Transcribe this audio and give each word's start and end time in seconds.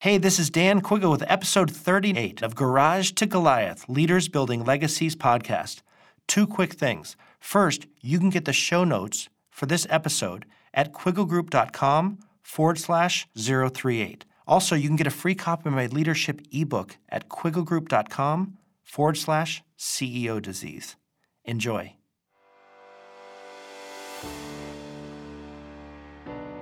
Hey, 0.00 0.16
this 0.16 0.38
is 0.38 0.48
Dan 0.48 0.80
Quiggle 0.80 1.10
with 1.10 1.24
episode 1.26 1.72
38 1.72 2.40
of 2.40 2.54
Garage 2.54 3.10
to 3.14 3.26
Goliath 3.26 3.88
Leaders 3.88 4.28
Building 4.28 4.64
Legacies 4.64 5.16
podcast. 5.16 5.82
Two 6.28 6.46
quick 6.46 6.74
things. 6.74 7.16
First, 7.40 7.88
you 8.00 8.20
can 8.20 8.30
get 8.30 8.44
the 8.44 8.52
show 8.52 8.84
notes 8.84 9.28
for 9.50 9.66
this 9.66 9.88
episode 9.90 10.46
at 10.72 10.92
quigglegroup.com 10.92 12.20
forward 12.42 12.78
slash 12.78 13.26
038. 13.36 14.24
Also, 14.46 14.76
you 14.76 14.86
can 14.88 14.94
get 14.94 15.08
a 15.08 15.10
free 15.10 15.34
copy 15.34 15.68
of 15.68 15.74
my 15.74 15.86
leadership 15.86 16.42
ebook 16.52 16.96
at 17.08 17.28
quigglegroup.com 17.28 18.56
forward 18.84 19.16
slash 19.16 19.64
CEO 19.76 20.40
disease. 20.40 20.94
Enjoy. 21.44 21.92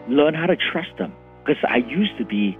Learn 0.09 0.33
how 0.33 0.47
to 0.47 0.57
trust 0.73 0.97
them 0.97 1.13
because 1.45 1.63
I 1.69 1.77
used 1.77 2.17
to 2.17 2.25
be 2.25 2.57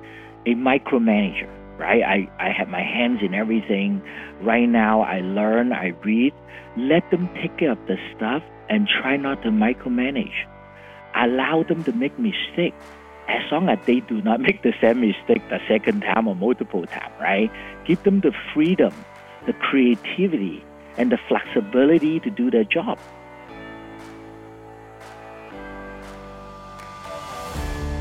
a 0.47 0.55
micromanager, 0.55 1.51
right? 1.77 2.03
I, 2.03 2.31
I 2.39 2.51
had 2.51 2.69
my 2.69 2.83
hands 2.83 3.21
in 3.21 3.35
everything. 3.35 4.01
Right 4.41 4.69
now, 4.69 5.03
I 5.03 5.21
learn, 5.21 5.73
I 5.73 5.89
read. 6.05 6.33
Let 6.77 7.11
them 7.11 7.29
pick 7.29 7.69
up 7.69 7.85
the 7.89 7.97
stuff 8.15 8.43
and 8.69 8.89
try 8.89 9.17
not 9.17 9.43
to 9.43 9.49
micromanage. 9.49 10.47
Allow 11.15 11.65
them 11.65 11.83
to 11.85 11.93
make 11.93 12.17
mistakes 12.19 12.85
as 13.29 13.43
long 13.51 13.69
as 13.69 13.79
they 13.87 14.01
do 14.01 14.23
not 14.23 14.41
make 14.47 14.63
the 14.63 14.73
same 14.81 15.01
mistake 15.01 15.43
the 15.49 15.59
second 15.67 16.03
time 16.03 16.29
or 16.29 16.37
multiple 16.37 16.87
time, 16.87 17.13
right? 17.21 17.51
Give 17.85 18.01
them 18.05 18.21
the 18.21 18.33
freedom, 18.55 18.95
the 19.47 19.53
creativity, 19.53 20.65
and 20.97 21.11
the 21.11 21.19
flexibility 21.29 22.21
to 22.21 22.31
do 22.31 22.51
their 22.51 22.65
job. 22.65 22.99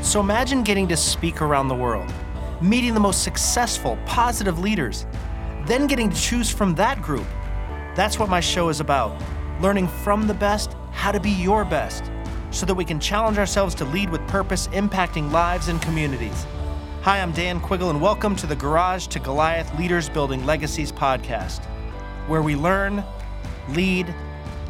So 0.02 0.20
imagine 0.20 0.62
getting 0.62 0.86
to 0.88 0.96
speak 0.96 1.42
around 1.42 1.66
the 1.66 1.74
world 1.74 2.12
meeting 2.60 2.94
the 2.94 3.00
most 3.00 3.22
successful, 3.22 3.98
positive 4.06 4.58
leaders, 4.58 5.06
then 5.66 5.86
getting 5.86 6.10
to 6.10 6.16
choose 6.16 6.50
from 6.50 6.74
that 6.76 7.02
group. 7.02 7.26
That's 7.94 8.18
what 8.18 8.28
my 8.28 8.40
show 8.40 8.68
is 8.68 8.80
about 8.80 9.20
learning 9.60 9.88
from 9.88 10.26
the 10.26 10.34
best 10.34 10.76
how 10.90 11.10
to 11.10 11.20
be 11.20 11.30
your 11.30 11.64
best 11.64 12.10
so 12.50 12.66
that 12.66 12.74
we 12.74 12.84
can 12.84 13.00
challenge 13.00 13.38
ourselves 13.38 13.74
to 13.74 13.84
lead 13.86 14.10
with 14.10 14.26
purpose, 14.28 14.68
impacting 14.68 15.30
lives 15.30 15.68
and 15.68 15.80
communities. 15.82 16.46
Hi, 17.02 17.20
I'm 17.20 17.32
Dan 17.32 17.60
Quiggle, 17.60 17.90
and 17.90 18.00
welcome 18.00 18.34
to 18.36 18.46
the 18.46 18.56
Garage 18.56 19.06
to 19.08 19.18
Goliath 19.18 19.78
Leaders 19.78 20.08
Building 20.08 20.44
Legacies 20.44 20.90
podcast, 20.90 21.64
where 22.26 22.42
we 22.42 22.56
learn, 22.56 23.04
lead, 23.68 24.12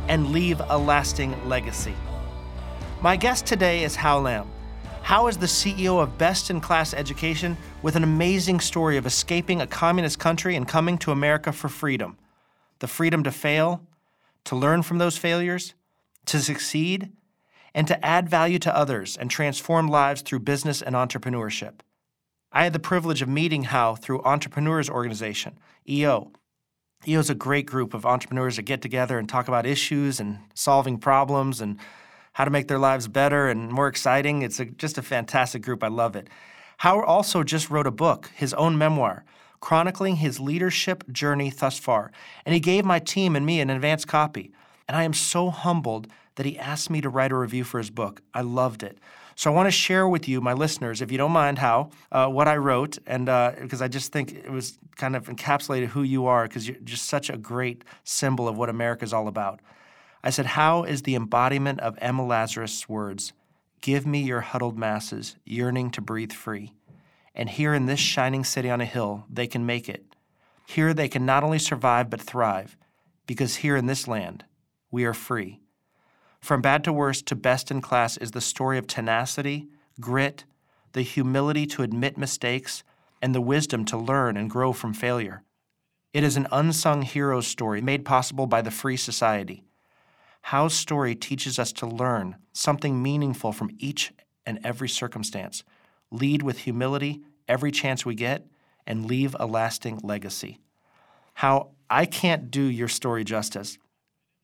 and 0.08 0.30
leave 0.32 0.60
a 0.68 0.76
lasting 0.76 1.48
legacy. 1.48 1.94
My 3.00 3.16
guest 3.16 3.46
today 3.46 3.84
is 3.84 3.96
Hao 3.96 4.18
Lam. 4.18 4.50
Hao 5.06 5.28
is 5.28 5.36
the 5.36 5.46
CEO 5.46 6.02
of 6.02 6.18
Best 6.18 6.50
in 6.50 6.60
Class 6.60 6.92
Education 6.92 7.56
with 7.80 7.94
an 7.94 8.02
amazing 8.02 8.58
story 8.58 8.96
of 8.96 9.06
escaping 9.06 9.60
a 9.60 9.66
communist 9.68 10.18
country 10.18 10.56
and 10.56 10.66
coming 10.66 10.98
to 10.98 11.12
America 11.12 11.52
for 11.52 11.68
freedom 11.68 12.18
the 12.80 12.88
freedom 12.88 13.22
to 13.22 13.30
fail, 13.30 13.86
to 14.42 14.56
learn 14.56 14.82
from 14.82 14.98
those 14.98 15.16
failures, 15.16 15.74
to 16.24 16.40
succeed, 16.40 17.12
and 17.72 17.86
to 17.86 18.04
add 18.04 18.28
value 18.28 18.58
to 18.58 18.76
others 18.76 19.16
and 19.16 19.30
transform 19.30 19.86
lives 19.86 20.22
through 20.22 20.40
business 20.40 20.82
and 20.82 20.96
entrepreneurship. 20.96 21.74
I 22.50 22.64
had 22.64 22.72
the 22.72 22.80
privilege 22.80 23.22
of 23.22 23.28
meeting 23.28 23.62
Hao 23.62 23.94
through 23.94 24.24
Entrepreneurs 24.24 24.90
Organization, 24.90 25.56
EO. 25.88 26.32
EO 27.06 27.20
is 27.20 27.30
a 27.30 27.34
great 27.36 27.66
group 27.66 27.94
of 27.94 28.04
entrepreneurs 28.04 28.56
that 28.56 28.62
get 28.62 28.82
together 28.82 29.20
and 29.20 29.28
talk 29.28 29.46
about 29.46 29.66
issues 29.66 30.18
and 30.18 30.40
solving 30.52 30.98
problems 30.98 31.60
and 31.60 31.78
how 32.36 32.44
to 32.44 32.50
make 32.50 32.68
their 32.68 32.78
lives 32.78 33.08
better 33.08 33.48
and 33.48 33.72
more 33.72 33.88
exciting. 33.88 34.42
It's 34.42 34.60
a, 34.60 34.66
just 34.66 34.98
a 34.98 35.02
fantastic 35.02 35.62
group. 35.62 35.82
I 35.82 35.88
love 35.88 36.14
it. 36.16 36.28
Howard 36.76 37.06
also 37.06 37.42
just 37.42 37.70
wrote 37.70 37.86
a 37.86 37.90
book, 37.90 38.30
his 38.34 38.52
own 38.52 38.76
memoir, 38.76 39.24
chronicling 39.60 40.16
his 40.16 40.38
leadership 40.38 41.10
journey 41.10 41.48
thus 41.48 41.78
far. 41.78 42.12
And 42.44 42.52
he 42.52 42.60
gave 42.60 42.84
my 42.84 42.98
team 42.98 43.36
and 43.36 43.46
me 43.46 43.58
an 43.60 43.70
advance 43.70 44.04
copy. 44.04 44.52
And 44.86 44.94
I 44.94 45.04
am 45.04 45.14
so 45.14 45.48
humbled 45.48 46.08
that 46.34 46.44
he 46.44 46.58
asked 46.58 46.90
me 46.90 47.00
to 47.00 47.08
write 47.08 47.32
a 47.32 47.36
review 47.36 47.64
for 47.64 47.78
his 47.78 47.88
book. 47.88 48.20
I 48.34 48.42
loved 48.42 48.82
it. 48.82 48.98
So 49.34 49.50
I 49.50 49.54
want 49.54 49.68
to 49.68 49.70
share 49.70 50.06
with 50.06 50.28
you, 50.28 50.42
my 50.42 50.52
listeners, 50.52 51.00
if 51.00 51.10
you 51.10 51.16
don't 51.16 51.32
mind, 51.32 51.58
Hao 51.58 51.88
uh, 52.12 52.26
what 52.26 52.48
I 52.48 52.58
wrote, 52.58 52.98
and 53.06 53.30
uh, 53.30 53.52
because 53.62 53.80
I 53.80 53.88
just 53.88 54.12
think 54.12 54.34
it 54.34 54.50
was 54.50 54.78
kind 54.96 55.16
of 55.16 55.28
encapsulated 55.28 55.86
who 55.86 56.02
you 56.02 56.26
are, 56.26 56.46
because 56.46 56.68
you're 56.68 56.76
just 56.84 57.06
such 57.06 57.30
a 57.30 57.38
great 57.38 57.82
symbol 58.04 58.46
of 58.46 58.58
what 58.58 58.68
America 58.68 59.04
is 59.04 59.14
all 59.14 59.26
about. 59.26 59.60
I 60.26 60.30
said, 60.30 60.46
Hao 60.46 60.82
is 60.82 61.02
the 61.02 61.14
embodiment 61.14 61.78
of 61.78 61.96
Emma 62.00 62.26
Lazarus' 62.26 62.88
words 62.88 63.32
Give 63.80 64.04
me 64.04 64.22
your 64.22 64.40
huddled 64.40 64.76
masses, 64.76 65.36
yearning 65.44 65.92
to 65.92 66.00
breathe 66.00 66.32
free. 66.32 66.72
And 67.32 67.48
here 67.48 67.72
in 67.72 67.86
this 67.86 68.00
shining 68.00 68.42
city 68.42 68.68
on 68.68 68.80
a 68.80 68.86
hill, 68.86 69.24
they 69.30 69.46
can 69.46 69.64
make 69.64 69.88
it. 69.88 70.16
Here 70.66 70.92
they 70.92 71.08
can 71.08 71.24
not 71.24 71.44
only 71.44 71.60
survive 71.60 72.10
but 72.10 72.20
thrive, 72.20 72.76
because 73.28 73.56
here 73.56 73.76
in 73.76 73.86
this 73.86 74.08
land, 74.08 74.44
we 74.90 75.04
are 75.04 75.14
free. 75.14 75.60
From 76.40 76.60
bad 76.60 76.82
to 76.82 76.92
worst 76.92 77.26
to 77.26 77.36
best 77.36 77.70
in 77.70 77.80
class 77.80 78.16
is 78.16 78.32
the 78.32 78.40
story 78.40 78.78
of 78.78 78.88
tenacity, 78.88 79.68
grit, 80.00 80.42
the 80.90 81.02
humility 81.02 81.66
to 81.66 81.84
admit 81.84 82.18
mistakes, 82.18 82.82
and 83.22 83.32
the 83.32 83.40
wisdom 83.40 83.84
to 83.84 83.96
learn 83.96 84.36
and 84.36 84.50
grow 84.50 84.72
from 84.72 84.92
failure. 84.92 85.44
It 86.12 86.24
is 86.24 86.36
an 86.36 86.48
unsung 86.50 87.02
hero's 87.02 87.46
story 87.46 87.80
made 87.80 88.04
possible 88.04 88.48
by 88.48 88.60
the 88.60 88.72
free 88.72 88.96
society. 88.96 89.65
Hao's 90.50 90.74
story 90.74 91.16
teaches 91.16 91.58
us 91.58 91.72
to 91.72 91.88
learn 91.88 92.36
something 92.52 93.02
meaningful 93.02 93.50
from 93.50 93.70
each 93.80 94.12
and 94.46 94.60
every 94.62 94.88
circumstance, 94.88 95.64
lead 96.12 96.40
with 96.40 96.58
humility 96.58 97.20
every 97.48 97.72
chance 97.72 98.06
we 98.06 98.14
get, 98.14 98.46
and 98.86 99.06
leave 99.06 99.34
a 99.40 99.46
lasting 99.46 99.98
legacy. 100.04 100.60
Hao 101.34 101.70
I 101.90 102.06
can't 102.06 102.48
do 102.48 102.62
your 102.62 102.86
story 102.86 103.24
justice, 103.24 103.76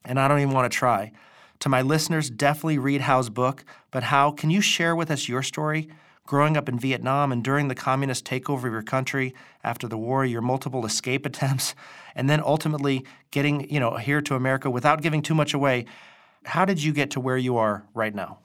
and 0.04 0.18
I 0.18 0.26
don't 0.26 0.40
even 0.40 0.52
want 0.52 0.72
to 0.72 0.76
try. 0.76 1.12
To 1.60 1.68
my 1.68 1.82
listeners, 1.82 2.30
definitely 2.30 2.78
read 2.78 3.02
Hao's 3.02 3.30
book, 3.30 3.64
but 3.92 4.02
Hao, 4.02 4.32
can 4.32 4.50
you 4.50 4.60
share 4.60 4.96
with 4.96 5.08
us 5.08 5.28
your 5.28 5.44
story? 5.44 5.88
Growing 6.26 6.56
up 6.56 6.68
in 6.68 6.78
Vietnam 6.78 7.32
and 7.32 7.42
during 7.42 7.68
the 7.68 7.74
communist 7.74 8.24
takeover 8.24 8.64
of 8.66 8.72
your 8.72 8.82
country 8.82 9.34
after 9.64 9.88
the 9.88 9.98
war, 9.98 10.24
your 10.24 10.40
multiple 10.40 10.86
escape 10.86 11.26
attempts, 11.30 11.74
and 12.14 12.30
then 12.30 12.40
ultimately 12.40 13.04
getting 13.30 13.68
you 13.70 13.80
know 13.80 13.96
here 13.96 14.20
to 14.22 14.34
America 14.34 14.70
without 14.70 15.02
giving 15.02 15.22
too 15.22 15.34
much 15.34 15.54
away. 15.54 15.86
How 16.44 16.64
did 16.64 16.82
you 16.82 16.92
get 16.92 17.12
to 17.12 17.20
where 17.20 17.36
you 17.36 17.56
are 17.56 17.84
right 17.94 18.14
now? 18.14 18.38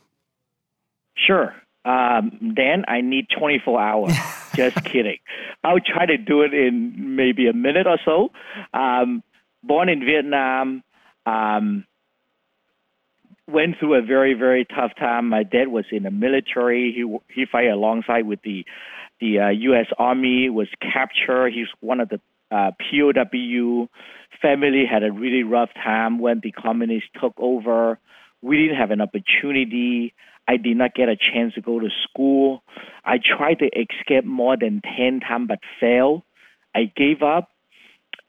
Sure. 1.16 1.56
Um, 1.86 2.54
Dan, 2.56 2.84
I 2.88 3.02
need 3.02 3.28
24 3.38 3.82
hours. 3.82 4.14
Just 4.56 4.84
kidding. 4.84 5.18
I'll 5.64 5.80
try 5.80 6.06
to 6.06 6.18
do 6.18 6.42
it 6.42 6.54
in 6.54 7.16
maybe 7.16 7.48
a 7.48 7.54
minute 7.54 7.88
or 7.88 7.98
so. 8.04 8.32
Um, 8.78 9.24
born 9.64 9.88
in 9.90 10.02
Vietnam, 10.02 10.84
um, 11.26 11.86
went 13.48 13.76
through 13.80 13.96
a 13.96 14.02
very, 14.02 14.34
very 14.34 14.66
tough 14.66 14.92
time. 14.98 15.30
My 15.30 15.44
dad 15.44 15.70
was 15.70 15.86
in 15.92 16.04
the 16.04 16.12
military. 16.12 16.94
He 16.96 17.34
he 17.34 17.46
fought 17.46 17.66
alongside 17.66 18.28
with 18.28 18.42
the 18.44 18.66
the 19.20 19.40
uh, 19.40 19.50
U.S. 19.50 19.88
Army. 19.98 20.50
Was 20.50 20.68
captured. 20.82 21.54
He's 21.54 21.68
one 21.80 22.00
of 22.00 22.10
the 22.10 22.20
uh, 22.52 22.72
POW 22.80 23.90
family 24.42 24.86
had 24.90 25.04
a 25.04 25.12
really 25.12 25.44
rough 25.44 25.70
time 25.74 26.20
when 26.20 26.40
the 26.42 26.52
communists 26.52 27.10
took 27.20 27.34
over. 27.38 28.00
We 28.42 28.58
didn't 28.58 28.78
have 28.78 28.92
an 28.92 29.02
opportunity. 29.02 30.14
I 30.48 30.58
did 30.58 30.78
not 30.78 30.94
get 30.94 31.10
a 31.10 31.18
chance 31.18 31.56
to 31.56 31.62
go 31.62 31.80
to 31.80 31.90
school. 32.04 32.64
I 33.04 33.18
tried 33.18 33.60
to 33.60 33.66
escape 33.66 34.24
more 34.24 34.56
than 34.58 34.82
10 34.98 35.20
times 35.22 35.48
but 35.50 35.60
failed. 35.80 36.24
I 36.74 36.92
gave 36.96 37.22
up. 37.22 37.50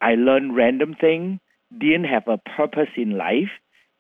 I 0.00 0.15
learned 0.15 0.56
random 0.56 0.95
things, 0.99 1.41
didn't 1.77 2.05
have 2.05 2.29
a 2.29 2.39
purpose 2.39 2.89
in 2.97 3.19
life, 3.19 3.50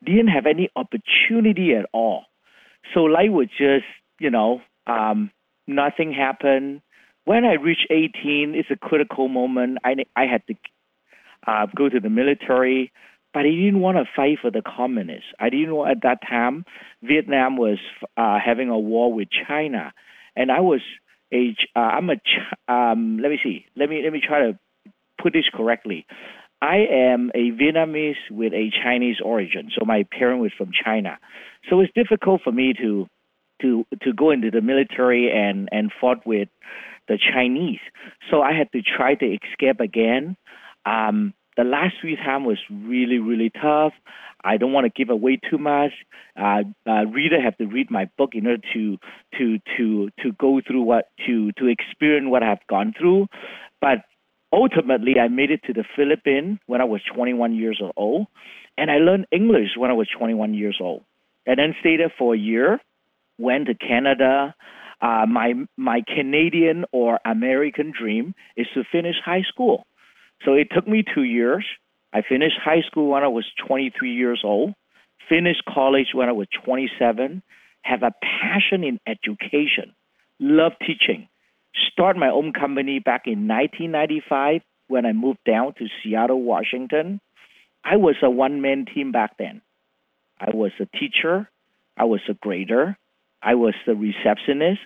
didn't 0.04 0.28
have 0.28 0.46
any 0.46 0.70
opportunity 0.76 1.74
at 1.74 1.86
all. 1.92 2.24
So 2.94 3.00
life 3.00 3.30
was 3.30 3.48
just, 3.48 3.84
you 4.18 4.30
know, 4.30 4.60
um, 4.86 5.30
nothing 5.66 6.12
happened 6.12 6.82
when 7.28 7.44
I 7.44 7.62
reached 7.62 7.88
18, 7.90 8.54
it's 8.56 8.70
a 8.70 8.76
critical 8.76 9.28
moment. 9.28 9.76
I, 9.84 9.96
I 10.16 10.24
had 10.24 10.46
to 10.46 10.54
uh, 11.46 11.66
go 11.76 11.90
to 11.90 12.00
the 12.00 12.08
military, 12.08 12.90
but 13.34 13.40
I 13.40 13.50
didn't 13.50 13.80
want 13.80 13.98
to 13.98 14.04
fight 14.16 14.38
for 14.40 14.50
the 14.50 14.62
communists. 14.62 15.28
I 15.38 15.50
didn't 15.50 15.74
want, 15.74 15.90
at 15.90 16.02
that 16.04 16.26
time, 16.26 16.64
Vietnam 17.02 17.58
was 17.58 17.76
uh, 18.16 18.38
having 18.42 18.70
a 18.70 18.78
war 18.78 19.12
with 19.12 19.28
China. 19.46 19.92
And 20.36 20.50
I 20.50 20.60
was 20.60 20.80
a, 21.30 21.54
uh, 21.76 21.80
I'm 21.80 22.08
a, 22.08 22.72
um, 22.72 23.18
let 23.20 23.28
me 23.28 23.38
see, 23.44 23.66
let 23.76 23.90
me, 23.90 24.00
let 24.02 24.10
me 24.10 24.22
try 24.26 24.46
to 24.46 24.58
put 25.22 25.34
this 25.34 25.50
correctly. 25.52 26.06
I 26.60 26.86
am 26.90 27.30
a 27.34 27.50
Vietnamese 27.52 28.30
with 28.30 28.52
a 28.52 28.70
Chinese 28.82 29.16
origin, 29.24 29.70
so 29.76 29.84
my 29.84 30.04
parent 30.10 30.40
was 30.40 30.52
from 30.56 30.70
China. 30.72 31.18
So 31.70 31.80
it's 31.80 31.92
difficult 31.94 32.42
for 32.42 32.52
me 32.52 32.74
to 32.74 33.06
to 33.62 33.84
to 34.02 34.12
go 34.12 34.30
into 34.30 34.50
the 34.50 34.60
military 34.60 35.30
and 35.30 35.68
and 35.72 35.92
fought 36.00 36.26
with 36.26 36.48
the 37.08 37.18
Chinese. 37.18 37.80
So 38.30 38.42
I 38.42 38.52
had 38.52 38.70
to 38.72 38.82
try 38.82 39.14
to 39.14 39.26
escape 39.26 39.80
again. 39.80 40.36
Um, 40.84 41.34
the 41.56 41.64
last 41.64 41.94
three 42.00 42.16
times 42.16 42.46
was 42.46 42.58
really, 42.70 43.18
really 43.18 43.50
tough. 43.50 43.92
I 44.44 44.56
don't 44.56 44.72
want 44.72 44.84
to 44.84 44.90
give 44.90 45.10
away 45.10 45.40
too 45.50 45.58
much. 45.58 45.90
Uh, 46.36 46.62
uh, 46.86 47.06
reader 47.06 47.40
have 47.40 47.56
to 47.58 47.66
read 47.66 47.90
my 47.90 48.08
book 48.16 48.30
in 48.34 48.46
order 48.46 48.62
to 48.74 48.98
to 49.38 49.58
to 49.76 50.10
to 50.22 50.32
go 50.38 50.60
through 50.64 50.82
what 50.82 51.08
to 51.26 51.50
to 51.52 51.66
experience 51.66 52.28
what 52.28 52.42
I've 52.44 52.64
gone 52.68 52.94
through. 52.96 53.26
But 53.80 53.98
ultimately, 54.52 55.14
I 55.20 55.28
made 55.28 55.50
it 55.50 55.62
to 55.66 55.72
the 55.72 55.84
Philippines 55.96 56.58
when 56.66 56.80
I 56.80 56.84
was 56.84 57.00
21 57.14 57.54
years 57.54 57.80
old, 57.96 58.26
and 58.76 58.90
I 58.90 58.98
learned 58.98 59.26
English 59.32 59.70
when 59.76 59.90
I 59.90 59.94
was 59.94 60.08
21 60.16 60.54
years 60.54 60.78
old, 60.80 61.02
and 61.46 61.58
then 61.58 61.74
stayed 61.80 62.00
there 62.00 62.12
for 62.18 62.34
a 62.34 62.38
year. 62.38 62.80
Went 63.38 63.66
to 63.66 63.74
Canada. 63.74 64.54
Uh, 65.00 65.26
my 65.28 65.54
my 65.76 66.02
Canadian 66.06 66.84
or 66.92 67.20
American 67.24 67.92
dream 67.96 68.34
is 68.56 68.66
to 68.74 68.82
finish 68.90 69.14
high 69.24 69.44
school. 69.48 69.86
So 70.44 70.54
it 70.54 70.68
took 70.74 70.88
me 70.88 71.04
two 71.14 71.22
years. 71.22 71.64
I 72.12 72.22
finished 72.22 72.56
high 72.62 72.82
school 72.86 73.08
when 73.08 73.22
I 73.22 73.28
was 73.28 73.44
23 73.66 74.12
years 74.12 74.40
old, 74.44 74.74
finished 75.28 75.62
college 75.68 76.08
when 76.14 76.28
I 76.28 76.32
was 76.32 76.46
27, 76.64 77.42
have 77.82 78.02
a 78.02 78.12
passion 78.22 78.82
in 78.82 78.98
education, 79.06 79.94
love 80.40 80.72
teaching, 80.80 81.28
start 81.92 82.16
my 82.16 82.30
own 82.30 82.52
company 82.52 82.98
back 82.98 83.22
in 83.26 83.48
1995 83.48 84.62
when 84.88 85.06
I 85.06 85.12
moved 85.12 85.40
down 85.46 85.74
to 85.74 85.86
Seattle, 86.02 86.42
Washington. 86.42 87.20
I 87.84 87.96
was 87.96 88.16
a 88.22 88.30
one 88.30 88.60
man 88.60 88.86
team 88.86 89.12
back 89.12 89.36
then. 89.38 89.62
I 90.40 90.50
was 90.54 90.72
a 90.80 90.86
teacher, 90.86 91.48
I 91.96 92.04
was 92.04 92.20
a 92.28 92.34
grader, 92.34 92.96
I 93.42 93.54
was 93.54 93.74
the 93.86 93.94
receptionist, 93.94 94.80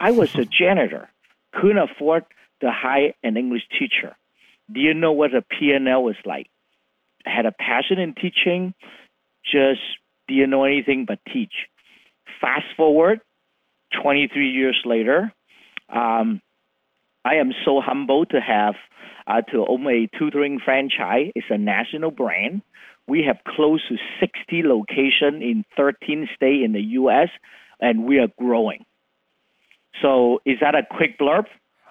I 0.00 0.10
was 0.10 0.34
a 0.34 0.44
janitor. 0.60 1.08
Couldn't 1.52 1.78
afford 1.78 2.24
to 2.60 2.70
hire 2.70 3.12
an 3.22 3.36
English 3.36 3.62
teacher. 3.78 4.16
Do 4.72 4.80
you 4.80 4.94
know 4.94 5.12
what 5.12 5.34
a 5.34 5.42
P&L 5.42 6.02
was 6.02 6.16
like? 6.24 6.48
had 7.26 7.46
a 7.46 7.52
passion 7.52 7.98
in 7.98 8.14
teaching, 8.14 8.74
just 9.44 9.80
didn't 10.28 10.50
know 10.50 10.64
anything 10.64 11.04
but 11.06 11.18
teach. 11.32 11.52
Fast 12.40 12.66
forward 12.76 13.20
23 14.02 14.50
years 14.50 14.80
later, 14.84 15.32
um, 15.88 16.40
I 17.24 17.36
am 17.36 17.52
so 17.64 17.80
humbled 17.80 18.30
to 18.30 18.40
have 18.40 18.74
uh, 19.26 19.42
to 19.52 19.66
own 19.66 19.86
a 19.86 20.08
tutoring 20.18 20.60
franchise. 20.64 21.32
It's 21.34 21.46
a 21.50 21.58
national 21.58 22.10
brand. 22.10 22.62
We 23.08 23.24
have 23.26 23.38
close 23.46 23.82
to 23.88 23.96
60 24.20 24.62
locations 24.62 25.42
in 25.42 25.64
13 25.76 26.28
states 26.34 26.64
in 26.64 26.72
the 26.72 26.80
U.S., 26.80 27.28
and 27.80 28.04
we 28.04 28.18
are 28.18 28.28
growing. 28.38 28.84
So, 30.02 30.40
is 30.44 30.58
that 30.60 30.74
a 30.74 30.82
quick 30.88 31.18
blurb? 31.18 31.46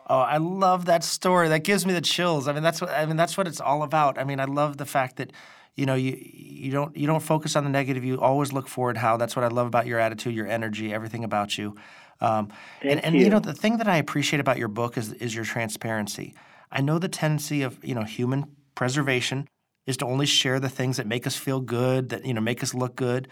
Oh, 0.08 0.20
I 0.20 0.38
love 0.38 0.86
that 0.86 1.04
story. 1.04 1.50
That 1.50 1.64
gives 1.64 1.86
me 1.86 1.94
the 1.94 2.02
chills. 2.02 2.48
I 2.48 2.54
mean, 2.54 2.62
that's 2.62 2.80
what 2.80 2.92
I 2.92 3.06
mean. 3.06 3.16
That's 3.16 3.38
what 3.38 3.48
it's 3.48 3.60
all 3.60 3.82
about. 3.82 4.20
I 4.20 4.24
mean, 4.24 4.40
I 4.40 4.46
love 4.46 4.78
the 4.78 4.86
fact 4.86 5.18
that 5.18 5.34
you 5.76 5.86
know 5.86 5.96
you 5.96 6.18
you 6.22 6.72
don't 6.72 6.96
you 6.96 7.08
don't 7.08 7.22
focus 7.22 7.56
on 7.56 7.64
the 7.64 7.70
negative. 7.70 8.04
You 8.04 8.20
always 8.20 8.54
look 8.54 8.68
forward. 8.68 8.98
Hao 8.98 9.18
that's 9.18 9.36
what 9.36 9.44
I 9.44 9.48
love 9.48 9.68
about 9.68 9.88
your 9.88 10.00
attitude, 10.00 10.36
your 10.36 10.48
energy, 10.48 10.94
everything 10.94 11.24
about 11.24 11.58
you. 11.58 11.76
Um, 12.22 12.50
and, 12.82 13.04
and 13.04 13.16
you. 13.16 13.22
you 13.22 13.30
know 13.30 13.40
the 13.40 13.54
thing 13.54 13.78
that 13.78 13.88
I 13.88 13.98
appreciate 13.98 14.40
about 14.40 14.58
your 14.58 14.68
book 14.68 14.98
is 14.98 15.12
is 15.14 15.34
your 15.34 15.46
transparency. 15.46 16.36
I 16.72 16.82
know 16.82 17.00
the 17.00 17.10
tendency 17.10 17.64
of 17.64 17.84
you 17.84 17.96
know 17.96 18.04
human 18.04 18.46
preservation 18.76 19.48
is 19.88 19.98
to 19.98 20.06
only 20.06 20.26
share 20.26 20.60
the 20.60 20.70
things 20.70 20.98
that 20.98 21.08
make 21.08 21.26
us 21.26 21.36
feel 21.36 21.62
good, 21.62 22.10
that 22.10 22.26
you 22.26 22.34
know 22.34 22.42
make 22.42 22.62
us 22.62 22.74
look 22.74 22.96
good. 22.96 23.28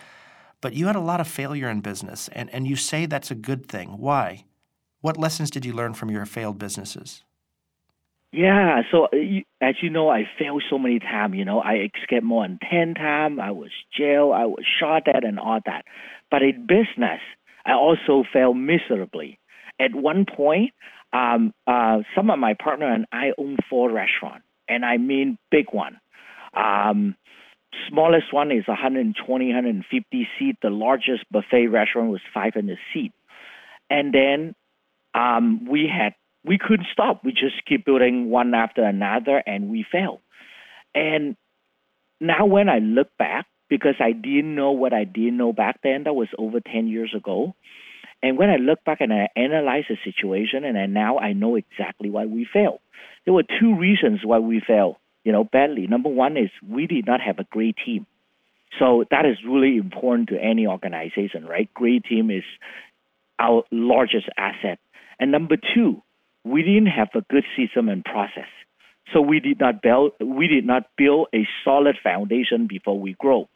But 0.60 0.74
you 0.74 0.88
had 0.88 0.96
a 0.96 1.02
lot 1.02 1.20
of 1.20 1.28
failure 1.28 1.70
in 1.70 1.82
business, 1.82 2.30
and 2.30 2.50
and 2.50 2.68
you 2.68 2.76
say 2.76 3.06
that's 3.06 3.30
a 3.30 3.36
good 3.36 3.68
thing. 3.68 3.98
Why? 4.00 4.46
What 5.04 5.18
lessons 5.18 5.52
did 5.52 5.66
you 5.66 5.74
learn 5.74 5.96
from 5.96 6.10
your 6.10 6.26
failed 6.26 6.58
businesses? 6.58 7.26
Yeah, 8.32 8.84
so 8.90 9.08
uh, 9.08 9.18
as 9.60 9.76
you 9.82 9.90
know, 9.90 10.08
I 10.08 10.24
failed 10.40 10.64
so 10.70 10.80
many 10.80 11.00
times. 11.00 11.36
You 11.36 11.44
know, 11.44 11.60
I 11.60 11.90
escaped 11.94 12.24
more 12.24 12.48
than 12.48 12.58
ten 12.72 12.94
times. 12.94 13.38
I 13.44 13.52
was 13.52 13.72
jailed. 13.94 14.32
I 14.32 14.46
was 14.46 14.64
shot 14.80 15.10
at, 15.10 15.26
and 15.26 15.42
all 15.42 15.60
that. 15.66 15.84
But 16.32 16.42
in 16.42 16.66
business, 16.66 17.20
I 17.66 17.74
also 17.74 18.24
failed 18.32 18.56
miserably. 18.56 19.40
At 19.78 19.94
one 19.94 20.26
point, 20.26 20.72
um, 21.12 21.54
uh, 21.68 21.98
some 22.16 22.30
of 22.30 22.40
my 22.40 22.54
partner 22.54 22.90
and 22.90 23.06
I 23.12 23.34
own 23.38 23.58
four 23.70 23.92
restaurants, 23.92 24.46
and 24.70 24.86
I 24.86 24.96
mean 24.96 25.38
big 25.52 25.66
one. 25.74 26.00
Um, 26.54 27.18
smallest 27.90 28.32
one 28.32 28.54
is 28.54 28.66
120, 28.70 29.48
150 29.48 30.28
seat. 30.40 30.56
The 30.62 30.70
largest 30.70 31.26
buffet 31.30 31.68
restaurant 31.68 32.10
was 32.10 32.22
500 32.34 32.78
seat. 32.94 33.12
And 33.90 34.14
then 34.14 34.56
um, 35.14 35.68
we 35.70 35.90
had 35.92 36.14
we 36.46 36.58
couldn't 36.58 36.88
stop. 36.92 37.24
We 37.24 37.32
just 37.32 37.66
keep 37.68 37.86
building 37.86 38.30
one 38.30 38.54
after 38.54 38.84
another, 38.84 39.42
and 39.46 39.70
we 39.70 39.86
failed. 39.90 40.20
And 40.94 41.36
now, 42.20 42.46
when 42.46 42.70
I 42.70 42.80
look 42.80 43.10
back, 43.18 43.46
because 43.70 43.96
I 44.00 44.12
didn't 44.12 44.56
know 44.56 44.72
what 44.72 44.94
I 44.94 45.04
didn't 45.04 45.38
know 45.38 45.54
back 45.54 45.80
then, 45.84 46.04
that 46.04 46.14
was 46.14 46.28
over 46.38 46.60
ten 46.60 46.88
years 46.88 47.14
ago. 47.16 47.56
And 48.22 48.38
when 48.38 48.50
I 48.50 48.56
look 48.56 48.84
back 48.86 49.02
and 49.02 49.12
I 49.12 49.28
analyze 49.36 49.84
the 49.90 49.98
situation, 50.04 50.64
and 50.64 50.78
I, 50.78 50.86
now 50.86 51.20
I 51.20 51.34
know 51.34 51.56
exactly 51.56 52.10
why 52.10 52.26
we 52.26 52.48
failed. 52.52 52.80
There 53.26 53.34
were 53.34 53.44
two 53.44 53.76
reasons 53.78 54.22
why 54.24 54.40
we 54.40 54.62
failed, 54.66 54.96
you 55.26 55.34
know, 55.34 55.44
badly. 55.44 55.88
Number 55.88 56.10
one 56.10 56.38
is 56.38 56.50
we 56.66 56.88
did 56.88 57.06
not 57.06 57.20
have 57.20 57.40
a 57.40 57.44
great 57.52 57.76
team. 57.86 58.06
So 58.80 59.04
that 59.12 59.26
is 59.26 59.38
really 59.46 59.78
important 59.78 60.30
to 60.30 60.42
any 60.42 60.66
organization, 60.68 61.46
right? 61.46 61.70
Great 61.74 62.06
team 62.06 62.32
is 62.32 62.44
our 63.40 63.64
largest 63.72 64.30
asset. 64.38 64.80
And 65.20 65.32
number 65.32 65.58
two, 65.76 66.02
we 66.44 66.64
didn't 66.64 66.88
have 66.88 67.10
a 67.16 67.22
good 67.30 67.46
system 67.58 67.90
and 67.90 68.04
process. 68.04 68.50
So 69.14 69.22
we 69.22 69.40
did 69.40 69.60
not 69.60 69.82
build 69.82 70.14
we 70.20 70.48
did 70.48 70.66
not 70.66 70.88
build 70.98 71.28
a 71.34 71.48
solid 71.64 71.98
foundation 72.02 72.68
before 72.68 73.00
we 73.00 73.14
grow. 73.14 73.50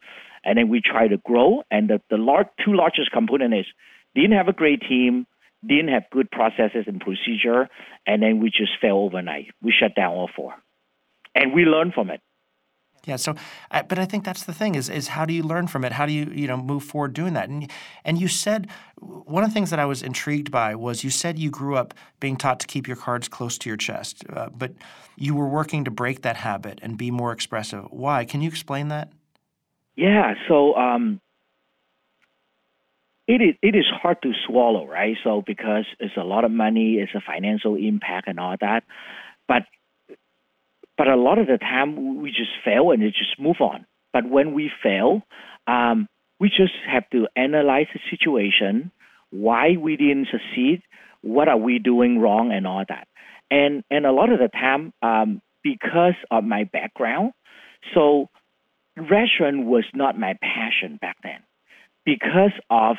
And 0.44 0.58
then 0.58 0.68
we 0.68 0.80
try 0.80 1.08
to 1.08 1.16
grow 1.16 1.64
and 1.70 1.88
the, 1.88 2.00
the 2.10 2.16
large, 2.16 2.46
two 2.64 2.74
largest 2.74 3.10
component 3.10 3.54
is 3.54 3.66
didn't 4.14 4.36
have 4.36 4.48
a 4.48 4.52
great 4.52 4.82
team, 4.82 5.26
didn't 5.66 5.88
have 5.88 6.04
good 6.10 6.30
processes 6.30 6.84
and 6.86 7.00
procedure, 7.00 7.68
and 8.06 8.22
then 8.22 8.40
we 8.40 8.50
just 8.50 8.72
fell 8.80 8.98
overnight. 8.98 9.48
We 9.62 9.72
shut 9.72 9.94
down 9.94 10.12
all 10.12 10.30
four. 10.34 10.54
And 11.34 11.52
we 11.52 11.64
learned 11.64 11.94
from 11.94 12.10
it. 12.10 12.20
Yeah. 13.04 13.16
So, 13.16 13.34
but 13.70 13.98
I 13.98 14.04
think 14.04 14.24
that's 14.24 14.44
the 14.44 14.52
thing 14.52 14.74
is 14.74 14.88
is 14.88 15.08
how 15.08 15.24
do 15.24 15.32
you 15.32 15.42
learn 15.42 15.66
from 15.66 15.84
it? 15.84 15.92
How 15.92 16.06
do 16.06 16.12
you 16.12 16.30
you 16.32 16.46
know 16.46 16.56
move 16.56 16.84
forward 16.84 17.14
doing 17.14 17.34
that? 17.34 17.48
And 17.48 17.70
and 18.04 18.18
you 18.18 18.28
said 18.28 18.68
one 19.00 19.44
of 19.44 19.50
the 19.50 19.54
things 19.54 19.70
that 19.70 19.78
I 19.78 19.86
was 19.86 20.02
intrigued 20.02 20.50
by 20.50 20.74
was 20.74 21.04
you 21.04 21.10
said 21.10 21.38
you 21.38 21.50
grew 21.50 21.76
up 21.76 21.94
being 22.20 22.36
taught 22.36 22.60
to 22.60 22.66
keep 22.66 22.86
your 22.86 22.96
cards 22.96 23.28
close 23.28 23.58
to 23.58 23.70
your 23.70 23.76
chest, 23.76 24.24
uh, 24.30 24.48
but 24.50 24.72
you 25.16 25.34
were 25.34 25.48
working 25.48 25.84
to 25.84 25.90
break 25.90 26.22
that 26.22 26.36
habit 26.36 26.78
and 26.82 26.96
be 26.98 27.10
more 27.10 27.32
expressive. 27.32 27.86
Why? 27.90 28.24
Can 28.24 28.40
you 28.40 28.48
explain 28.48 28.88
that? 28.88 29.10
Yeah. 29.96 30.34
So. 30.48 30.74
Um, 30.74 31.20
it 33.28 33.42
is, 33.42 33.54
it 33.60 33.76
is 33.76 33.84
hard 33.92 34.22
to 34.22 34.32
swallow, 34.46 34.86
right? 34.86 35.14
So 35.22 35.42
because 35.46 35.84
it's 36.00 36.16
a 36.16 36.24
lot 36.24 36.46
of 36.46 36.50
money, 36.50 36.94
it's 36.94 37.12
a 37.14 37.20
financial 37.20 37.74
impact 37.74 38.26
and 38.26 38.40
all 38.40 38.56
that. 38.62 38.84
But 39.46 39.64
but 40.98 41.06
a 41.06 41.16
lot 41.16 41.38
of 41.38 41.46
the 41.46 41.58
time, 41.58 42.20
we 42.20 42.30
just 42.30 42.50
fail 42.64 42.90
and 42.90 43.00
we 43.00 43.08
just 43.10 43.38
move 43.38 43.60
on. 43.60 43.86
But 44.12 44.28
when 44.28 44.52
we 44.52 44.70
fail, 44.82 45.22
um, 45.68 46.08
we 46.40 46.48
just 46.48 46.72
have 46.90 47.08
to 47.10 47.28
analyze 47.36 47.86
the 47.94 48.00
situation, 48.10 48.90
why 49.30 49.76
we 49.80 49.96
didn't 49.96 50.26
succeed, 50.30 50.82
what 51.22 51.48
are 51.48 51.56
we 51.56 51.78
doing 51.78 52.18
wrong, 52.18 52.50
and 52.52 52.66
all 52.66 52.84
that. 52.88 53.06
And 53.50 53.84
and 53.90 54.06
a 54.06 54.12
lot 54.12 54.30
of 54.32 54.40
the 54.40 54.48
time, 54.48 54.92
um, 55.00 55.40
because 55.62 56.14
of 56.30 56.42
my 56.42 56.64
background, 56.64 57.32
so 57.94 58.28
restaurant 58.96 59.66
was 59.66 59.84
not 59.94 60.18
my 60.18 60.36
passion 60.42 60.98
back 61.00 61.16
then. 61.22 61.40
Because 62.04 62.52
of 62.70 62.96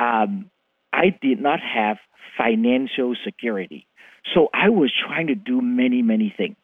um, 0.00 0.50
I 0.92 1.16
did 1.22 1.40
not 1.40 1.60
have 1.60 1.98
financial 2.36 3.14
security, 3.24 3.86
so 4.34 4.48
I 4.52 4.70
was 4.70 4.92
trying 5.06 5.28
to 5.28 5.34
do 5.36 5.60
many 5.60 6.02
many 6.02 6.34
things 6.36 6.56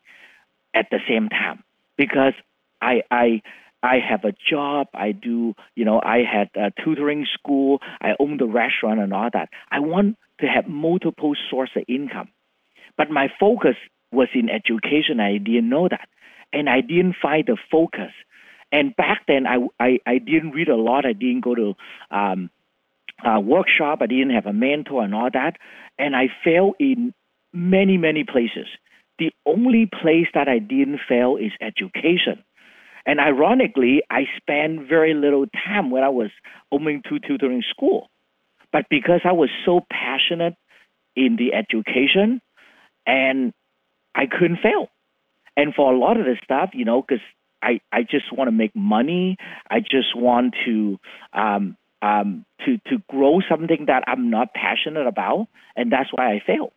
at 0.74 0.88
the 0.90 0.98
same 1.08 1.28
time 1.28 1.62
because 1.96 2.34
I 2.82 3.02
I 3.10 3.42
I 3.82 3.98
have 3.98 4.24
a 4.24 4.32
job. 4.50 4.88
I 4.94 5.12
do, 5.12 5.54
you 5.76 5.84
know, 5.84 6.00
I 6.02 6.22
had 6.24 6.48
a 6.56 6.72
tutoring 6.82 7.26
school. 7.32 7.80
I 8.00 8.14
own 8.18 8.38
the 8.38 8.46
restaurant 8.46 8.98
and 8.98 9.12
all 9.12 9.28
that. 9.32 9.50
I 9.70 9.80
want 9.80 10.16
to 10.40 10.46
have 10.46 10.66
multiple 10.66 11.34
source 11.50 11.70
of 11.76 11.84
income, 11.86 12.28
but 12.96 13.10
my 13.10 13.28
focus 13.38 13.76
was 14.10 14.28
in 14.34 14.48
education. 14.48 15.20
I 15.20 15.38
didn't 15.38 15.68
know 15.68 15.88
that, 15.88 16.08
and 16.52 16.68
I 16.68 16.80
didn't 16.80 17.16
find 17.20 17.46
the 17.46 17.58
focus. 17.70 18.12
And 18.72 18.96
back 18.96 19.22
then, 19.28 19.46
I 19.46 19.66
I, 19.78 19.98
I 20.06 20.18
didn't 20.18 20.52
read 20.52 20.68
a 20.68 20.76
lot. 20.76 21.06
I 21.06 21.12
didn't 21.12 21.42
go 21.42 21.54
to 21.54 21.74
um, 22.10 22.50
workshop. 23.24 23.98
I 24.00 24.06
didn't 24.06 24.30
have 24.30 24.46
a 24.46 24.52
mentor 24.52 25.02
and 25.02 25.14
all 25.14 25.30
that, 25.32 25.56
and 25.98 26.16
I 26.16 26.28
failed 26.42 26.76
in 26.80 27.14
many 27.52 27.98
many 27.98 28.24
places. 28.24 28.66
The 29.18 29.30
only 29.46 29.86
place 29.86 30.26
that 30.34 30.48
I 30.48 30.58
didn't 30.58 31.00
fail 31.08 31.36
is 31.36 31.52
education. 31.60 32.42
And 33.06 33.20
ironically, 33.20 34.02
I 34.10 34.22
spent 34.36 34.88
very 34.88 35.14
little 35.14 35.46
time 35.46 35.90
when 35.90 36.02
I 36.02 36.08
was 36.08 36.30
owning 36.72 37.02
two 37.08 37.18
tutoring 37.18 37.62
school. 37.70 38.08
But 38.72 38.86
because 38.90 39.20
I 39.24 39.32
was 39.32 39.50
so 39.64 39.80
passionate 39.90 40.54
in 41.14 41.36
the 41.36 41.54
education 41.54 42.40
and 43.06 43.52
I 44.14 44.26
couldn't 44.26 44.58
fail. 44.62 44.88
And 45.56 45.74
for 45.74 45.92
a 45.92 45.96
lot 45.96 46.18
of 46.18 46.24
the 46.24 46.36
stuff, 46.42 46.70
you 46.72 46.84
know, 46.84 47.02
because 47.02 47.22
I, 47.62 47.80
I 47.92 48.02
just 48.02 48.32
want 48.32 48.48
to 48.48 48.52
make 48.52 48.74
money. 48.74 49.36
I 49.70 49.80
just 49.80 50.16
want 50.16 50.54
to 50.66 50.98
um, 51.32 51.76
um, 52.02 52.44
to 52.66 52.76
to 52.90 53.02
grow 53.08 53.40
something 53.48 53.86
that 53.86 54.04
I'm 54.06 54.30
not 54.30 54.52
passionate 54.54 55.06
about, 55.06 55.46
and 55.74 55.90
that's 55.90 56.10
why 56.12 56.32
I 56.32 56.42
fail. 56.46 56.72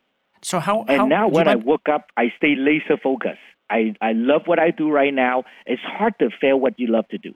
So 0.48 0.62
how? 0.62 0.86
And 0.88 0.98
how, 0.98 1.06
now 1.08 1.27
when 1.27 1.50
I 1.50 1.56
woke 1.56 1.89
up, 1.94 2.06
I 2.16 2.32
stay 2.38 2.56
laser 2.58 2.98
focused. 3.04 3.46
I 3.70 3.94
I 4.00 4.13
love 4.13 4.44
what 4.46 4.60
I 4.60 4.72
do 4.72 4.89
right 4.89 5.13
now. 5.13 5.44
It's 5.66 5.82
hard 5.82 6.13
to 6.20 6.30
fail 6.39 6.58
what 6.58 6.80
you 6.80 6.88
love 6.88 7.06
to 7.10 7.18
do. 7.18 7.34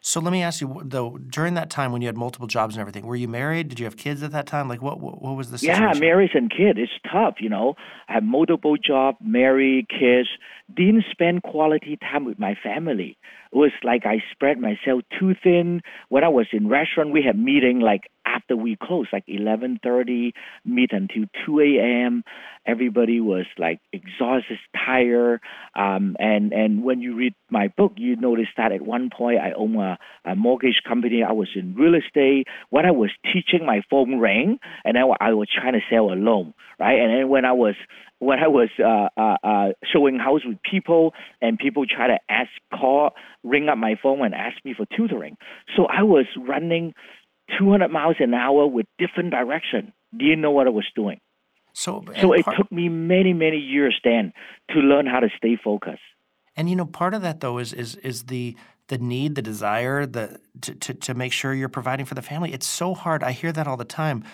So 0.00 0.18
let 0.18 0.32
me 0.32 0.42
ask 0.42 0.60
you 0.60 0.82
though. 0.84 1.18
During 1.18 1.54
that 1.54 1.70
time 1.70 1.92
when 1.92 2.02
you 2.02 2.08
had 2.08 2.16
multiple 2.16 2.48
jobs 2.48 2.74
and 2.74 2.80
everything, 2.80 3.06
were 3.06 3.14
you 3.14 3.28
married? 3.28 3.68
Did 3.68 3.78
you 3.78 3.84
have 3.84 3.96
kids 3.96 4.24
at 4.24 4.32
that 4.32 4.48
time? 4.48 4.68
Like 4.68 4.82
what? 4.82 4.98
What, 4.98 5.22
what 5.22 5.36
was 5.36 5.52
the 5.52 5.58
situation? 5.58 5.84
Yeah, 5.84 6.00
marriage 6.00 6.32
and 6.34 6.50
kid. 6.50 6.78
It's 6.78 6.90
tough, 7.12 7.34
you 7.38 7.48
know. 7.48 7.74
I 8.08 8.14
have 8.14 8.24
multiple 8.24 8.76
job, 8.76 9.14
married, 9.20 9.86
kids. 9.88 10.28
Didn't 10.74 11.04
spend 11.12 11.44
quality 11.44 11.96
time 12.00 12.24
with 12.24 12.40
my 12.40 12.56
family. 12.60 13.18
It 13.52 13.56
was 13.56 13.72
like 13.82 14.04
I 14.04 14.22
spread 14.32 14.58
myself 14.58 15.02
too 15.18 15.34
thin. 15.42 15.80
When 16.08 16.24
I 16.24 16.28
was 16.28 16.46
in 16.52 16.68
restaurant, 16.68 17.12
we 17.12 17.22
had 17.22 17.38
meeting 17.38 17.80
like 17.80 18.02
after 18.26 18.56
we 18.56 18.76
closed, 18.76 19.10
like 19.12 19.26
11:30, 19.26 20.32
meet 20.64 20.92
until 20.92 21.24
2 21.46 21.60
a.m. 21.60 22.24
Everybody 22.66 23.20
was 23.20 23.46
like 23.58 23.80
exhausted, 23.92 24.58
tired. 24.86 25.40
Um, 25.74 26.16
and 26.18 26.52
and 26.52 26.82
when 26.82 27.00
you 27.00 27.14
read 27.14 27.34
my 27.50 27.68
book, 27.68 27.94
you 27.96 28.16
notice 28.16 28.48
that 28.56 28.72
at 28.72 28.82
one 28.82 29.10
point 29.10 29.38
I 29.40 29.52
own 29.52 29.76
a, 29.76 29.98
a 30.24 30.36
mortgage 30.36 30.82
company. 30.86 31.22
I 31.22 31.32
was 31.32 31.48
in 31.54 31.74
real 31.74 31.94
estate. 31.94 32.46
When 32.70 32.84
I 32.84 32.90
was 32.90 33.10
teaching, 33.32 33.64
my 33.64 33.82
phone 33.88 34.20
rang, 34.20 34.58
and 34.84 34.96
then 34.96 35.04
I 35.20 35.32
was 35.32 35.48
trying 35.54 35.74
to 35.74 35.80
sell 35.90 36.12
a 36.12 36.16
loan, 36.16 36.54
right? 36.78 36.98
And 37.00 37.12
then 37.12 37.28
when 37.28 37.44
I 37.44 37.52
was 37.52 37.74
when 38.18 38.38
I 38.38 38.48
was 38.48 38.68
uh, 38.78 39.08
uh, 39.20 39.36
uh, 39.42 39.68
showing 39.92 40.18
house 40.18 40.40
with 40.44 40.58
people, 40.68 41.14
and 41.40 41.58
people 41.58 41.84
try 41.86 42.08
to 42.08 42.18
ask, 42.28 42.50
call, 42.72 43.10
ring 43.44 43.68
up 43.68 43.78
my 43.78 43.94
phone 44.02 44.24
and 44.24 44.34
ask 44.34 44.56
me 44.64 44.74
for 44.76 44.86
tutoring. 44.96 45.36
So 45.76 45.86
I 45.86 46.02
was 46.02 46.26
running 46.36 46.94
200 47.58 47.88
miles 47.88 48.16
an 48.18 48.34
hour 48.34 48.66
with 48.66 48.86
different 48.98 49.30
direction. 49.30 49.92
Didn't 50.16 50.40
know 50.40 50.50
what 50.50 50.66
I 50.66 50.70
was 50.70 50.86
doing. 50.94 51.20
So, 51.72 52.04
so 52.20 52.32
it 52.32 52.44
part, 52.44 52.56
took 52.56 52.72
me 52.72 52.88
many, 52.88 53.32
many 53.32 53.58
years 53.58 53.98
then 54.02 54.32
to 54.70 54.80
learn 54.80 55.06
how 55.06 55.20
to 55.20 55.28
stay 55.36 55.56
focused. 55.62 56.00
And 56.56 56.68
you 56.68 56.74
know, 56.74 56.86
part 56.86 57.14
of 57.14 57.22
that 57.22 57.38
though 57.38 57.58
is 57.58 57.72
is 57.72 57.94
is 57.96 58.24
the 58.24 58.56
the 58.88 58.98
need, 58.98 59.36
the 59.36 59.42
desire, 59.42 60.04
the 60.06 60.40
to, 60.62 60.74
to, 60.74 60.94
to 60.94 61.14
make 61.14 61.32
sure 61.32 61.54
you're 61.54 61.68
providing 61.68 62.04
for 62.04 62.16
the 62.16 62.22
family. 62.22 62.52
It's 62.52 62.66
so 62.66 62.94
hard. 62.94 63.22
I 63.22 63.30
hear 63.30 63.52
that 63.52 63.68
all 63.68 63.76
the 63.76 63.84
time 63.84 64.24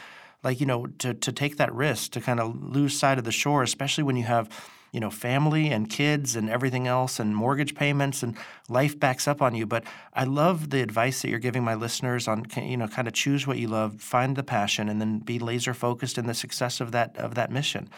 like 0.44 0.60
you 0.60 0.66
know 0.66 0.86
to 0.98 1.14
to 1.14 1.32
take 1.32 1.56
that 1.56 1.72
risk 1.74 2.12
to 2.12 2.20
kind 2.20 2.38
of 2.38 2.62
lose 2.62 2.96
sight 2.96 3.18
of 3.18 3.24
the 3.24 3.32
shore 3.32 3.62
especially 3.62 4.04
when 4.04 4.16
you 4.16 4.24
have 4.24 4.48
you 4.92 5.00
know 5.00 5.10
family 5.10 5.70
and 5.70 5.90
kids 5.90 6.36
and 6.36 6.48
everything 6.48 6.86
else 6.86 7.18
and 7.18 7.34
mortgage 7.34 7.74
payments 7.74 8.22
and 8.22 8.36
life 8.68 8.98
backs 9.00 9.26
up 9.26 9.42
on 9.42 9.54
you 9.54 9.66
but 9.66 9.82
i 10.14 10.22
love 10.22 10.70
the 10.70 10.80
advice 10.80 11.22
that 11.22 11.28
you're 11.30 11.40
giving 11.40 11.64
my 11.64 11.74
listeners 11.74 12.28
on 12.28 12.46
you 12.56 12.76
know 12.76 12.86
kind 12.86 13.08
of 13.08 13.14
choose 13.14 13.46
what 13.46 13.58
you 13.58 13.66
love 13.66 14.00
find 14.00 14.36
the 14.36 14.44
passion 14.44 14.88
and 14.88 15.00
then 15.00 15.18
be 15.18 15.38
laser 15.38 15.74
focused 15.74 16.16
in 16.16 16.26
the 16.26 16.34
success 16.34 16.80
of 16.80 16.92
that 16.92 17.16
of 17.16 17.34
that 17.34 17.50
mission 17.50 17.88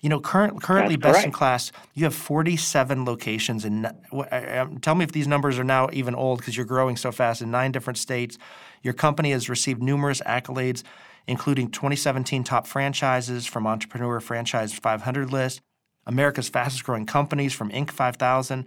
you 0.00 0.08
know, 0.08 0.20
current, 0.20 0.62
currently 0.62 0.94
That's 0.94 1.02
best 1.02 1.14
correct. 1.14 1.26
in 1.26 1.32
class. 1.32 1.72
You 1.94 2.04
have 2.04 2.14
47 2.14 3.04
locations, 3.04 3.64
and 3.64 3.86
um, 4.12 4.78
tell 4.78 4.94
me 4.94 5.02
if 5.04 5.10
these 5.10 5.26
numbers 5.26 5.58
are 5.58 5.64
now 5.64 5.88
even 5.92 6.14
old 6.14 6.38
because 6.38 6.56
you're 6.56 6.66
growing 6.66 6.96
so 6.96 7.10
fast 7.10 7.42
in 7.42 7.50
nine 7.50 7.72
different 7.72 7.98
states. 7.98 8.38
Your 8.82 8.94
company 8.94 9.32
has 9.32 9.48
received 9.48 9.82
numerous 9.82 10.20
accolades 10.20 10.84
including 11.28 11.70
2017 11.70 12.42
top 12.42 12.66
franchises 12.66 13.46
from 13.46 13.66
Entrepreneur 13.66 14.18
Franchise 14.18 14.72
500 14.72 15.30
list, 15.30 15.60
America's 16.06 16.48
fastest 16.48 16.84
growing 16.84 17.06
companies 17.06 17.52
from 17.52 17.70
Inc. 17.70 17.90
5000. 17.90 18.66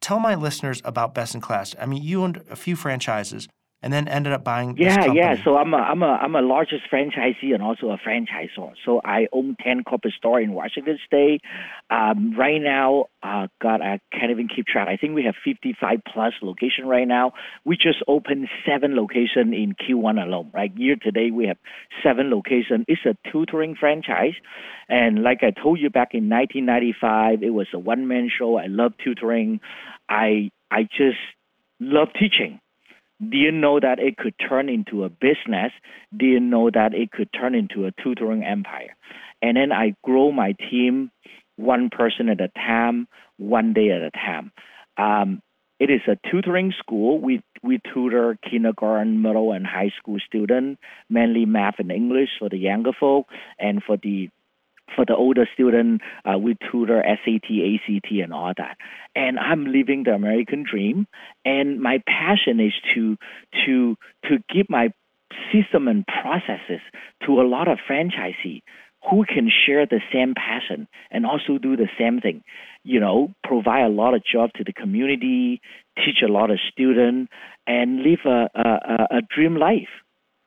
Tell 0.00 0.20
my 0.20 0.34
listeners 0.34 0.82
about 0.84 1.14
Best 1.14 1.34
in 1.34 1.40
Class. 1.40 1.74
I 1.80 1.86
mean, 1.86 2.02
you 2.02 2.22
owned 2.22 2.44
a 2.50 2.56
few 2.56 2.76
franchises 2.76 3.48
and 3.82 3.92
then 3.92 4.06
ended 4.06 4.32
up 4.32 4.44
buying. 4.44 4.76
Yeah, 4.76 5.06
yeah. 5.12 5.42
So 5.42 5.56
I'm 5.56 5.74
a 5.74 5.78
I'm 5.78 6.02
a 6.02 6.06
I'm 6.06 6.36
a 6.36 6.40
largest 6.40 6.84
franchisee 6.90 7.52
and 7.52 7.62
also 7.62 7.90
a 7.90 7.98
franchisor. 7.98 8.72
So 8.84 9.00
I 9.04 9.26
own 9.32 9.56
ten 9.60 9.82
corporate 9.82 10.14
store 10.14 10.40
in 10.40 10.52
Washington 10.52 10.98
State. 11.04 11.42
Um, 11.90 12.34
right 12.38 12.62
now, 12.62 13.06
uh, 13.22 13.48
God, 13.60 13.80
I 13.80 14.00
can't 14.12 14.30
even 14.30 14.46
keep 14.48 14.66
track. 14.66 14.86
I 14.88 14.96
think 14.96 15.14
we 15.14 15.24
have 15.24 15.34
55 15.44 15.98
plus 16.12 16.32
location 16.42 16.86
right 16.86 17.06
now. 17.06 17.32
We 17.64 17.76
just 17.76 17.98
opened 18.06 18.48
seven 18.64 18.94
location 18.94 19.52
in 19.52 19.74
Q1 19.74 20.22
alone. 20.22 20.50
Right, 20.54 20.72
year 20.76 20.96
to 21.02 21.10
date 21.10 21.34
we 21.34 21.46
have 21.46 21.58
seven 22.04 22.30
location. 22.30 22.84
It's 22.86 23.04
a 23.04 23.16
tutoring 23.32 23.74
franchise, 23.74 24.34
and 24.88 25.24
like 25.24 25.42
I 25.42 25.50
told 25.50 25.80
you 25.80 25.90
back 25.90 26.14
in 26.14 26.28
1995, 26.28 27.42
it 27.42 27.50
was 27.50 27.66
a 27.74 27.80
one 27.80 28.06
man 28.06 28.30
show. 28.30 28.58
I 28.58 28.66
love 28.66 28.92
tutoring. 29.02 29.60
I 30.08 30.50
I 30.70 30.84
just 30.84 31.18
love 31.80 32.08
teaching 32.18 32.60
didn't 33.30 33.60
know 33.60 33.78
that 33.78 33.98
it 33.98 34.16
could 34.16 34.34
turn 34.38 34.68
into 34.68 35.04
a 35.04 35.08
business, 35.08 35.72
didn't 36.16 36.50
know 36.50 36.70
that 36.70 36.92
it 36.94 37.12
could 37.12 37.28
turn 37.32 37.54
into 37.54 37.86
a 37.86 37.92
tutoring 38.02 38.42
empire. 38.42 38.96
And 39.40 39.56
then 39.56 39.72
I 39.72 39.94
grow 40.02 40.32
my 40.32 40.54
team 40.70 41.10
one 41.56 41.90
person 41.90 42.28
at 42.28 42.40
a 42.40 42.48
time, 42.48 43.06
one 43.36 43.72
day 43.72 43.90
at 43.90 44.02
a 44.02 44.10
time. 44.10 44.52
Um, 44.96 45.42
it 45.78 45.90
is 45.90 46.00
a 46.06 46.18
tutoring 46.30 46.72
school. 46.78 47.18
We 47.18 47.42
we 47.62 47.80
tutor 47.92 48.38
kindergarten, 48.48 49.22
middle, 49.22 49.52
and 49.52 49.66
high 49.66 49.90
school 49.98 50.18
students, 50.24 50.80
mainly 51.08 51.44
math 51.44 51.76
and 51.78 51.90
English 51.90 52.28
for 52.38 52.48
the 52.48 52.58
younger 52.58 52.92
folk, 52.98 53.26
and 53.58 53.82
for 53.82 53.96
the 53.96 54.30
for 54.94 55.04
the 55.04 55.14
older 55.14 55.48
student, 55.54 56.02
uh, 56.24 56.38
we 56.38 56.56
tutor 56.70 57.02
SAT, 57.04 57.48
ACT, 57.50 58.10
and 58.10 58.32
all 58.32 58.52
that. 58.56 58.76
And 59.14 59.38
I'm 59.38 59.66
living 59.66 60.04
the 60.04 60.12
American 60.12 60.64
dream. 60.68 61.06
And 61.44 61.80
my 61.80 62.02
passion 62.06 62.60
is 62.60 62.72
to 62.94 63.16
to 63.66 63.96
to 64.28 64.38
give 64.52 64.68
my 64.68 64.92
system 65.52 65.88
and 65.88 66.04
processes 66.06 66.80
to 67.26 67.40
a 67.40 67.46
lot 67.46 67.68
of 67.68 67.78
franchisee 67.88 68.62
who 69.10 69.24
can 69.24 69.50
share 69.50 69.86
the 69.86 70.00
same 70.12 70.34
passion 70.34 70.86
and 71.10 71.26
also 71.26 71.58
do 71.58 71.76
the 71.76 71.88
same 71.98 72.20
thing. 72.20 72.42
You 72.84 73.00
know, 73.00 73.34
provide 73.42 73.84
a 73.84 73.88
lot 73.88 74.14
of 74.14 74.22
job 74.24 74.50
to 74.56 74.64
the 74.64 74.72
community, 74.72 75.60
teach 75.96 76.22
a 76.22 76.30
lot 76.30 76.50
of 76.50 76.58
students, 76.70 77.30
and 77.66 78.02
live 78.02 78.20
a, 78.24 78.48
a, 78.54 79.18
a 79.18 79.22
dream 79.34 79.56
life. 79.56 79.88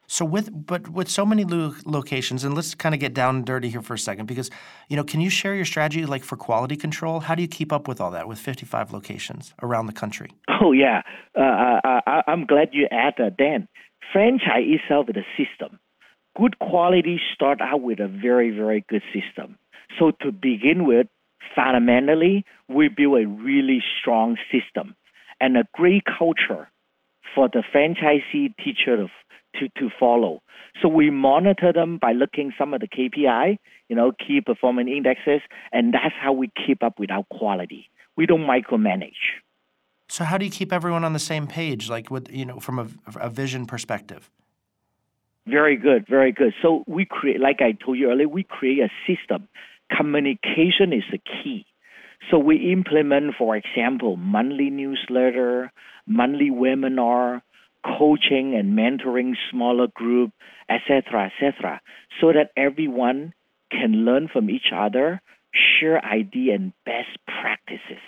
So 0.07 0.23
with 0.25 0.49
but 0.65 0.89
with 0.89 1.09
so 1.09 1.25
many 1.25 1.43
lo- 1.43 1.73
locations, 1.85 2.43
and 2.43 2.53
let's 2.55 2.75
kind 2.75 2.93
of 2.93 3.01
get 3.01 3.13
down 3.13 3.37
and 3.37 3.45
dirty 3.45 3.69
here 3.69 3.81
for 3.81 3.93
a 3.93 3.99
second, 3.99 4.25
because 4.27 4.49
you 4.89 4.95
know, 4.95 5.03
can 5.03 5.21
you 5.21 5.29
share 5.29 5.55
your 5.55 5.65
strategy 5.65 6.05
like 6.05 6.23
for 6.23 6.37
quality 6.37 6.75
control? 6.75 7.19
How 7.21 7.35
do 7.35 7.41
you 7.41 7.47
keep 7.47 7.73
up 7.73 7.87
with 7.87 7.99
all 7.99 8.11
that 8.11 8.27
with 8.27 8.39
55 8.39 8.93
locations 8.93 9.53
around 9.61 9.87
the 9.87 9.93
country? 9.93 10.31
Oh 10.61 10.71
yeah, 10.71 11.03
uh, 11.37 11.41
uh, 11.41 11.79
uh 11.83 12.01
I, 12.07 12.23
am 12.27 12.45
glad 12.45 12.69
you 12.71 12.87
add 12.89 13.15
that. 13.19 13.37
Dan, 13.37 13.67
franchise 14.11 14.65
itself 14.65 15.07
is 15.09 15.15
a 15.17 15.25
system. 15.37 15.79
Good 16.35 16.57
quality 16.57 17.19
start 17.35 17.61
out 17.61 17.81
with 17.81 17.99
a 17.99 18.07
very 18.07 18.49
very 18.49 18.83
good 18.89 19.03
system. 19.13 19.57
So 19.99 20.11
to 20.21 20.31
begin 20.31 20.85
with, 20.87 21.07
fundamentally, 21.55 22.45
we 22.67 22.89
build 22.89 23.21
a 23.21 23.27
really 23.27 23.83
strong 23.99 24.37
system 24.51 24.95
and 25.39 25.57
a 25.57 25.65
great 25.73 26.03
culture 26.17 26.69
for 27.35 27.49
the 27.49 27.63
franchisee 27.73 28.55
teacher 28.63 28.97
to, 29.59 29.69
to 29.79 29.89
follow. 29.99 30.41
So 30.81 30.87
we 30.87 31.09
monitor 31.09 31.71
them 31.71 31.97
by 31.97 32.11
looking 32.11 32.53
some 32.57 32.73
of 32.73 32.81
the 32.81 32.87
KPI, 32.87 33.57
you 33.87 33.95
know, 33.95 34.11
key 34.11 34.41
performance 34.41 34.89
indexes, 34.91 35.41
and 35.71 35.93
that's 35.93 36.15
how 36.19 36.33
we 36.33 36.51
keep 36.65 36.83
up 36.83 36.99
with 36.99 37.11
our 37.11 37.23
quality. 37.31 37.89
We 38.15 38.25
don't 38.25 38.41
micromanage. 38.41 39.13
So 40.09 40.23
how 40.23 40.37
do 40.37 40.45
you 40.45 40.51
keep 40.51 40.71
everyone 40.71 41.03
on 41.03 41.13
the 41.13 41.19
same 41.19 41.47
page, 41.47 41.89
like 41.89 42.11
with 42.11 42.29
you 42.31 42.45
know, 42.45 42.59
from 42.59 42.79
a, 42.79 42.87
a 43.19 43.29
vision 43.29 43.65
perspective? 43.65 44.29
Very 45.47 45.77
good, 45.77 46.05
very 46.07 46.31
good. 46.31 46.53
So 46.61 46.83
we 46.87 47.05
create, 47.05 47.39
like 47.39 47.61
I 47.61 47.73
told 47.73 47.97
you 47.97 48.09
earlier, 48.09 48.27
we 48.27 48.43
create 48.43 48.79
a 48.79 48.89
system. 49.05 49.47
Communication 49.95 50.91
is 50.91 51.03
the 51.11 51.19
key. 51.19 51.65
So 52.31 52.39
we 52.39 52.71
implement, 52.71 53.35
for 53.37 53.55
example, 53.55 54.17
monthly 54.17 54.71
newsletter, 54.71 55.71
monthly 56.07 56.49
webinar, 56.49 57.41
coaching 57.85 58.55
and 58.55 58.77
mentoring 58.77 59.33
smaller 59.51 59.87
group, 59.93 60.31
etc., 60.69 61.31
etc., 61.31 61.81
so 62.19 62.33
that 62.33 62.51
everyone 62.57 63.33
can 63.71 64.05
learn 64.05 64.27
from 64.31 64.49
each 64.49 64.71
other, 64.75 65.21
share 65.53 66.03
idea 66.03 66.55
and 66.55 66.73
best 66.85 67.17
practices. 67.27 68.01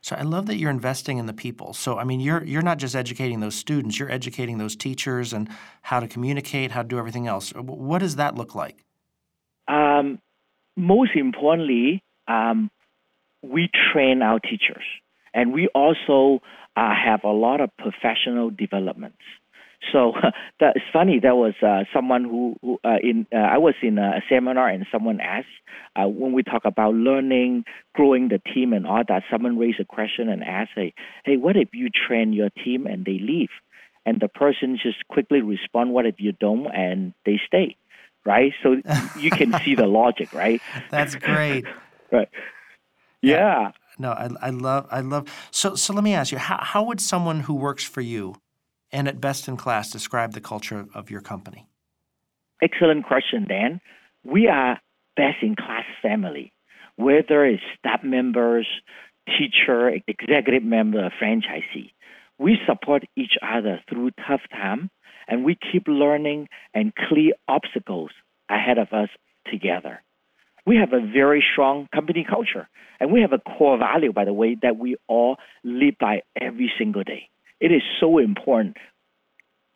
So 0.00 0.16
I 0.16 0.22
love 0.22 0.46
that 0.46 0.56
you're 0.56 0.70
investing 0.70 1.18
in 1.18 1.26
the 1.26 1.32
people. 1.32 1.74
So 1.74 1.98
I 1.98 2.04
mean, 2.04 2.20
you're 2.20 2.42
you're 2.44 2.62
not 2.62 2.78
just 2.78 2.94
educating 2.94 3.40
those 3.40 3.54
students; 3.54 3.98
you're 3.98 4.10
educating 4.10 4.58
those 4.58 4.76
teachers 4.76 5.32
and 5.32 5.48
how 5.82 6.00
to 6.00 6.08
communicate, 6.08 6.70
how 6.70 6.82
to 6.82 6.88
do 6.88 6.98
everything 6.98 7.26
else. 7.26 7.50
What 7.50 7.98
does 7.98 8.16
that 8.16 8.34
look 8.34 8.54
like? 8.54 8.84
Um, 9.66 10.18
most 10.76 11.10
importantly, 11.14 12.02
um, 12.26 12.70
we 13.42 13.68
train 13.92 14.22
our 14.22 14.38
teachers, 14.38 14.84
and 15.34 15.52
we 15.52 15.68
also 15.74 16.40
uh, 16.78 16.94
have 16.94 17.24
a 17.24 17.32
lot 17.32 17.60
of 17.60 17.70
professional 17.76 18.50
developments. 18.50 19.18
So 19.92 20.12
that's 20.60 20.78
funny. 20.92 21.18
There 21.20 21.34
was 21.34 21.54
uh, 21.62 21.84
someone 21.92 22.24
who, 22.24 22.56
who 22.62 22.78
uh, 22.84 22.98
in 23.02 23.26
uh, 23.34 23.38
I 23.38 23.58
was 23.58 23.74
in 23.82 23.98
a 23.98 24.20
seminar 24.28 24.68
and 24.68 24.86
someone 24.92 25.20
asked 25.20 25.46
uh, 25.96 26.06
when 26.06 26.32
we 26.32 26.42
talk 26.42 26.62
about 26.64 26.94
learning, 26.94 27.64
growing 27.94 28.28
the 28.28 28.40
team, 28.54 28.72
and 28.72 28.86
all 28.86 29.02
that. 29.08 29.24
Someone 29.30 29.58
raised 29.58 29.80
a 29.80 29.84
question 29.84 30.28
and 30.28 30.44
asked, 30.44 30.72
"Hey, 30.76 30.94
hey, 31.24 31.36
what 31.36 31.56
if 31.56 31.70
you 31.72 31.88
train 31.90 32.32
your 32.32 32.50
team 32.50 32.86
and 32.86 33.04
they 33.04 33.18
leave?" 33.18 33.50
And 34.06 34.20
the 34.20 34.28
person 34.28 34.78
just 34.80 35.06
quickly 35.08 35.42
respond, 35.42 35.92
"What 35.92 36.06
if 36.06 36.16
you 36.18 36.32
don't?" 36.32 36.66
and 36.72 37.12
they 37.26 37.40
stay, 37.46 37.76
right? 38.24 38.52
So 38.62 38.76
you 39.18 39.30
can 39.30 39.52
see 39.64 39.74
the 39.74 39.86
logic, 39.86 40.32
right? 40.32 40.60
That's 40.90 41.16
great. 41.16 41.64
right. 42.12 42.28
yeah. 43.20 43.36
yeah 43.36 43.70
no, 43.98 44.12
I, 44.12 44.30
I 44.40 44.50
love 44.50 44.86
I 44.90 45.00
love 45.00 45.28
so 45.50 45.74
so 45.74 45.92
let 45.92 46.04
me 46.04 46.14
ask 46.14 46.32
you, 46.32 46.38
how 46.38 46.58
how 46.60 46.84
would 46.84 47.00
someone 47.00 47.40
who 47.40 47.54
works 47.54 47.84
for 47.84 48.00
you 48.00 48.36
and 48.92 49.08
at 49.08 49.20
best 49.20 49.48
in 49.48 49.56
class 49.56 49.90
describe 49.90 50.32
the 50.32 50.40
culture 50.40 50.86
of 50.94 51.10
your 51.10 51.20
company? 51.20 51.68
Excellent 52.62 53.06
question, 53.06 53.46
Dan. 53.48 53.80
We 54.24 54.48
are 54.48 54.80
best 55.16 55.42
in 55.42 55.56
class 55.56 55.84
family. 56.02 56.52
Whether 56.96 57.44
it's 57.44 57.62
staff 57.78 58.02
members, 58.02 58.66
teacher, 59.26 59.90
executive 60.08 60.64
member, 60.64 61.10
franchisee. 61.22 61.92
We 62.38 62.58
support 62.66 63.04
each 63.16 63.36
other 63.42 63.80
through 63.88 64.10
tough 64.26 64.42
time 64.50 64.90
and 65.26 65.44
we 65.44 65.56
keep 65.56 65.86
learning 65.86 66.48
and 66.74 66.92
clear 66.94 67.32
obstacles 67.46 68.10
ahead 68.48 68.78
of 68.78 68.92
us 68.92 69.08
together 69.50 70.02
we 70.68 70.76
have 70.76 70.92
a 70.92 71.00
very 71.00 71.42
strong 71.52 71.88
company 71.94 72.26
culture. 72.28 72.68
And 73.00 73.10
we 73.10 73.22
have 73.22 73.32
a 73.32 73.38
core 73.38 73.78
value, 73.78 74.12
by 74.12 74.24
the 74.26 74.34
way, 74.34 74.56
that 74.60 74.76
we 74.76 74.96
all 75.06 75.36
live 75.64 75.94
by 75.98 76.22
every 76.38 76.70
single 76.78 77.04
day. 77.04 77.30
It 77.58 77.72
is 77.72 77.82
so 78.00 78.18
important. 78.18 78.76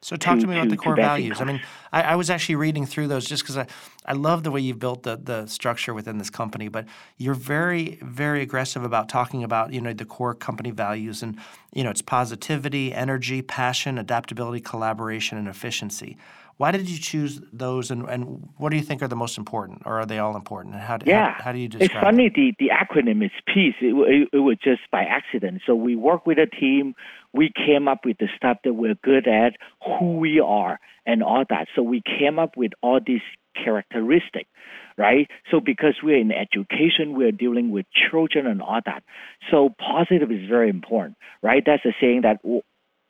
So 0.03 0.17
talk 0.17 0.35
to, 0.35 0.41
to 0.43 0.47
me 0.49 0.57
about 0.57 0.65
to, 0.65 0.71
the 0.71 0.77
core 0.77 0.97
values. 0.97 1.41
I 1.41 1.45
mean, 1.45 1.63
I, 1.93 2.03
I, 2.03 2.17
was 2.17 2.29
actually 2.29 2.57
reading 2.57 2.87
through 2.87 3.07
those 3.07 3.25
just 3.25 3.45
because 3.45 3.57
I, 3.57 3.69
I 4.05 4.15
love 4.15 4.43
the 4.43 4.51
way 4.51 4.61
you've 4.61 4.81
built 4.81 5.05
the, 5.05 5.17
the 5.17 5.47
structure 5.47 5.95
within 5.95 6.19
this 6.19 6.29
company, 6.29 6.67
but 6.67 6.87
you're 7.19 7.35
very, 7.35 8.01
very 8.03 8.43
aggressive 8.43 8.83
about 8.83 9.09
talking 9.09 9.45
about, 9.45 9.73
you 9.73 9.81
know, 9.81 9.93
the 9.93 10.05
core 10.05 10.35
company 10.35 10.73
values 10.73 11.23
and, 11.23 11.39
you 11.73 11.85
know, 11.85 11.91
it's 11.91 12.03
positivity, 12.03 12.93
energy, 12.93 13.43
passion, 13.43 13.97
adaptability, 13.97 14.61
collaboration, 14.61 15.39
and 15.39 15.47
efficiency. 15.47 16.17
Why 16.63 16.71
did 16.71 16.89
you 16.89 16.97
choose 16.97 17.41
those, 17.53 17.91
and, 17.91 18.09
and 18.09 18.49
what 18.57 18.71
do 18.71 18.77
you 18.77 18.85
think 18.85 19.03
are 19.03 19.09
the 19.09 19.17
most 19.17 19.37
important, 19.37 19.83
or 19.85 19.99
are 19.99 20.07
they 20.07 20.21
all 20.21 20.37
important? 20.37 20.77
And 20.77 20.85
how, 20.85 20.97
do, 20.97 21.11
yeah. 21.11 21.33
how, 21.33 21.47
how 21.47 21.53
do 21.53 21.59
you 21.59 21.67
describe 21.67 21.91
It's 21.91 22.01
funny, 22.01 22.29
the, 22.33 22.55
the 22.61 22.69
acronym 22.69 23.25
is 23.25 23.33
PEACE. 23.53 23.75
It, 23.81 23.93
it, 23.93 24.29
it 24.33 24.39
was 24.39 24.59
just 24.63 24.83
by 24.93 25.03
accident. 25.03 25.63
So 25.67 25.75
we 25.75 25.97
work 25.97 26.25
with 26.25 26.39
a 26.39 26.47
team. 26.47 26.95
We 27.33 27.51
came 27.67 27.89
up 27.89 28.03
with 28.05 28.19
the 28.19 28.29
stuff 28.37 28.59
that 28.63 28.75
we're 28.75 28.95
good 29.03 29.27
at, 29.27 29.55
who 29.85 30.19
we 30.19 30.39
are, 30.39 30.79
and 31.05 31.25
all 31.25 31.43
that. 31.51 31.67
So 31.75 31.83
we 31.83 32.01
came 32.01 32.39
up 32.39 32.57
with 32.57 32.71
all 32.81 33.01
these 33.05 33.27
characteristics 33.57 34.49
right? 34.99 35.27
So 35.51 35.59
because 35.59 35.95
we're 36.03 36.21
in 36.21 36.31
education, 36.31 37.17
we're 37.17 37.33
dealing 37.33 37.71
with 37.71 37.87
children 38.11 38.47
and 38.47 38.61
all 38.61 38.81
that. 38.85 39.03
So 39.51 39.71
positive 39.81 40.31
is 40.31 40.47
very 40.47 40.69
important, 40.69 41.17
right? 41.43 41.63
That's 41.65 41.85
a 41.87 41.93
saying 41.99 42.23
that 42.23 42.45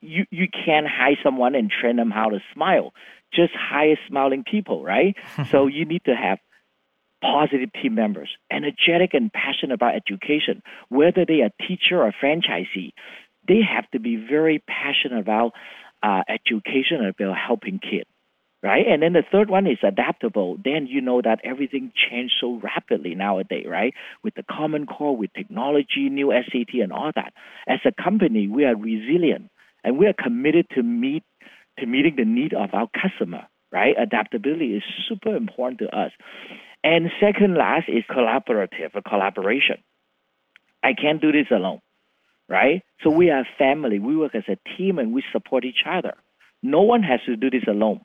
you 0.01 0.25
you 0.31 0.47
can't 0.49 0.87
hire 0.87 1.17
someone 1.25 1.57
and 1.57 1.71
train 1.71 1.97
them 1.97 2.13
how 2.13 2.29
to 2.29 2.39
smile 2.55 2.93
just 3.33 3.53
hire 3.55 3.99
smiling 4.09 4.45
people, 4.49 4.85
right? 4.85 5.17
so 5.51 5.67
you 5.67 5.85
need 5.85 6.05
to 6.05 6.15
have 6.15 6.39
positive 7.23 7.71
team 7.81 7.95
members, 7.95 8.31
energetic 8.51 9.15
and 9.15 9.33
passionate 9.33 9.75
about 9.75 9.95
education, 9.95 10.63
whether 10.89 11.25
they 11.25 11.41
are 11.41 11.51
teacher 11.67 12.03
or 12.03 12.13
franchisee. 12.23 12.93
They 13.47 13.61
have 13.63 13.89
to 13.93 14.01
be 14.01 14.17
very 14.17 14.63
passionate 14.67 15.21
about 15.21 15.53
uh, 16.03 16.23
education 16.29 16.99
and 16.99 17.09
about 17.09 17.37
helping 17.37 17.79
kids, 17.79 18.11
right? 18.63 18.85
And 18.87 19.03
then 19.03 19.13
the 19.13 19.23
third 19.31 19.49
one 19.49 19.67
is 19.67 19.79
adaptable. 19.83 20.59
Then 20.63 20.87
you 20.89 21.01
know 21.01 21.23
that 21.23 21.41
everything 21.45 21.93
changed 21.95 22.35
so 22.41 22.61
rapidly 22.63 23.15
nowadays, 23.15 23.67
right? 23.69 23.95
With 24.23 24.35
the 24.35 24.45
Common 24.51 24.87
Core, 24.87 25.17
with 25.17 25.33
technology, 25.33 26.09
new 26.11 26.33
SAT, 26.33 26.81
and 26.81 26.93
all 26.93 27.13
that. 27.15 27.33
As 27.69 27.79
a 27.85 28.03
company, 28.03 28.49
we 28.49 28.65
are 28.65 28.77
resilient 28.77 29.51
and 29.85 29.99
we 29.99 30.07
are 30.07 30.15
committed 30.15 30.67
to 30.75 30.83
meet 30.83 31.25
to 31.79 31.87
meeting 31.87 32.15
the 32.17 32.25
need 32.25 32.53
of 32.55 32.71
our 32.73 32.89
customer, 32.89 33.47
right? 33.71 33.95
Adaptability 33.99 34.77
is 34.77 34.83
super 35.09 35.35
important 35.35 35.81
to 35.81 35.97
us. 35.97 36.13
And 36.85 37.11
second 37.21 37.55
last 37.55 37.89
is 37.89 38.05
collaborative 38.11 38.95
or 38.95 39.03
collaboration. 39.03 39.77
I 40.83 40.95
can't 40.95 41.21
do 41.21 41.31
this 41.31 41.47
alone, 41.51 41.81
right? 42.49 42.83
So 43.03 43.11
we 43.11 43.31
are 43.31 43.47
family. 43.59 43.99
We 43.99 44.17
work 44.17 44.35
as 44.35 44.45
a 44.49 44.59
team 44.77 44.99
and 44.99 45.13
we 45.13 45.23
support 45.33 45.65
each 45.65 45.85
other. 45.89 46.15
No 46.63 46.83
one 46.83 47.03
has 47.03 47.21
to 47.27 47.37
do 47.37 47.51
this 47.51 47.65
alone. 47.69 48.01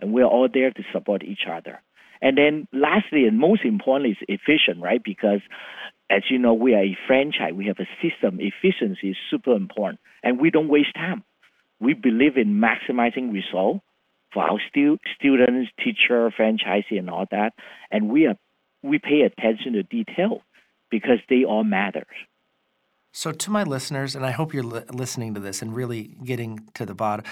And 0.00 0.12
we're 0.12 0.24
all 0.24 0.48
there 0.52 0.70
to 0.70 0.82
support 0.92 1.22
each 1.24 1.46
other. 1.50 1.80
And 2.20 2.36
then 2.36 2.66
lastly 2.72 3.26
and 3.26 3.38
most 3.38 3.64
importantly 3.64 4.16
is 4.20 4.26
efficient, 4.28 4.82
right? 4.82 5.02
Because 5.02 5.40
as 6.10 6.22
you 6.30 6.38
know, 6.38 6.54
we 6.54 6.74
are 6.74 6.82
a 6.82 6.98
franchise. 7.06 7.52
We 7.54 7.66
have 7.66 7.78
a 7.78 7.88
system. 8.02 8.38
Efficiency 8.40 9.10
is 9.10 9.16
super 9.30 9.54
important. 9.54 10.00
And 10.22 10.40
we 10.40 10.50
don't 10.50 10.68
waste 10.68 10.94
time 10.94 11.22
we 11.80 11.94
believe 11.94 12.36
in 12.36 12.60
maximizing 12.60 13.32
result 13.32 13.80
for 14.32 14.42
our 14.42 14.60
stu- 14.68 14.98
students, 15.18 15.70
teacher, 15.82 16.30
franchisee, 16.30 16.98
and 16.98 17.08
all 17.08 17.26
that. 17.30 17.52
And 17.90 18.10
we 18.10 18.26
are 18.26 18.36
we 18.82 18.98
pay 18.98 19.22
attention 19.22 19.72
to 19.72 19.82
detail 19.82 20.42
because 20.90 21.18
they 21.28 21.44
all 21.44 21.64
matter. 21.64 22.06
So, 23.12 23.32
to 23.32 23.50
my 23.50 23.64
listeners, 23.64 24.14
and 24.14 24.24
I 24.24 24.30
hope 24.30 24.54
you're 24.54 24.62
li- 24.62 24.84
listening 24.92 25.34
to 25.34 25.40
this 25.40 25.62
and 25.62 25.74
really 25.74 26.14
getting 26.22 26.68
to 26.74 26.86
the 26.86 26.94
bottom 26.94 27.24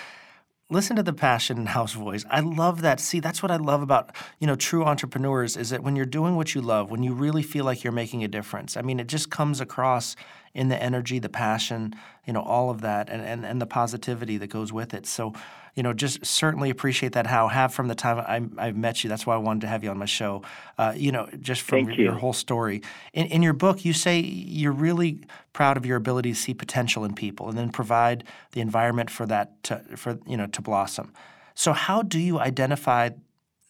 listen 0.71 0.97
to 0.97 1.03
the 1.03 1.13
passion 1.13 1.59
in 1.59 1.67
Hao's 1.67 1.93
voice. 1.93 2.25
I 2.31 2.41
love 2.41 2.83
that. 2.83 2.99
See, 3.01 3.21
that's 3.21 3.43
what 3.43 3.51
I 3.51 3.57
love 3.57 3.83
about, 3.83 4.15
you 4.41 4.47
know, 4.47 4.57
true 4.57 4.85
entrepreneurs 4.85 5.57
is 5.57 5.71
that 5.71 5.83
when 5.83 5.97
you're 5.97 6.05
doing 6.05 6.37
what 6.37 6.55
you 6.55 6.61
love, 6.61 6.91
when 6.91 7.03
you 7.03 7.15
really 7.15 7.43
feel 7.43 7.65
like 7.65 7.85
you're 7.85 7.93
making 7.93 8.25
a 8.25 8.29
difference. 8.29 8.77
I 8.77 8.83
mean, 8.83 8.99
it 8.99 9.07
just 9.07 9.31
comes 9.31 9.61
across 9.61 10.17
in 10.57 10.69
the 10.69 10.83
energy, 10.83 11.19
the 11.19 11.29
passion, 11.29 11.95
you 12.27 12.33
know, 12.33 12.43
all 12.43 12.71
of 12.71 12.81
that 12.81 13.09
and, 13.09 13.23
and, 13.23 13.45
and 13.45 13.61
the 13.61 13.67
positivity 13.67 14.39
that 14.39 14.49
goes 14.49 14.73
with 14.73 14.95
it. 14.95 15.07
So 15.07 15.33
you 15.77 15.83
know, 15.83 15.93
just 15.93 16.25
certainly 16.25 16.71
appreciate 16.71 17.13
that. 17.13 17.27
How 17.27 17.49
have 17.49 17.73
from 17.73 17.89
the 17.89 17.95
time 17.95 18.19
I, 18.59 18.65
have 18.65 18.77
met 18.77 19.05
you. 19.05 19.11
That's 19.11 19.27
why 19.27 19.35
I 19.35 19.39
wanted 19.39 19.61
to 19.61 19.67
have 19.67 19.85
you 19.85 19.91
on 19.91 19.99
my 19.99 20.07
show. 20.07 20.43
Uh, 20.79 20.95
you 20.97 21.13
know, 21.13 21.29
just 21.39 21.61
from 21.61 21.81
your, 21.81 21.93
your, 21.93 22.13
whole 22.15 22.33
story. 22.33 22.81
In, 23.13 23.27
in 23.27 23.43
your 23.43 23.53
book, 23.53 23.85
you 23.85 23.93
say 23.93 24.19
you're 24.19 24.73
really 24.73 25.21
proud 25.53 25.77
of 25.77 25.85
your 25.85 25.99
ability 25.99 26.33
to 26.33 26.39
see 26.39 26.55
potential 26.55 27.05
in 27.05 27.15
people 27.15 27.51
and 27.51 27.59
then 27.59 27.69
provide 27.69 28.25
the 28.53 28.63
environment 28.63 29.11
for 29.11 29.27
that 29.27 29.63
to, 29.65 29.83
for 29.97 30.19
you 30.27 30.39
know 30.39 30.47
to 30.47 30.63
blossom. 30.63 31.13
So, 31.55 31.75
how 31.75 32.01
do 32.01 32.19
you 32.19 32.39
identify 32.39 33.11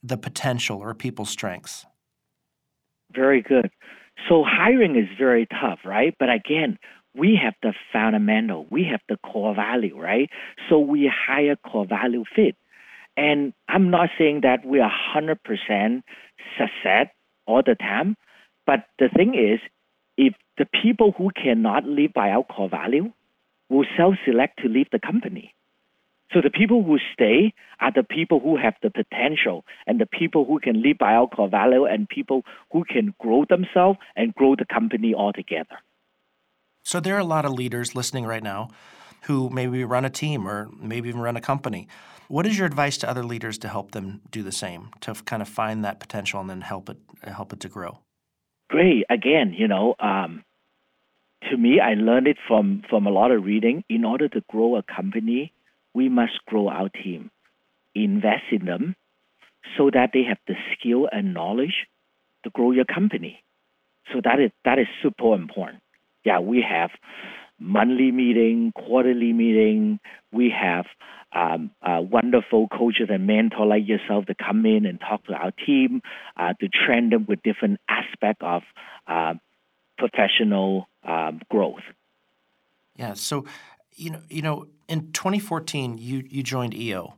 the 0.01 0.17
potential 0.17 0.79
or 0.79 0.95
people's 0.95 1.31
strengths? 1.31 1.87
Very 3.13 3.43
good. 3.43 3.69
So 4.29 4.45
hiring 4.47 4.97
is 4.97 5.09
very 5.19 5.47
tough, 5.47 5.81
right? 5.85 6.15
But 6.19 6.31
again, 6.31 6.79
we 7.15 7.39
have 7.43 7.55
the 7.63 7.73
fundamental, 7.93 8.67
we 8.71 8.85
have 8.91 9.01
the 9.09 9.17
core 9.19 9.55
value, 9.55 9.99
right? 9.99 10.31
So 10.69 10.79
we 10.79 11.11
hire 11.11 11.57
core 11.57 11.87
value 11.87 12.25
fit. 12.35 12.57
And 13.17 13.55
I'm 13.69 13.91
not 13.91 14.11
saying 14.19 14.41
that 14.43 14.65
we 14.65 14.81
are 14.81 14.93
100% 15.17 16.03
success 16.59 17.07
all 17.47 17.63
the 17.65 17.75
time, 17.75 18.17
but 18.67 18.85
the 18.99 19.09
thing 19.09 19.35
is, 19.35 19.61
if 20.19 20.35
the 20.59 20.67
people 20.83 21.15
who 21.17 21.31
cannot 21.31 21.85
live 21.85 22.13
by 22.15 22.31
our 22.31 22.45
core 22.45 22.69
value 22.69 23.13
will 23.71 23.87
self-select 23.97 24.61
to 24.63 24.69
leave 24.69 24.89
the 24.93 24.99
company. 24.99 25.55
So 26.37 26.43
the 26.43 26.51
people 26.51 26.85
who 26.85 26.99
stay 27.15 27.55
are 27.81 27.91
the 27.91 28.03
people 28.03 28.41
who 28.41 28.59
have 28.59 28.75
the 28.83 28.91
potential 28.91 29.65
and 29.87 29.99
the 29.99 30.05
people 30.05 30.45
who 30.45 30.61
can 30.61 30.83
live 30.83 30.99
by 30.99 31.15
our 31.15 31.27
core 31.27 31.49
value 31.49 31.87
and 31.87 32.07
people 32.07 32.43
who 32.71 32.85
can 32.85 33.15
grow 33.19 33.47
themselves 33.49 33.99
and 34.17 34.35
grow 34.35 34.55
the 34.55 34.67
company 34.67 35.15
altogether. 35.15 35.79
So 36.85 37.01
there 37.01 37.17
are 37.17 37.21
a 37.21 37.25
lot 37.25 37.47
of 37.47 37.53
leaders 37.53 37.95
listening 37.95 38.27
right 38.27 38.43
now 38.43 38.69
who 39.23 39.49
maybe 39.49 39.83
run 39.83 40.05
a 40.05 40.11
team 40.11 40.47
or 40.47 40.69
maybe 40.79 41.09
even 41.09 41.23
run 41.23 41.39
a 41.39 41.41
company. 41.41 41.89
What 42.29 42.47
is 42.47 42.59
your 42.59 42.67
advice 42.67 42.99
to 42.99 43.09
other 43.09 43.25
leaders 43.25 43.57
to 43.59 43.69
help 43.69 43.93
them 43.93 44.21
do 44.31 44.43
the 44.43 44.53
same, 44.53 44.91
to 45.01 45.15
kind 45.15 45.41
of 45.41 45.49
find 45.49 45.87
that 45.87 46.01
potential 46.01 46.39
and 46.39 46.51
then 46.51 46.61
help 46.61 46.91
it 46.91 46.99
help 47.23 47.55
it 47.55 47.61
to 47.61 47.71
grow? 47.71 48.01
Great. 48.69 49.07
Again, 49.09 49.55
you 49.57 49.69
know, 49.69 49.95
um, 50.01 50.45
to 51.51 51.57
me, 51.57 51.81
I 51.81 51.95
learned 51.95 52.27
it 52.27 52.37
from 52.47 52.83
from 52.91 53.07
a 53.07 53.11
lot 53.11 53.31
of 53.31 53.43
reading. 53.43 53.85
In 53.89 54.05
order 54.05 54.29
to 54.29 54.43
grow 54.51 54.77
a 54.77 54.83
company, 54.83 55.53
we 55.97 56.09
must 56.09 56.37
grow 56.47 56.69
our 56.69 56.89
team, 56.89 57.31
invest 57.95 58.47
in 58.53 58.67
them, 58.67 58.95
so 59.77 59.91
that 59.93 60.11
they 60.13 60.25
have 60.29 60.39
the 60.47 60.55
skill 60.73 61.09
and 61.11 61.35
knowledge 61.35 61.87
to 62.45 62.51
grow 62.51 62.71
your 62.71 62.85
company. 62.85 63.43
So 64.13 64.21
that 64.23 64.39
is 64.39 64.51
that 64.65 64.79
is 64.79 64.87
super 65.03 65.35
important 65.35 65.83
yeah, 66.27 66.41
we 66.41 66.63
have 66.69 66.91
monthly 67.59 68.11
meeting, 68.11 68.73
quarterly 68.75 69.33
meeting. 69.33 70.01
We 70.33 70.51
have 70.51 70.87
um, 71.33 71.71
wonderful 71.83 72.67
coaches 72.69 73.09
and 73.09 73.27
mentors 73.27 73.69
like 73.69 73.87
yourself 73.87 74.27
to 74.27 74.35
come 74.35 74.67
in 74.67 74.85
and 74.85 75.01
talk 75.01 75.25
to 75.27 75.35
our 75.35 75.53
team 75.53 76.03
uh, 76.37 76.55
to 76.61 76.69
train 76.69 77.11
them 77.11 77.27
with 77.29 77.43
different 77.43 77.79
aspects 77.89 78.43
of 78.43 78.63
uh, 79.07 79.35
professional 79.97 80.89
um, 81.05 81.41
growth. 81.49 81.85
Yeah. 82.97 83.15
So 83.15 83.45
you 83.97 84.11
know, 84.11 84.21
you 84.29 84.43
know, 84.43 84.67
in 84.89 85.13
2014, 85.13 85.99
you 85.99 86.23
you 86.29 86.43
joined 86.43 86.75
EO 86.75 87.15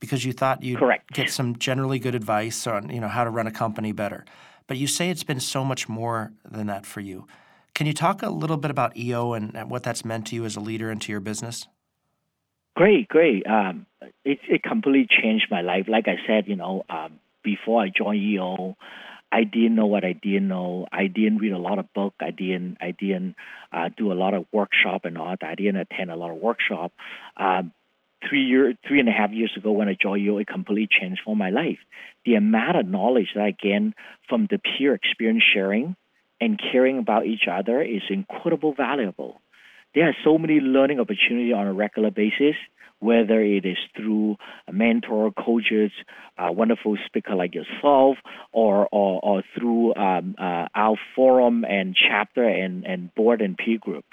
because 0.00 0.24
you 0.24 0.32
thought 0.32 0.62
you'd 0.62 0.78
Correct. 0.78 1.12
get 1.12 1.30
some 1.30 1.56
generally 1.56 1.98
good 1.98 2.14
advice 2.14 2.66
on 2.66 2.88
you 2.88 3.00
know 3.00 3.08
how 3.08 3.24
to 3.24 3.30
run 3.30 3.46
a 3.46 3.52
company 3.52 3.92
better. 3.92 4.24
But 4.66 4.78
you 4.78 4.86
say 4.86 5.10
it's 5.10 5.24
been 5.24 5.40
so 5.40 5.64
much 5.64 5.88
more 5.88 6.32
than 6.50 6.66
that 6.68 6.86
for 6.86 7.00
you. 7.00 7.26
Can 7.74 7.86
you 7.86 7.92
talk 7.92 8.22
a 8.22 8.30
little 8.30 8.56
bit 8.56 8.70
about 8.70 8.96
EO 8.96 9.32
and, 9.32 9.56
and 9.56 9.70
what 9.70 9.82
that's 9.82 10.04
meant 10.04 10.26
to 10.28 10.34
you 10.34 10.44
as 10.44 10.56
a 10.56 10.60
leader 10.60 10.90
and 10.90 11.00
to 11.02 11.12
your 11.12 11.20
business? 11.20 11.68
Great, 12.74 13.08
great. 13.08 13.46
Um, 13.46 13.86
it 14.24 14.38
it 14.48 14.62
completely 14.62 15.06
changed 15.22 15.46
my 15.50 15.60
life. 15.60 15.86
Like 15.88 16.08
I 16.08 16.16
said, 16.26 16.48
you 16.48 16.56
know, 16.56 16.84
um, 16.88 17.20
before 17.42 17.82
I 17.82 17.90
joined 17.96 18.22
EO, 18.22 18.76
I 19.32 19.44
didn't 19.44 19.74
know 19.74 19.86
what 19.86 20.04
I 20.04 20.12
didn't 20.12 20.48
know. 20.48 20.86
I 20.92 21.06
didn't 21.06 21.38
read 21.38 21.52
a 21.52 21.58
lot 21.58 21.78
of 21.78 21.92
book. 21.94 22.14
I 22.20 22.30
didn't 22.30 22.76
I 22.82 22.90
didn't 22.90 23.34
uh, 23.72 23.88
do 23.96 24.12
a 24.12 24.14
lot 24.14 24.34
of 24.34 24.44
workshop 24.52 25.06
and 25.06 25.16
all. 25.16 25.34
I 25.42 25.54
didn't 25.54 25.76
attend 25.76 26.10
a 26.10 26.16
lot 26.16 26.30
of 26.30 26.36
workshop. 26.36 26.92
Um, 27.38 27.72
three 28.28 28.42
year 28.42 28.74
three 28.86 29.00
and 29.00 29.08
a 29.08 29.12
half 29.12 29.32
years 29.32 29.52
ago 29.56 29.72
when 29.72 29.88
I 29.88 29.96
joined 30.00 30.22
EO, 30.22 30.36
it 30.36 30.46
completely 30.46 30.88
changed 31.00 31.22
for 31.24 31.34
my 31.34 31.48
life. 31.48 31.78
The 32.26 32.34
amount 32.34 32.76
of 32.76 32.86
knowledge 32.86 33.28
that 33.34 33.42
I 33.42 33.52
gained 33.52 33.94
from 34.28 34.48
the 34.50 34.58
peer 34.58 34.94
experience 34.94 35.42
sharing 35.54 35.96
and 36.38 36.60
caring 36.70 36.98
about 36.98 37.24
each 37.24 37.48
other 37.50 37.80
is 37.80 38.02
incredible 38.10 38.74
valuable. 38.74 39.40
There 39.94 40.08
are 40.08 40.16
so 40.24 40.36
many 40.38 40.60
learning 40.60 41.00
opportunities 41.00 41.54
on 41.54 41.66
a 41.66 41.72
regular 41.72 42.10
basis 42.10 42.56
whether 43.02 43.42
it 43.42 43.66
is 43.66 43.78
through 43.96 44.36
a 44.68 44.72
mentor, 44.72 45.32
coaches, 45.32 45.90
a 46.38 46.52
wonderful 46.52 46.96
speaker 47.06 47.34
like 47.34 47.54
yourself, 47.54 48.16
or 48.52 48.88
or, 48.92 49.20
or 49.22 49.42
through 49.58 49.94
um, 49.96 50.36
uh, 50.38 50.66
our 50.74 50.96
forum 51.16 51.64
and 51.64 51.96
chapter 51.96 52.44
and, 52.44 52.84
and 52.86 53.14
board 53.14 53.42
and 53.42 53.56
peer 53.56 53.78
group. 53.78 54.04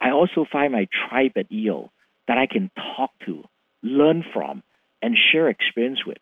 I 0.00 0.10
also 0.10 0.46
find 0.50 0.72
my 0.72 0.88
tribe 1.08 1.32
at 1.36 1.52
EO 1.52 1.90
that 2.26 2.38
I 2.38 2.46
can 2.46 2.70
talk 2.96 3.10
to, 3.26 3.44
learn 3.82 4.24
from, 4.32 4.62
and 5.02 5.16
share 5.30 5.48
experience 5.48 6.00
with. 6.06 6.18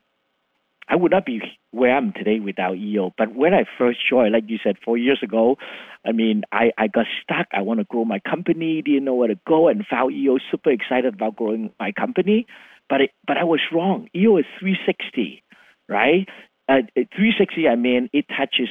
I 0.89 0.97
would 0.97 1.11
not 1.11 1.27
be 1.27 1.41
where 1.73 1.97
I'm 1.97 2.13
today 2.13 2.39
without 2.39 2.77
EO. 2.77 3.13
But 3.19 3.35
when 3.35 3.53
I 3.53 3.65
first 3.79 3.99
joined, 4.09 4.33
like 4.33 4.45
you 4.47 4.59
said, 4.63 4.77
four 4.85 4.97
years 4.97 5.21
ago, 5.23 5.57
I 6.05 6.13
mean, 6.13 6.43
I, 6.53 6.71
I 6.79 6.87
got 6.87 7.07
stuck. 7.23 7.49
I 7.53 7.63
want 7.63 7.81
to 7.81 7.85
grow 7.85 8.05
my 8.05 8.21
company, 8.21 8.83
didn't 8.83 9.05
know 9.05 9.15
where 9.15 9.29
to 9.29 9.39
go, 9.47 9.69
and 9.69 9.85
found 9.87 10.15
EO 10.15 10.39
super 10.51 10.71
excited 10.71 11.15
about 11.15 11.37
growing 11.37 11.73
my 11.81 11.93
company. 11.93 12.47
But 12.89 13.01
it, 13.01 13.11
but 13.27 13.37
I 13.37 13.45
was 13.45 13.61
wrong. 13.73 14.09
EO 14.15 14.37
is 14.37 14.45
360, 14.61 15.43
right? 15.89 16.29
Uh, 16.69 16.83
360, 16.95 17.69
I 17.69 17.75
mean, 17.75 18.09
it 18.13 18.27
touches 18.29 18.69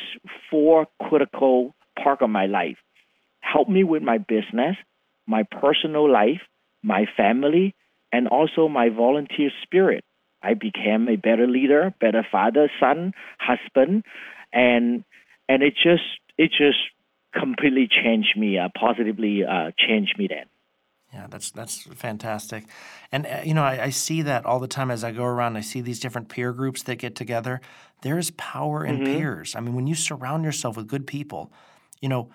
four 0.50 0.88
critical 1.02 1.76
part 2.02 2.22
of 2.22 2.30
my 2.30 2.46
life. 2.46 2.78
Help 3.42 3.70
me 3.70 3.84
with 3.84 4.04
my 4.04 4.18
business, 4.18 4.76
my 5.28 5.44
personal 5.44 6.10
life, 6.10 6.42
my 6.82 7.06
family, 7.18 7.76
and 8.12 8.28
also 8.28 8.68
my 8.70 8.90
volunteer 8.90 9.50
spirit. 9.64 10.04
I 10.46 10.54
became 10.54 11.10
a 11.10 11.16
better 11.16 11.48
leader, 11.48 11.94
better 12.00 12.26
father, 12.32 12.70
son, 12.80 13.14
husband, 13.40 14.04
and 14.54 15.04
and 15.50 15.64
it 15.64 15.74
just 15.82 16.04
it 16.38 16.52
just 16.52 16.78
completely 17.34 17.88
changed 17.88 18.38
me, 18.38 18.58
uh, 18.58 18.70
positively 18.78 19.44
uh, 19.44 19.72
changed 19.78 20.18
me 20.18 20.28
then. 20.28 20.46
Yeah, 21.14 21.28
that's 21.30 21.52
that's 21.52 21.84
fantastic, 21.84 22.66
and 23.12 23.26
uh, 23.26 23.42
you 23.44 23.54
know 23.54 23.64
I, 23.64 23.86
I, 23.86 23.90
see 23.90 24.22
that 24.24 24.46
all 24.46 24.60
the 24.60 24.68
time 24.68 24.92
as 24.92 25.04
I 25.04 25.12
go 25.12 25.24
around. 25.24 25.56
I 25.56 25.62
see 25.62 25.80
these 25.80 26.00
different 26.00 26.28
peer 26.28 26.52
groups 26.52 26.84
that 26.84 26.98
get 26.98 27.16
together. 27.16 27.62
There 28.02 28.18
is 28.18 28.32
power 28.32 28.84
in 28.84 28.98
mm-hmm. 28.98 29.18
peers. 29.18 29.56
I 29.56 29.62
mean, 29.62 29.76
when 29.76 29.88
you 29.88 29.96
surround 29.96 30.44
yourself 30.44 30.76
with 30.76 30.88
good 30.88 31.08
people, 31.08 31.54
you 32.02 32.10
know, 32.10 32.30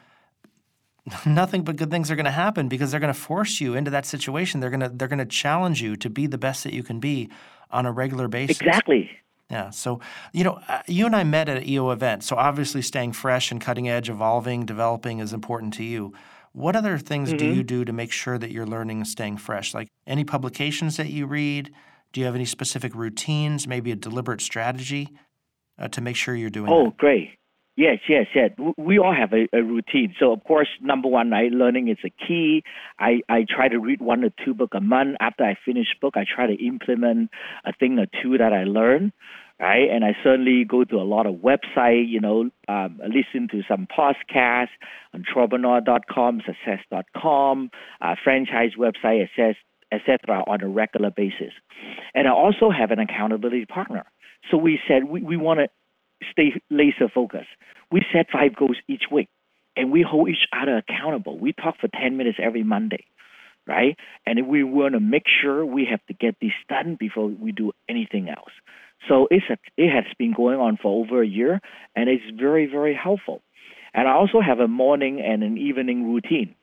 nothing 1.27 1.63
but 1.63 1.77
good 1.77 1.91
things 1.91 2.11
are 2.11 2.17
going 2.17 2.25
to 2.25 2.31
happen 2.31 2.69
because 2.69 2.91
they're 2.91 3.01
going 3.01 3.13
to 3.13 3.21
force 3.21 3.61
you 3.61 3.75
into 3.75 3.91
that 3.91 4.07
situation. 4.07 4.61
They're 4.61 4.71
going 4.71 4.81
to 4.81 4.89
they're 4.89 5.09
going 5.09 5.19
to 5.19 5.27
challenge 5.27 5.83
you 5.83 5.97
to 5.97 6.09
be 6.09 6.27
the 6.27 6.39
best 6.39 6.65
that 6.65 6.73
you 6.73 6.83
can 6.83 7.01
be 7.01 7.29
on 7.73 7.87
a 7.87 7.93
regular 7.93 8.29
basis. 8.29 8.61
Exactly. 8.61 9.11
Yeah. 9.51 9.71
So, 9.71 10.01
you 10.33 10.45
know, 10.45 10.61
uh, 10.69 10.83
you 10.87 11.07
and 11.07 11.17
I 11.17 11.25
met 11.25 11.49
at 11.49 11.57
an 11.57 11.69
EO 11.69 11.91
event. 11.91 12.23
So, 12.23 12.37
obviously, 12.37 12.83
staying 12.83 13.13
fresh 13.13 13.51
and 13.51 13.61
cutting 13.61 13.89
edge, 13.89 14.09
evolving, 14.09 14.65
developing 14.65 15.19
is 15.19 15.33
important 15.33 15.75
to 15.75 15.85
you. 15.85 16.13
What 16.53 16.77
other 16.77 16.99
things 16.99 17.31
mm-hmm. 17.31 17.39
do 17.39 17.47
you 17.47 17.63
do 17.63 17.85
to 17.85 17.93
make 17.93 18.13
sure 18.13 18.39
that 18.39 18.51
you're 18.51 18.67
learning 18.67 18.99
and 18.99 19.09
staying 19.09 19.39
fresh? 19.39 19.75
Like 19.75 19.89
any 20.07 20.25
publications 20.25 20.97
that 20.97 21.11
you 21.11 21.27
read? 21.27 21.73
Do 22.13 22.21
you 22.21 22.27
have 22.27 22.35
any 22.35 22.45
specific 22.45 22.95
routines, 22.95 23.69
maybe 23.69 23.93
a 23.93 23.97
deliberate 23.97 24.41
strategy 24.41 25.11
uh, 25.79 25.89
to 25.89 26.01
make 26.01 26.17
sure 26.17 26.35
you're 26.35 26.51
doing 26.51 26.71
Oh, 26.71 26.87
that? 26.87 26.97
great. 26.97 27.31
Yes, 27.77 27.99
yes, 28.09 28.27
yes. 28.35 28.51
We 28.77 28.99
all 28.99 29.15
have 29.15 29.33
a, 29.33 29.49
a, 29.57 29.63
routine. 29.63 30.15
So, 30.19 30.33
of 30.33 30.45
course, 30.45 30.69
number 30.83 31.09
one, 31.09 31.33
I, 31.33 31.49
learning 31.53 31.89
is 31.89 31.99
a 32.05 32.11
key. 32.11 32.63
I, 32.99 33.21
I 33.29 33.47
try 33.49 33.69
to 33.69 33.79
read 33.79 34.03
one 34.03 34.25
or 34.25 34.31
two 34.45 34.55
book 34.55 34.75
a 34.75 34.81
month. 34.81 35.17
After 35.21 35.45
I 35.45 35.57
finish 35.65 35.87
book, 36.01 36.15
I 36.17 36.25
try 36.25 36.47
to 36.47 36.67
implement 36.67 37.31
a 37.65 37.73
thing 37.73 37.99
or 37.99 38.07
two 38.23 38.39
that 38.39 38.53
I 38.53 38.65
learn, 38.65 39.13
right? 39.61 39.89
And 39.89 40.05
I 40.05 40.17
certainly 40.23 40.65
go 40.65 40.85
to 40.85 40.97
a 40.97 41.07
lot 41.07 41.27
of 41.27 41.37
website, 41.37 42.09
you 42.09 42.21
know, 42.21 42.51
um, 42.69 43.01
listen 43.03 43.49
to 43.53 43.63
some 43.69 43.87
podcasts, 43.87 44.69
entrepreneur.com, 45.15 46.43
success.com, 46.45 47.71
uh, 48.01 48.15
franchise 48.23 48.73
website, 48.77 49.27
etc. 49.93 50.45
on 50.47 50.61
a 50.61 50.69
regular 50.69 51.11
basis. 51.11 51.53
And 52.15 52.27
I 52.27 52.33
also 52.33 52.71
have 52.71 52.91
an 52.91 52.99
accountability 52.99 53.67
partner. 53.67 54.05
So 54.51 54.57
we 54.57 54.81
said 54.89 55.05
we, 55.05 55.23
we 55.23 55.37
want 55.37 55.61
to 55.61 55.69
stay 56.33 56.53
laser 56.71 57.09
focused. 57.13 57.49
We 57.91 58.03
set 58.13 58.31
five 58.31 58.57
goals 58.57 58.77
each 58.89 59.05
week 59.11 59.29
and 59.77 59.91
we 59.91 60.03
hold 60.03 60.29
each 60.29 60.47
other 60.53 60.77
accountable. 60.77 61.39
We 61.39 61.53
talk 61.53 61.77
for 61.81 61.89
10 61.89 62.17
minutes 62.17 62.39
every 62.43 62.63
Monday, 62.63 63.05
right? 63.67 63.97
And 64.27 64.49
we 64.49 64.63
want 64.65 64.95
to 64.95 65.01
make 65.01 65.25
sure 65.43 65.65
we 65.65 65.87
have 65.91 66.05
to 66.07 66.15
get 66.15 66.37
this 66.41 66.53
done 66.69 66.97
before 66.99 67.29
we 67.29 67.53
do 67.53 67.73
anything 67.89 68.29
else. 68.29 68.53
So 69.09 69.29
it's 69.31 69.47
a, 69.49 69.57
it 69.77 69.91
has 69.91 70.05
been 70.19 70.35
going 70.35 70.59
on 70.59 70.79
for 70.81 71.03
over 71.05 71.23
a 71.23 71.27
year 71.27 71.61
and 71.97 72.09
it's 72.09 72.25
very, 72.39 72.67
very 72.67 72.95
helpful. 72.95 73.43
And 73.95 74.07
I 74.07 74.13
also 74.13 74.41
have 74.41 74.61
a 74.61 74.69
morning 74.69 75.21
and 75.21 75.43
an 75.43 75.59
evening 75.59 76.13
routine. 76.13 76.55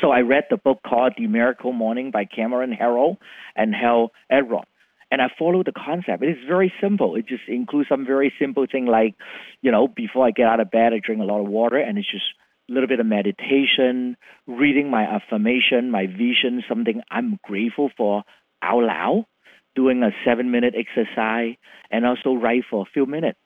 So 0.00 0.10
I 0.10 0.20
read 0.20 0.44
the 0.50 0.56
book 0.56 0.80
called 0.86 1.14
The 1.16 1.26
Miracle 1.26 1.72
Morning 1.72 2.10
by 2.10 2.24
Cameron 2.24 2.76
Herold 2.78 3.16
and 3.56 3.74
Hal 3.74 4.12
Elrod 4.30 4.66
and 5.10 5.20
I 5.20 5.26
follow 5.38 5.62
the 5.62 5.72
concept. 5.72 6.22
It 6.22 6.38
is 6.38 6.44
very 6.46 6.72
simple. 6.80 7.16
It 7.16 7.26
just 7.26 7.42
includes 7.48 7.88
some 7.88 8.06
very 8.06 8.32
simple 8.38 8.66
thing 8.70 8.86
like, 8.86 9.14
you 9.60 9.70
know, 9.72 9.88
before 9.88 10.26
I 10.26 10.30
get 10.30 10.46
out 10.46 10.60
of 10.60 10.70
bed, 10.70 10.92
I 10.92 11.00
drink 11.04 11.20
a 11.20 11.24
lot 11.24 11.40
of 11.40 11.48
water, 11.48 11.78
and 11.78 11.98
it's 11.98 12.10
just 12.10 12.24
a 12.68 12.72
little 12.72 12.88
bit 12.88 13.00
of 13.00 13.06
meditation, 13.06 14.16
reading 14.46 14.90
my 14.90 15.02
affirmation, 15.02 15.90
my 15.90 16.06
vision, 16.06 16.62
something 16.68 17.02
I'm 17.10 17.38
grateful 17.42 17.90
for 17.96 18.22
out 18.62 18.82
loud, 18.82 19.26
doing 19.74 20.02
a 20.02 20.10
seven 20.24 20.50
minute 20.50 20.74
exercise, 20.76 21.56
and 21.90 22.06
also 22.06 22.34
write 22.34 22.62
for 22.70 22.82
a 22.82 22.90
few 22.92 23.06
minutes. 23.06 23.38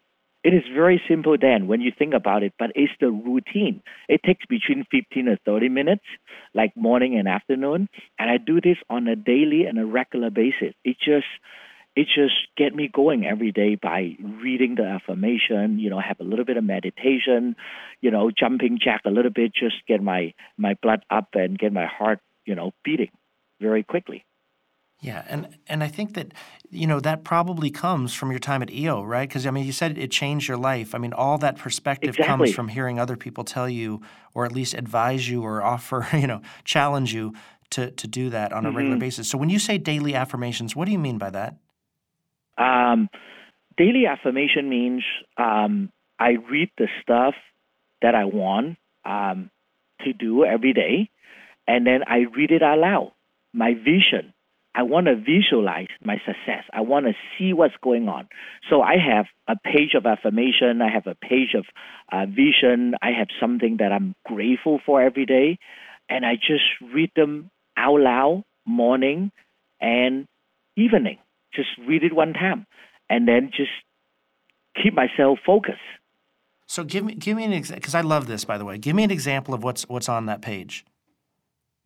It 0.45 0.53
is 0.53 0.63
very 0.75 1.01
simple 1.09 1.37
then 1.41 1.67
when 1.69 1.81
you 1.81 1.91
think 1.99 2.13
about 2.13 2.43
it, 2.43 2.53
but 2.59 2.71
it's 2.75 2.93
the 3.01 3.11
routine. 3.11 3.83
It 4.11 4.23
takes 4.23 4.45
between 4.45 4.85
15 4.91 5.27
and 5.27 5.39
30 5.47 5.71
minutes, 5.71 6.05
like 6.53 6.77
morning 6.77 7.19
and 7.19 7.27
afternoon. 7.27 7.89
And 8.19 8.31
I 8.31 8.37
do 8.37 8.61
this 8.61 8.77
on 8.91 9.09
a 9.09 9.17
daily 9.17 9.65
and 9.65 9.79
a 9.79 9.87
regular 9.87 10.29
basis. 10.29 10.75
It 10.85 10.99
just 11.03 11.27
it 11.97 12.09
just 12.15 12.35
get 12.57 12.75
me 12.75 12.91
going 12.93 13.25
every 13.25 13.53
day 13.53 13.77
by 13.77 14.17
reading 14.21 14.75
the 14.75 14.85
affirmation, 14.85 15.79
you 15.79 15.89
know, 15.89 16.01
have 16.01 16.21
a 16.21 16.25
little 16.25 16.45
bit 16.45 16.57
of 16.57 16.65
meditation, 16.65 17.57
you 18.01 18.11
know, 18.11 18.31
jumping 18.31 18.79
jack 18.83 19.03
a 19.07 19.11
little 19.11 19.31
bit, 19.31 19.55
just 19.55 19.77
get 19.89 20.03
my 20.03 20.35
my 20.59 20.75
blood 20.83 21.05
up 21.09 21.29
and 21.35 21.59
get 21.59 21.73
my 21.73 21.87
heart, 21.87 22.19
you 22.45 22.55
know, 22.55 22.73
beating 22.85 23.11
very 23.61 23.83
quickly. 23.83 24.27
Yeah, 25.05 25.23
and 25.29 25.59
and 25.67 25.85
I 25.85 25.89
think 25.89 26.15
that 26.15 26.33
you 26.71 26.87
know 26.87 26.99
that 26.99 27.25
probably 27.25 27.71
comes 27.71 28.15
from 28.15 28.31
your 28.31 28.39
time 28.41 28.63
at 28.63 28.71
EO, 28.73 29.03
right? 29.03 29.29
Because 29.29 29.47
I 29.47 29.51
mean, 29.51 29.67
you 29.67 29.73
said 29.73 29.99
it 29.99 30.11
changed 30.11 30.49
your 30.49 30.57
life. 30.57 30.95
I 30.95 30.99
mean, 30.99 31.13
all 31.13 31.37
that 31.39 31.59
perspective 31.59 32.15
exactly. 32.15 32.47
comes 32.47 32.55
from 32.55 32.69
hearing 32.69 32.99
other 32.99 33.15
people 33.15 33.45
tell 33.45 33.69
you, 33.69 34.01
or 34.33 34.47
at 34.47 34.53
least 34.53 34.73
advise 34.73 35.29
you, 35.29 35.43
or 35.43 35.63
offer, 35.63 36.09
you 36.15 36.27
know, 36.27 36.41
challenge 36.65 37.13
you 37.13 37.35
to 37.73 37.91
to 37.91 38.07
do 38.09 38.31
that 38.31 38.55
on 38.55 38.65
a 38.65 38.69
mm-hmm. 38.69 38.79
regular 38.79 38.97
basis. 38.97 39.29
So 39.29 39.37
when 39.37 39.51
you 39.51 39.59
say 39.59 39.77
daily 39.77 40.15
affirmations, 40.15 40.75
what 40.75 40.87
do 40.87 40.93
you 40.93 40.99
mean 40.99 41.19
by 41.19 41.29
that? 41.29 41.57
Um, 42.57 43.11
daily 43.77 44.07
affirmation 44.07 44.71
means 44.71 45.05
um, 45.37 45.93
I 46.19 46.39
read 46.51 46.71
the 46.79 46.89
stuff 47.03 47.35
that 48.01 48.15
I 48.15 48.25
want 48.25 48.79
um, 49.05 49.51
to 50.01 50.15
do 50.15 50.47
every 50.47 50.73
day, 50.73 51.11
and 51.69 51.87
then 51.87 52.05
I 52.07 52.25
read 52.35 52.51
it 52.51 52.63
out 52.63 52.79
loud. 52.79 53.13
My 53.53 53.75
vision 53.75 54.34
I 54.75 54.83
want 54.83 55.07
to 55.07 55.15
visualize 55.15 55.89
my 56.03 56.17
success. 56.27 56.65
I 56.73 56.81
want 56.81 57.07
to 57.07 57.13
see 57.39 57.53
what's 57.53 57.75
going 57.83 58.09
on. 58.09 58.29
So 58.69 58.83
I 58.83 58.97
have 58.97 59.27
a 59.47 59.55
page 59.57 59.95
of 59.95 60.05
affirmation. 60.05 60.83
I 60.83 60.91
have 60.93 61.07
a 61.07 61.15
page 61.15 61.55
of 61.55 61.65
uh, 62.13 62.27
vision. 62.27 62.95
I 63.01 63.11
have 63.17 63.29
something 63.41 63.77
that 63.79 63.93
I'm 63.93 64.15
grateful 64.27 64.81
for 64.85 65.01
every 65.01 65.27
day. 65.27 65.59
And 66.09 66.27
I 66.27 66.35
just 66.35 66.65
read 66.93 67.13
them 67.15 67.51
out 67.77 68.01
loud 68.01 68.45
morning 68.67 69.31
and 69.81 70.27
evening. 70.77 71.19
Just 71.55 71.69
read 71.87 72.03
it 72.03 72.13
one 72.13 72.33
time. 72.33 72.67
And 73.09 73.29
then 73.29 73.51
just 73.57 73.71
keep 74.83 74.95
myself 74.95 75.39
focused. 75.47 75.79
So 76.67 76.83
give 76.83 77.05
me 77.05 77.15
give 77.15 77.37
me 77.37 77.45
an 77.45 77.53
example 77.53 77.81
because 77.81 77.95
I 77.95 78.01
love 78.01 78.27
this 78.27 78.45
by 78.45 78.59
the 78.59 78.65
way. 78.65 78.79
Give 78.79 78.97
me 78.97 79.05
an 79.05 79.11
example 79.11 79.55
of 79.55 79.63
what's 79.63 79.89
what's 79.89 80.09
on 80.09 80.27
that 80.27 80.43
page. 80.43 80.85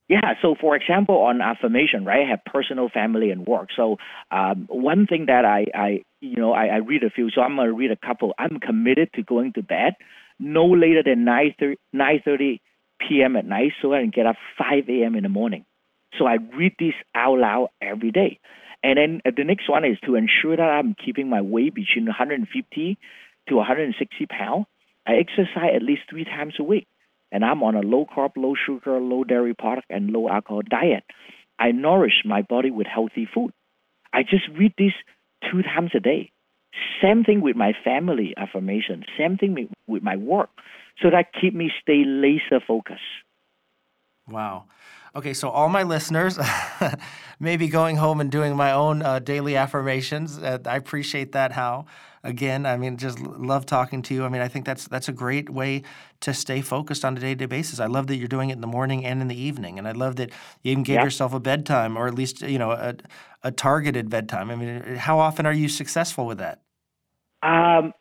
Yeah. 0.08 0.34
So, 0.40 0.54
for 0.58 0.74
example, 0.74 1.16
on 1.16 1.40
affirmation, 1.42 2.04
right, 2.04 2.26
I 2.26 2.30
have 2.30 2.44
personal, 2.44 2.88
family, 2.88 3.30
and 3.30 3.46
work. 3.46 3.68
So, 3.76 3.98
um, 4.30 4.66
one 4.70 5.06
thing 5.06 5.26
that 5.26 5.44
I, 5.44 5.66
I 5.74 6.02
you 6.20 6.36
know, 6.36 6.52
I, 6.52 6.66
I 6.66 6.76
read 6.76 7.04
a 7.04 7.10
few. 7.10 7.30
So, 7.30 7.42
I'm 7.42 7.56
to 7.56 7.72
read 7.72 7.90
a 7.90 7.96
couple. 7.96 8.34
I'm 8.38 8.58
committed 8.58 9.10
to 9.14 9.22
going 9.22 9.52
to 9.54 9.62
bed 9.62 9.94
no 10.38 10.64
later 10.64 11.02
than 11.04 11.24
9 11.24 11.54
30 12.24 12.62
p.m. 13.00 13.36
at 13.36 13.44
night 13.44 13.72
so 13.82 13.92
I 13.92 14.00
can 14.00 14.10
get 14.10 14.26
up 14.26 14.36
5 14.58 14.88
a.m. 14.88 15.14
in 15.14 15.24
the 15.24 15.28
morning. 15.28 15.66
So, 16.18 16.26
I 16.26 16.38
read 16.56 16.72
this 16.78 16.94
out 17.14 17.38
loud 17.38 17.68
every 17.82 18.10
day. 18.10 18.40
And 18.82 18.96
then 18.96 19.20
uh, 19.26 19.30
the 19.36 19.44
next 19.44 19.68
one 19.68 19.84
is 19.84 19.98
to 20.06 20.14
ensure 20.14 20.56
that 20.56 20.62
I'm 20.62 20.94
keeping 20.94 21.28
my 21.28 21.42
weight 21.42 21.74
between 21.74 22.06
150 22.06 22.98
to 23.48 23.54
160 23.56 24.26
pounds. 24.26 24.66
I 25.06 25.16
exercise 25.16 25.72
at 25.74 25.82
least 25.82 26.02
three 26.08 26.24
times 26.24 26.54
a 26.58 26.62
week 26.62 26.86
and 27.30 27.44
I'm 27.44 27.62
on 27.62 27.74
a 27.74 27.80
low 27.80 28.06
carb, 28.06 28.32
low 28.36 28.54
sugar, 28.54 28.98
low 28.98 29.24
dairy 29.24 29.54
product, 29.54 29.86
and 29.90 30.10
low 30.10 30.28
alcohol 30.28 30.62
diet. 30.68 31.04
I 31.58 31.72
nourish 31.72 32.22
my 32.24 32.42
body 32.42 32.70
with 32.70 32.86
healthy 32.86 33.28
food. 33.32 33.52
I 34.12 34.22
just 34.22 34.48
read 34.58 34.72
this 34.78 34.92
two 35.50 35.62
times 35.62 35.90
a 35.94 36.00
day. 36.00 36.30
Same 37.02 37.24
thing 37.24 37.40
with 37.40 37.56
my 37.56 37.72
family 37.84 38.34
affirmation. 38.36 39.04
Same 39.18 39.36
thing 39.36 39.68
with 39.86 40.02
my 40.02 40.16
work. 40.16 40.50
So 41.02 41.10
that 41.10 41.26
keep 41.40 41.54
me 41.54 41.70
stay 41.82 42.04
laser 42.04 42.64
focused. 42.66 43.00
Wow. 44.28 44.66
Okay, 45.16 45.32
so 45.32 45.48
all 45.48 45.68
my 45.68 45.84
listeners, 45.84 46.38
maybe 47.40 47.68
going 47.68 47.96
home 47.96 48.20
and 48.20 48.30
doing 48.30 48.56
my 48.56 48.72
own 48.72 49.02
uh, 49.02 49.18
daily 49.18 49.56
affirmations. 49.56 50.38
Uh, 50.38 50.58
I 50.66 50.76
appreciate 50.76 51.32
that, 51.32 51.52
Hao. 51.52 51.86
Again, 52.28 52.66
I 52.66 52.76
mean, 52.76 52.98
just 52.98 53.18
love 53.20 53.64
talking 53.64 54.02
to 54.02 54.14
you. 54.14 54.26
I 54.26 54.28
mean, 54.28 54.42
I 54.42 54.48
think 54.48 54.66
that's 54.66 54.86
that's 54.86 55.08
a 55.08 55.12
great 55.12 55.48
way 55.48 55.82
to 56.20 56.34
stay 56.34 56.60
focused 56.60 57.02
on 57.02 57.16
a 57.16 57.20
day 57.20 57.30
to 57.30 57.34
day 57.36 57.46
basis. 57.46 57.80
I 57.80 57.86
love 57.86 58.06
that 58.08 58.16
you're 58.16 58.28
doing 58.28 58.50
it 58.50 58.54
in 58.54 58.60
the 58.60 58.66
morning 58.66 59.06
and 59.06 59.22
in 59.22 59.28
the 59.28 59.40
evening, 59.40 59.78
and 59.78 59.88
I 59.88 59.92
love 59.92 60.16
that 60.16 60.30
you 60.62 60.72
even 60.72 60.84
gave 60.84 60.96
yep. 60.96 61.04
yourself 61.04 61.32
a 61.32 61.40
bedtime, 61.40 61.96
or 61.96 62.06
at 62.06 62.14
least 62.14 62.42
you 62.42 62.58
know 62.58 62.72
a, 62.72 62.94
a 63.42 63.50
targeted 63.50 64.10
bedtime. 64.10 64.50
I 64.50 64.56
mean, 64.56 64.96
how 64.96 65.18
often 65.18 65.46
are 65.46 65.54
you 65.54 65.70
successful 65.70 66.26
with 66.26 66.36
that? 66.38 66.60
Um, 67.42 67.94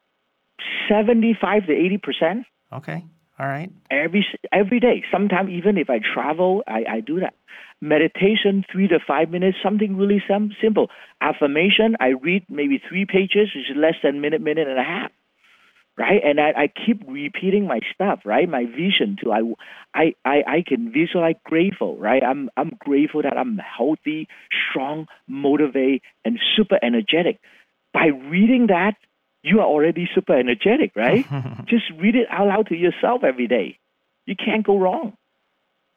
seventy-five 0.90 1.68
to 1.68 1.74
eighty 1.74 1.98
percent. 1.98 2.46
Okay. 2.74 3.06
All 3.39 3.47
right. 3.47 3.71
Every 3.91 4.26
every 4.52 4.80
day. 4.80 5.04
Sometimes 5.12 5.50
even 5.52 5.78
if 5.78 5.89
I 5.89 6.00
travel, 6.00 6.63
I, 6.67 6.84
I 6.89 7.00
do 7.02 7.19
that. 7.19 7.36
Meditation, 7.80 8.65
three 8.71 8.88
to 8.88 8.97
five 9.06 9.30
minutes, 9.30 9.58
something 9.63 9.95
really 9.95 10.21
sim- 10.28 10.54
simple. 10.62 10.89
Affirmation, 11.21 11.95
I 12.00 12.13
read 12.19 12.45
maybe 12.50 12.82
three 12.89 13.06
pages, 13.06 13.50
which 13.56 13.69
is 13.69 13.76
less 13.78 13.93
than 14.04 14.21
minute, 14.21 14.41
minute 14.41 14.67
and 14.67 14.80
a 14.80 14.84
half. 14.84 15.12
Right, 15.95 16.21
and 16.23 16.39
I, 16.39 16.50
I 16.56 16.67
keep 16.67 17.04
repeating 17.08 17.67
my 17.67 17.80
stuff. 17.93 18.19
Right, 18.26 18.47
my 18.47 18.65
vision 18.65 19.17
too. 19.21 19.32
I, 19.32 19.41
I, 19.95 20.13
I, 20.26 20.36
I 20.47 20.63
can 20.65 20.91
visualize 20.91 21.36
grateful. 21.43 21.97
Right, 21.97 22.23
I'm, 22.23 22.50
I'm 22.58 22.71
grateful 22.80 23.21
that 23.23 23.38
I'm 23.38 23.58
healthy, 23.58 24.28
strong, 24.69 25.08
motivated, 25.28 26.02
and 26.26 26.39
super 26.56 26.78
energetic. 26.84 27.39
By 27.93 28.08
reading 28.08 28.67
that, 28.67 28.93
you 29.47 29.60
are 29.60 29.65
already 29.65 30.10
super 30.13 30.38
energetic, 30.38 30.91
right? 30.95 31.25
Just 31.67 31.86
read 31.97 32.15
it 32.15 32.27
out 32.29 32.47
loud 32.47 32.67
to 32.67 32.75
yourself 32.75 33.23
every 33.23 33.47
day. 33.47 33.79
You 34.25 34.36
can't 34.36 34.65
go 34.65 34.77
wrong. 34.77 35.13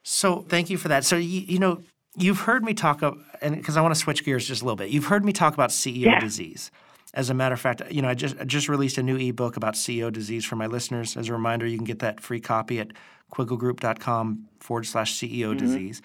So 0.03 0.45
thank 0.47 0.69
you 0.69 0.77
for 0.77 0.87
that. 0.87 1.05
So 1.05 1.17
you, 1.17 1.41
you 1.41 1.59
know, 1.59 1.81
you've 2.15 2.41
heard 2.41 2.63
me 2.63 2.73
talk 2.73 2.99
about, 2.99 3.17
and 3.41 3.55
because 3.55 3.77
I 3.77 3.81
want 3.81 3.93
to 3.93 3.99
switch 3.99 4.23
gears 4.23 4.47
just 4.47 4.61
a 4.61 4.65
little 4.65 4.75
bit, 4.75 4.89
you've 4.89 5.05
heard 5.05 5.23
me 5.23 5.33
talk 5.33 5.53
about 5.53 5.69
CEO 5.69 6.05
yeah. 6.05 6.19
disease. 6.19 6.71
As 7.13 7.29
a 7.29 7.33
matter 7.33 7.53
of 7.53 7.59
fact, 7.59 7.81
you 7.91 8.01
know, 8.01 8.07
I 8.07 8.13
just 8.13 8.37
I 8.39 8.45
just 8.45 8.69
released 8.69 8.97
a 8.97 9.03
new 9.03 9.17
ebook 9.17 9.57
about 9.57 9.73
CEO 9.73 10.11
disease 10.11 10.45
for 10.45 10.55
my 10.55 10.67
listeners. 10.67 11.17
As 11.17 11.27
a 11.27 11.33
reminder, 11.33 11.67
you 11.67 11.77
can 11.77 11.85
get 11.85 11.99
that 11.99 12.21
free 12.21 12.39
copy 12.39 12.79
at 12.79 12.91
quigglegroup.com 13.33 14.47
forward 14.59 14.85
slash 14.85 15.13
CEO 15.13 15.49
mm-hmm. 15.49 15.57
disease. 15.57 16.01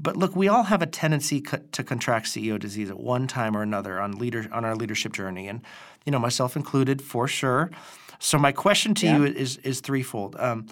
But 0.00 0.16
look, 0.16 0.36
we 0.36 0.46
all 0.46 0.64
have 0.64 0.80
a 0.80 0.86
tendency 0.86 1.40
co- 1.40 1.58
to 1.72 1.82
contract 1.82 2.26
CEO 2.26 2.58
disease 2.58 2.88
at 2.88 3.00
one 3.00 3.26
time 3.26 3.56
or 3.56 3.62
another 3.62 4.00
on 4.00 4.12
leader 4.12 4.48
on 4.52 4.64
our 4.64 4.76
leadership 4.76 5.12
journey, 5.12 5.48
and 5.48 5.60
you 6.04 6.12
know, 6.12 6.20
myself 6.20 6.54
included, 6.54 7.02
for 7.02 7.26
sure. 7.26 7.70
So 8.20 8.38
my 8.38 8.52
question 8.52 8.94
to 8.94 9.06
yeah. 9.06 9.16
you 9.18 9.24
is 9.24 9.56
is 9.58 9.80
threefold. 9.80 10.36
Um, 10.38 10.66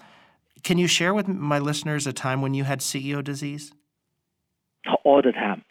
can 0.63 0.79
you 0.79 0.87
share 0.87 1.13
with 1.13 1.29
my 1.29 1.59
listeners 1.59 2.07
a 2.07 2.13
time 2.13 2.41
when 2.41 2.55
you 2.55 2.65
had 2.65 2.81
CEO 2.81 3.23
disease? 3.23 3.73
All 5.05 5.23
the 5.23 5.33
time. 5.33 5.65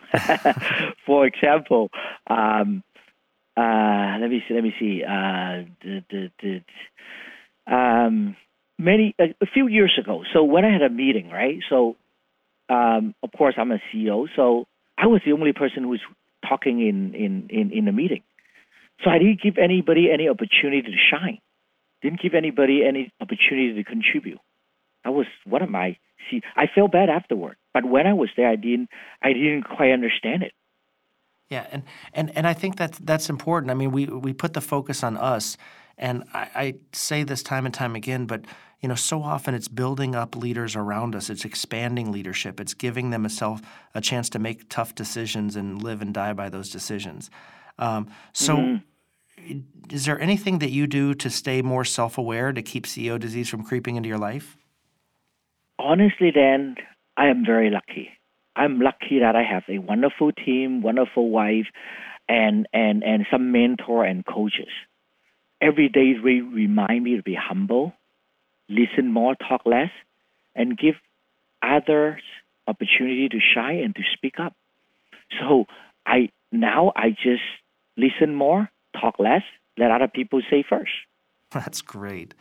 for 1.05 1.25
example, 1.25 1.89
um, 2.27 2.83
uh, 3.57 4.17
let 4.19 4.29
me 4.29 4.43
see. 4.47 4.53
Let 4.53 4.63
me 4.63 4.73
see. 4.79 5.03
Uh, 5.03 5.63
the, 5.81 6.03
the, 6.09 6.31
the, 6.41 7.73
um, 7.73 8.35
many 8.77 9.15
a, 9.19 9.35
a 9.41 9.45
few 9.45 9.67
years 9.67 9.97
ago. 9.99 10.23
So 10.33 10.43
when 10.43 10.65
I 10.65 10.71
had 10.71 10.81
a 10.81 10.89
meeting, 10.89 11.29
right? 11.29 11.59
So 11.69 11.95
um, 12.69 13.15
of 13.23 13.31
course, 13.37 13.55
I'm 13.57 13.71
a 13.71 13.79
CEO, 13.93 14.27
so 14.35 14.65
I 14.97 15.07
was 15.07 15.21
the 15.25 15.33
only 15.33 15.53
person 15.53 15.83
who 15.83 15.89
was 15.89 16.01
talking 16.47 16.79
in, 16.79 17.13
in, 17.13 17.47
in, 17.49 17.71
in 17.71 17.85
the 17.85 17.91
meeting. 17.91 18.23
So 19.03 19.09
I 19.09 19.19
didn't 19.19 19.41
give 19.41 19.57
anybody 19.57 20.09
any 20.11 20.29
opportunity 20.29 20.81
to 20.81 20.97
shine. 21.11 21.39
Didn't 22.01 22.21
give 22.21 22.33
anybody 22.33 22.81
any 22.87 23.11
opportunity 23.19 23.73
to 23.75 23.83
contribute. 23.83 24.39
I 25.03 25.09
was 25.09 25.25
one 25.45 25.61
of 25.61 25.69
my 25.69 25.97
see. 26.29 26.41
I 26.55 26.65
felt 26.73 26.91
bad 26.91 27.09
afterward, 27.09 27.57
but 27.73 27.85
when 27.85 28.07
I 28.07 28.13
was 28.13 28.29
there, 28.35 28.49
I 28.49 28.55
didn't. 28.55 28.89
I 29.21 29.33
didn't 29.33 29.63
quite 29.63 29.91
understand 29.91 30.43
it. 30.43 30.53
Yeah, 31.49 31.67
and 31.71 31.83
and 32.13 32.35
and 32.35 32.47
I 32.47 32.53
think 32.53 32.77
that 32.77 32.93
that's 32.93 33.29
important. 33.29 33.71
I 33.71 33.75
mean, 33.75 33.91
we 33.91 34.05
we 34.05 34.33
put 34.33 34.53
the 34.53 34.61
focus 34.61 35.03
on 35.03 35.17
us, 35.17 35.57
and 35.97 36.23
I, 36.33 36.49
I 36.55 36.75
say 36.93 37.23
this 37.23 37.43
time 37.43 37.65
and 37.65 37.73
time 37.73 37.95
again, 37.95 38.25
but 38.25 38.45
you 38.81 38.89
know, 38.89 38.95
so 38.95 39.23
often 39.23 39.55
it's 39.55 39.67
building 39.67 40.13
up 40.15 40.35
leaders 40.35 40.75
around 40.75 41.15
us. 41.15 41.29
It's 41.29 41.45
expanding 41.45 42.11
leadership. 42.11 42.59
It's 42.59 42.73
giving 42.73 43.09
them 43.09 43.25
a 43.25 43.29
self 43.29 43.61
a 43.93 44.01
chance 44.01 44.29
to 44.31 44.39
make 44.39 44.69
tough 44.69 44.93
decisions 44.93 45.55
and 45.55 45.81
live 45.81 46.01
and 46.01 46.13
die 46.13 46.33
by 46.33 46.49
those 46.49 46.69
decisions. 46.69 47.29
Um, 47.79 48.09
so, 48.33 48.57
mm-hmm. 48.57 49.59
is 49.89 50.05
there 50.05 50.19
anything 50.19 50.59
that 50.59 50.71
you 50.71 50.87
do 50.87 51.13
to 51.15 51.29
stay 51.29 51.61
more 51.61 51.85
self 51.85 52.17
aware 52.17 52.51
to 52.51 52.61
keep 52.61 52.85
CEO 52.85 53.19
disease 53.19 53.49
from 53.49 53.63
creeping 53.63 53.95
into 53.95 54.09
your 54.09 54.19
life? 54.19 54.57
Honestly, 55.79 56.31
Dan, 56.31 56.75
I 57.17 57.27
am 57.27 57.43
very 57.45 57.69
lucky. 57.69 58.09
I'm 58.55 58.79
lucky 58.79 59.19
that 59.19 59.35
I 59.35 59.43
have 59.43 59.63
a 59.67 59.79
wonderful 59.79 60.31
team, 60.31 60.81
wonderful 60.81 61.29
wife, 61.29 61.67
and 62.29 62.67
and 62.73 63.03
and 63.03 63.25
some 63.31 63.51
mentor 63.51 64.05
and 64.05 64.25
coaches. 64.25 64.69
Every 65.61 65.89
day 65.89 66.13
remind 66.21 67.03
me 67.03 67.15
to 67.17 67.23
be 67.23 67.35
humble 67.35 67.93
listen 68.69 69.11
more, 69.11 69.35
talk 69.35 69.61
less, 69.65 69.91
and 70.55 70.77
give 70.77 70.95
others 71.61 72.21
opportunity 72.67 73.29
to 73.29 73.39
shine 73.53 73.79
and 73.79 73.95
to 73.95 74.01
speak 74.13 74.39
up. 74.39 74.55
So 75.39 75.65
I 76.05 76.29
now 76.51 76.91
I 76.95 77.09
just 77.11 77.43
listen 77.97 78.35
more, 78.35 78.69
talk 78.99 79.19
less, 79.19 79.41
let 79.77 79.91
other 79.91 80.07
people 80.07 80.41
say 80.49 80.63
first. 80.67 80.91
That's 81.51 81.81
great. 81.81 82.33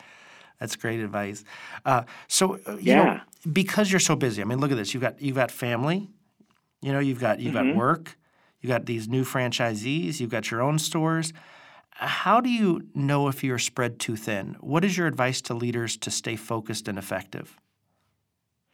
That's 0.61 0.77
great 0.77 1.00
advice. 1.00 1.44
Uh, 1.85 2.05
so 2.29 2.59
uh, 2.66 2.72
you 2.72 2.92
yeah. 2.92 3.05
know, 3.05 3.20
because 3.53 3.90
you're 3.90 4.00
so 4.00 4.16
busy. 4.16 4.40
I 4.40 4.44
mean, 4.44 4.59
look 4.59 4.70
at 4.70 4.77
this. 4.77 4.94
You've 4.94 5.03
got 5.03 5.20
you've 5.20 5.37
got 5.37 5.50
family. 5.50 6.09
You 6.81 6.92
know, 6.92 7.00
you've 7.00 7.20
got 7.20 7.40
you've 7.40 7.55
mm-hmm. 7.55 7.70
got 7.70 7.77
work. 7.77 8.16
You've 8.61 8.70
got 8.70 8.87
these 8.87 9.09
new 9.09 9.24
franchisees. 9.24 10.20
You've 10.20 10.31
got 10.31 10.50
your 10.50 10.62
own 10.62 10.79
stores. 10.79 11.33
How 11.94 12.40
do 12.40 12.50
you 12.50 12.88
know 12.92 13.28
if 13.28 13.44
you're 13.44 13.59
spread 13.59 14.00
too 14.00 14.16
thin? 14.16 14.57
What 14.61 14.85
is 14.85 14.98
your 14.98 15.07
advice 15.07 15.40
to 15.42 15.54
leaders 15.54 15.96
to 15.98 16.11
stay 16.11 16.35
focused 16.35 16.88
and 16.88 16.98
effective? 16.98 17.57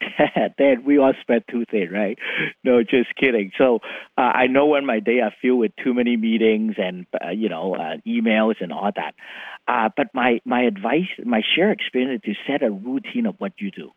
Dan, 0.58 0.84
we 0.86 0.98
all 0.98 1.12
spread 1.20 1.44
too 1.50 1.64
thin, 1.70 1.90
right? 1.92 2.18
No, 2.64 2.82
just 2.82 3.14
kidding. 3.16 3.52
So 3.58 3.80
uh, 4.16 4.22
I 4.22 4.46
know 4.46 4.66
when 4.66 4.86
my 4.86 5.00
day 5.00 5.20
I 5.20 5.34
feel 5.40 5.56
with 5.56 5.72
too 5.84 5.92
many 5.92 6.16
meetings 6.16 6.76
and 6.78 7.06
uh, 7.22 7.30
you 7.30 7.50
know 7.50 7.74
uh, 7.74 7.96
emails 8.06 8.54
and 8.60 8.72
all 8.72 8.90
that. 8.96 9.14
Uh, 9.68 9.90
but 9.94 10.06
my 10.14 10.40
my 10.46 10.62
advice, 10.62 11.08
my 11.22 11.42
share 11.54 11.70
experience 11.70 12.22
is 12.24 12.36
to 12.36 12.52
set 12.52 12.62
a 12.62 12.70
routine 12.70 13.26
of 13.26 13.34
what 13.38 13.52
you 13.58 13.70
do 13.70 13.90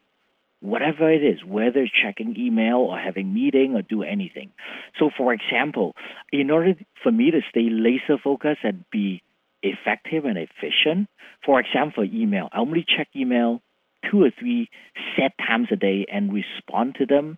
whatever 0.63 1.11
it 1.11 1.21
is, 1.21 1.43
whether 1.45 1.85
checking 2.01 2.35
email 2.39 2.77
or 2.77 2.97
having 2.97 3.33
meeting 3.33 3.75
or 3.75 3.81
do 3.81 4.01
anything. 4.01 4.49
So, 4.97 5.09
for 5.15 5.33
example, 5.33 5.93
in 6.31 6.49
order 6.49 6.75
for 7.03 7.11
me 7.11 7.31
to 7.31 7.41
stay 7.49 7.67
laser 7.69 8.17
focused 8.23 8.61
and 8.63 8.85
be 8.89 9.21
effective 9.61 10.23
and 10.23 10.37
efficient, 10.37 11.09
for 11.45 11.59
example, 11.59 12.05
email, 12.05 12.47
I 12.53 12.59
only 12.59 12.85
check 12.87 13.09
email 13.13 13.61
two 14.09 14.23
or 14.23 14.31
three 14.39 14.69
set 15.17 15.33
times 15.37 15.67
a 15.71 15.75
day 15.75 16.05
and 16.11 16.33
respond 16.33 16.95
to 16.99 17.05
them 17.05 17.37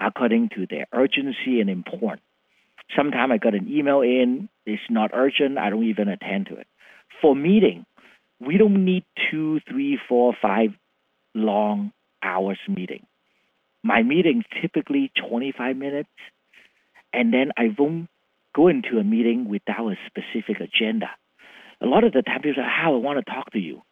according 0.00 0.48
to 0.56 0.66
their 0.66 0.86
urgency 0.94 1.60
and 1.60 1.68
importance. 1.68 2.22
Sometimes 2.96 3.32
I 3.32 3.36
got 3.36 3.54
an 3.54 3.68
email 3.70 4.00
in, 4.00 4.48
it's 4.64 4.82
not 4.88 5.10
urgent, 5.12 5.58
I 5.58 5.68
don't 5.68 5.84
even 5.84 6.08
attend 6.08 6.46
to 6.46 6.56
it. 6.56 6.66
For 7.20 7.36
meeting, 7.36 7.84
we 8.40 8.56
don't 8.56 8.84
need 8.84 9.04
two, 9.30 9.60
three, 9.68 9.98
four, 10.08 10.34
five 10.40 10.70
long 11.34 11.92
hours 12.22 12.58
meeting. 12.68 13.06
My 13.82 14.02
meeting 14.02 14.44
typically 14.60 15.10
25 15.28 15.76
minutes, 15.76 16.08
and 17.12 17.32
then 17.32 17.50
I 17.56 17.74
won't 17.76 18.08
go 18.54 18.68
into 18.68 18.98
a 18.98 19.04
meeting 19.04 19.48
without 19.48 19.88
a 19.88 19.96
specific 20.06 20.60
agenda. 20.60 21.10
A 21.80 21.86
lot 21.86 22.04
of 22.04 22.12
the 22.12 22.22
time 22.22 22.42
people 22.42 22.62
say, 22.62 22.68
Hao 22.68 22.94
I 22.94 22.98
want 22.98 23.24
to 23.24 23.30
talk 23.30 23.52
to 23.52 23.58
you. 23.58 23.82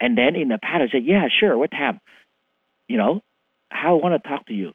And 0.00 0.16
then 0.16 0.34
in 0.34 0.48
the 0.48 0.58
past 0.60 0.82
I 0.88 0.98
say, 0.98 1.04
yeah, 1.04 1.28
sure, 1.28 1.56
what 1.56 1.70
time? 1.70 2.00
You 2.88 2.96
know, 2.96 3.20
Hao 3.70 3.98
I 3.98 4.02
want 4.02 4.22
to 4.22 4.28
talk 4.28 4.46
to 4.46 4.54
you. 4.54 4.72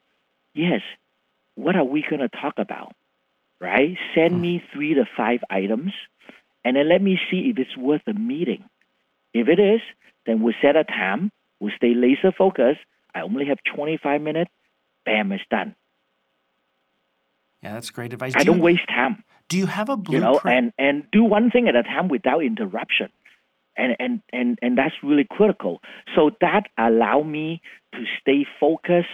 yes, 0.54 0.82
what 1.56 1.76
are 1.76 1.84
we 1.84 2.04
going 2.08 2.22
to 2.22 2.30
talk 2.30 2.56
about? 2.58 2.94
Right? 3.60 3.98
Send 4.16 4.40
me 4.40 4.60
hmm. 4.60 4.78
three 4.78 4.94
to 4.96 5.06
five 5.18 5.40
items 5.50 5.92
and 6.66 6.76
then 6.78 6.90
let 6.90 7.02
me 7.02 7.20
see 7.30 7.52
if 7.52 7.60
it's 7.60 7.76
worth 7.78 8.02
a 8.08 8.14
meeting. 8.14 8.64
If 9.34 9.48
it 9.48 9.60
is, 9.60 9.82
then 10.26 10.42
we'll 10.42 10.54
set 10.62 10.76
a 10.76 10.84
time, 10.84 11.32
we'll 11.60 11.74
stay 11.76 11.94
laser 11.94 12.32
focused. 12.32 12.80
I 13.16 13.22
only 13.22 13.46
have 13.46 13.60
25 13.76 14.22
minutes, 14.22 14.52
bam, 15.06 15.32
it's 15.32 15.44
done. 15.50 15.76
Yeah, 17.62 17.74
that's 17.74 17.90
great 17.90 18.14
advice. 18.14 18.34
I 18.36 18.40
Do 18.40 18.46
don't 18.46 18.58
you- 18.58 18.64
waste 18.64 18.88
time, 18.88 19.24
Do 19.50 19.58
you 19.58 19.68
have 19.68 19.90
a 19.90 19.96
blueprint? 19.98 20.14
you 20.14 20.20
know, 20.20 20.40
and, 20.46 20.74
and 20.78 21.04
do 21.12 21.24
one 21.24 21.50
thing 21.52 21.68
at 21.68 21.76
a 21.76 21.84
time 21.84 22.08
without 22.10 22.44
interruption. 22.44 23.10
And, 23.76 23.96
and, 24.00 24.22
and, 24.32 24.60
and 24.62 24.78
that's 24.78 24.94
really 25.02 25.26
critical. 25.28 25.82
So 26.16 26.32
that 26.42 26.64
allow 26.78 27.24
me 27.24 27.62
to 27.94 28.04
stay 28.22 28.46
focused, 28.60 29.08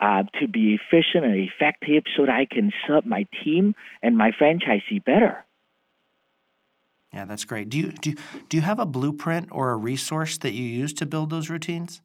uh, 0.00 0.22
to 0.40 0.48
be 0.48 0.78
efficient 0.80 1.24
and 1.24 1.34
effective 1.36 2.04
so 2.16 2.24
that 2.24 2.34
I 2.34 2.46
can 2.46 2.72
serve 2.86 3.04
my 3.04 3.26
team 3.44 3.74
and 4.02 4.16
my 4.16 4.30
franchisee 4.30 5.04
better. 5.04 5.44
yeah, 7.12 7.24
that's 7.24 7.44
great. 7.44 7.68
Do 7.68 7.78
you 7.78 7.92
do 7.92 8.10
you, 8.10 8.16
do 8.48 8.56
you 8.56 8.62
have 8.62 8.78
a 8.78 8.86
blueprint 8.86 9.48
or 9.50 9.70
a 9.72 9.76
resource 9.76 10.38
that 10.38 10.52
you 10.52 10.64
use 10.64 10.92
to 10.94 11.04
build 11.06 11.30
those 11.30 11.50
routines? 11.50 12.00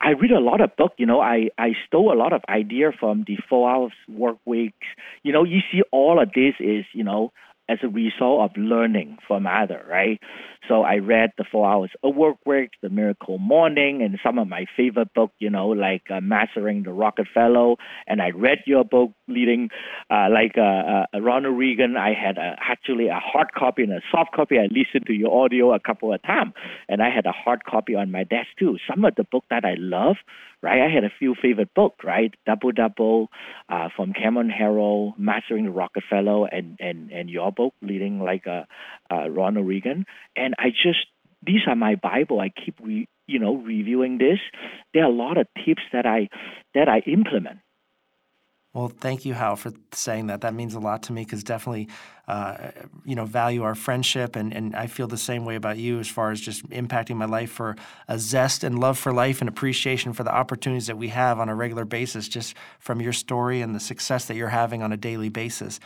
I 0.00 0.10
read 0.10 0.30
a 0.30 0.40
lot 0.40 0.60
of 0.60 0.76
book. 0.76 0.92
You 0.96 1.06
know, 1.06 1.20
I, 1.20 1.50
I 1.58 1.72
stole 1.86 2.12
a 2.12 2.16
lot 2.16 2.32
of 2.32 2.42
idea 2.48 2.92
from 2.98 3.24
the 3.26 3.36
four 3.48 3.70
hours 3.70 3.92
work 4.08 4.38
weeks. 4.44 4.86
You 5.22 5.32
know, 5.32 5.44
you 5.44 5.60
see 5.72 5.82
all 5.90 6.20
of 6.22 6.32
this 6.34 6.54
is, 6.60 6.84
you 6.92 7.04
know, 7.04 7.32
as 7.68 7.78
a 7.82 7.88
result 7.88 8.50
of 8.50 8.56
learning 8.56 9.18
from 9.26 9.46
other, 9.46 9.84
right? 9.88 10.20
So 10.68 10.82
I 10.82 10.96
read 10.96 11.30
the 11.38 11.44
four 11.50 11.68
hours 11.68 11.90
of 12.02 12.14
work 12.14 12.36
week, 12.44 12.70
the 12.82 12.90
miracle 12.90 13.38
morning, 13.38 14.02
and 14.02 14.18
some 14.22 14.38
of 14.38 14.48
my 14.48 14.66
favorite 14.76 15.12
book, 15.14 15.32
you 15.38 15.48
know, 15.48 15.68
like 15.68 16.02
uh, 16.10 16.20
Mastering 16.20 16.82
the 16.82 16.92
Rockefeller. 16.92 17.74
And 18.06 18.20
I 18.20 18.30
read 18.30 18.58
your 18.66 18.84
book, 18.84 19.12
leading, 19.28 19.70
uh, 20.10 20.28
like 20.30 20.56
uh, 20.58 21.06
uh, 21.14 21.20
Ronald 21.20 21.56
Reagan. 21.58 21.96
I 21.96 22.12
had 22.12 22.36
a, 22.38 22.56
actually 22.60 23.08
a 23.08 23.20
hard 23.20 23.52
copy 23.54 23.82
and 23.82 23.92
a 23.92 24.00
soft 24.10 24.32
copy. 24.32 24.58
I 24.58 24.64
listened 24.64 25.06
to 25.06 25.12
your 25.12 25.44
audio 25.44 25.72
a 25.72 25.80
couple 25.80 26.12
of 26.12 26.22
times, 26.22 26.52
and 26.88 27.02
I 27.02 27.10
had 27.10 27.26
a 27.26 27.32
hard 27.32 27.64
copy 27.64 27.94
on 27.94 28.10
my 28.10 28.24
desk 28.24 28.48
too. 28.58 28.76
Some 28.88 29.04
of 29.04 29.14
the 29.14 29.24
book 29.24 29.44
that 29.50 29.64
I 29.64 29.74
love, 29.78 30.16
right? 30.62 30.82
I 30.82 30.92
had 30.92 31.04
a 31.04 31.10
few 31.18 31.34
favorite 31.40 31.74
books, 31.74 32.04
right? 32.04 32.34
Double 32.46 32.72
Double 32.72 33.28
uh, 33.68 33.88
from 33.94 34.12
Cameron 34.12 34.50
Herold, 34.50 35.18
Mastering 35.18 35.64
the 35.64 35.70
Rockefeller, 35.70 36.46
and 36.46 36.76
and 36.80 37.10
and 37.10 37.30
your 37.30 37.52
book, 37.52 37.74
leading 37.82 38.20
like 38.20 38.46
uh, 38.46 38.64
Ronald 39.30 39.66
Reagan. 39.66 40.06
And 40.36 40.54
I 40.58 40.70
just 40.70 41.06
these 41.44 41.60
are 41.66 41.76
my 41.76 41.94
Bible. 41.94 42.40
I 42.40 42.50
keep 42.50 42.78
re, 42.82 43.08
you 43.26 43.38
know 43.38 43.56
reviewing 43.56 44.18
this. 44.18 44.38
There 44.92 45.04
are 45.04 45.10
a 45.10 45.14
lot 45.14 45.38
of 45.38 45.46
tips 45.64 45.82
that 45.92 46.06
I 46.06 46.28
that 46.74 46.88
I 46.88 47.00
implement. 47.06 47.58
Well, 48.78 48.92
thank 49.00 49.24
you, 49.24 49.34
Hao, 49.34 49.56
for 49.56 49.72
saying 49.90 50.28
that. 50.28 50.42
That 50.42 50.54
means 50.54 50.74
a 50.74 50.78
lot 50.78 51.02
to 51.04 51.12
me 51.12 51.24
because 51.24 51.42
definitely, 51.42 51.88
uh, 52.28 52.70
you 53.04 53.16
know, 53.16 53.24
value 53.24 53.64
our 53.64 53.74
friendship, 53.74 54.36
and, 54.36 54.54
and 54.54 54.76
I 54.76 54.86
feel 54.86 55.08
the 55.08 55.18
same 55.18 55.44
way 55.44 55.56
about 55.56 55.78
you 55.78 55.98
as 55.98 56.06
far 56.06 56.30
as 56.30 56.40
just 56.40 56.64
impacting 56.70 57.16
my 57.16 57.24
life 57.24 57.50
for 57.50 57.74
a 58.06 58.20
zest 58.20 58.62
and 58.62 58.78
love 58.78 58.96
for 58.96 59.12
life 59.12 59.40
and 59.40 59.48
appreciation 59.48 60.12
for 60.12 60.22
the 60.22 60.32
opportunities 60.32 60.86
that 60.86 60.96
we 60.96 61.08
have 61.08 61.40
on 61.40 61.48
a 61.48 61.56
regular 61.56 61.84
basis, 61.84 62.28
just 62.28 62.54
from 62.78 63.00
your 63.00 63.12
story 63.12 63.62
and 63.62 63.74
the 63.74 63.80
success 63.80 64.26
that 64.26 64.36
you're 64.36 64.50
having 64.50 64.80
on 64.80 64.92
a 64.92 64.96
daily 64.96 65.28
basis. 65.28 65.80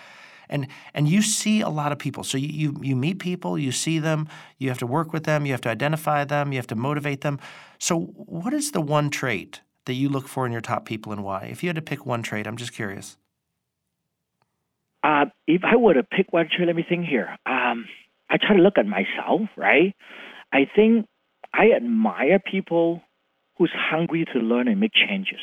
And 0.50 0.66
and 0.92 1.08
you 1.08 1.22
see 1.22 1.62
a 1.62 1.70
lot 1.70 1.92
of 1.92 1.98
people. 1.98 2.24
So 2.24 2.36
you, 2.36 2.48
you 2.48 2.76
you 2.82 2.94
meet 2.94 3.20
people, 3.20 3.58
you 3.58 3.72
see 3.72 4.00
them, 4.00 4.28
you 4.58 4.68
have 4.68 4.80
to 4.80 4.86
work 4.86 5.14
with 5.14 5.24
them, 5.24 5.46
you 5.46 5.52
have 5.52 5.62
to 5.62 5.70
identify 5.70 6.26
them, 6.26 6.52
you 6.52 6.58
have 6.58 6.66
to 6.66 6.76
motivate 6.76 7.22
them. 7.22 7.40
So 7.78 8.00
what 8.00 8.52
is 8.52 8.72
the 8.72 8.82
one 8.82 9.08
trait 9.08 9.62
that 9.86 9.94
you 9.94 10.08
look 10.08 10.28
for 10.28 10.46
in 10.46 10.52
your 10.52 10.60
top 10.60 10.84
people 10.84 11.12
and 11.12 11.24
why? 11.24 11.48
If 11.50 11.62
you 11.62 11.68
had 11.68 11.76
to 11.76 11.82
pick 11.82 12.06
one 12.06 12.22
trait, 12.22 12.46
I'm 12.46 12.56
just 12.56 12.72
curious. 12.72 13.16
Uh, 15.02 15.26
if 15.46 15.62
I 15.64 15.76
were 15.76 15.94
to 15.94 16.02
pick 16.02 16.32
one 16.32 16.48
trait, 16.54 16.68
let 16.68 16.76
me 16.76 16.84
think 16.88 17.06
here. 17.06 17.36
Um, 17.46 17.86
I 18.30 18.36
try 18.36 18.56
to 18.56 18.62
look 18.62 18.78
at 18.78 18.86
myself, 18.86 19.42
right? 19.56 19.94
I 20.52 20.66
think 20.74 21.06
I 21.52 21.72
admire 21.76 22.38
people 22.38 23.02
who's 23.58 23.72
hungry 23.74 24.24
to 24.32 24.38
learn 24.38 24.68
and 24.68 24.80
make 24.80 24.92
changes. 24.94 25.40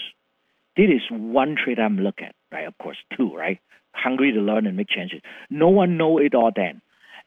This 0.78 0.89
is 0.89 1.02
one 1.12 1.56
trait 1.62 1.78
I'm 1.80 1.99
looking 1.99 2.28
at, 2.28 2.36
right? 2.52 2.67
Of 2.67 2.78
course, 2.78 2.97
two, 3.15 3.36
right? 3.36 3.60
Hungry 3.93 4.32
to 4.32 4.39
learn 4.39 4.65
and 4.65 4.78
make 4.78 4.89
changes. 4.89 5.21
No 5.49 5.67
one 5.67 5.97
know 5.97 6.17
it 6.17 6.34
all 6.34 6.52
then. 6.56 6.82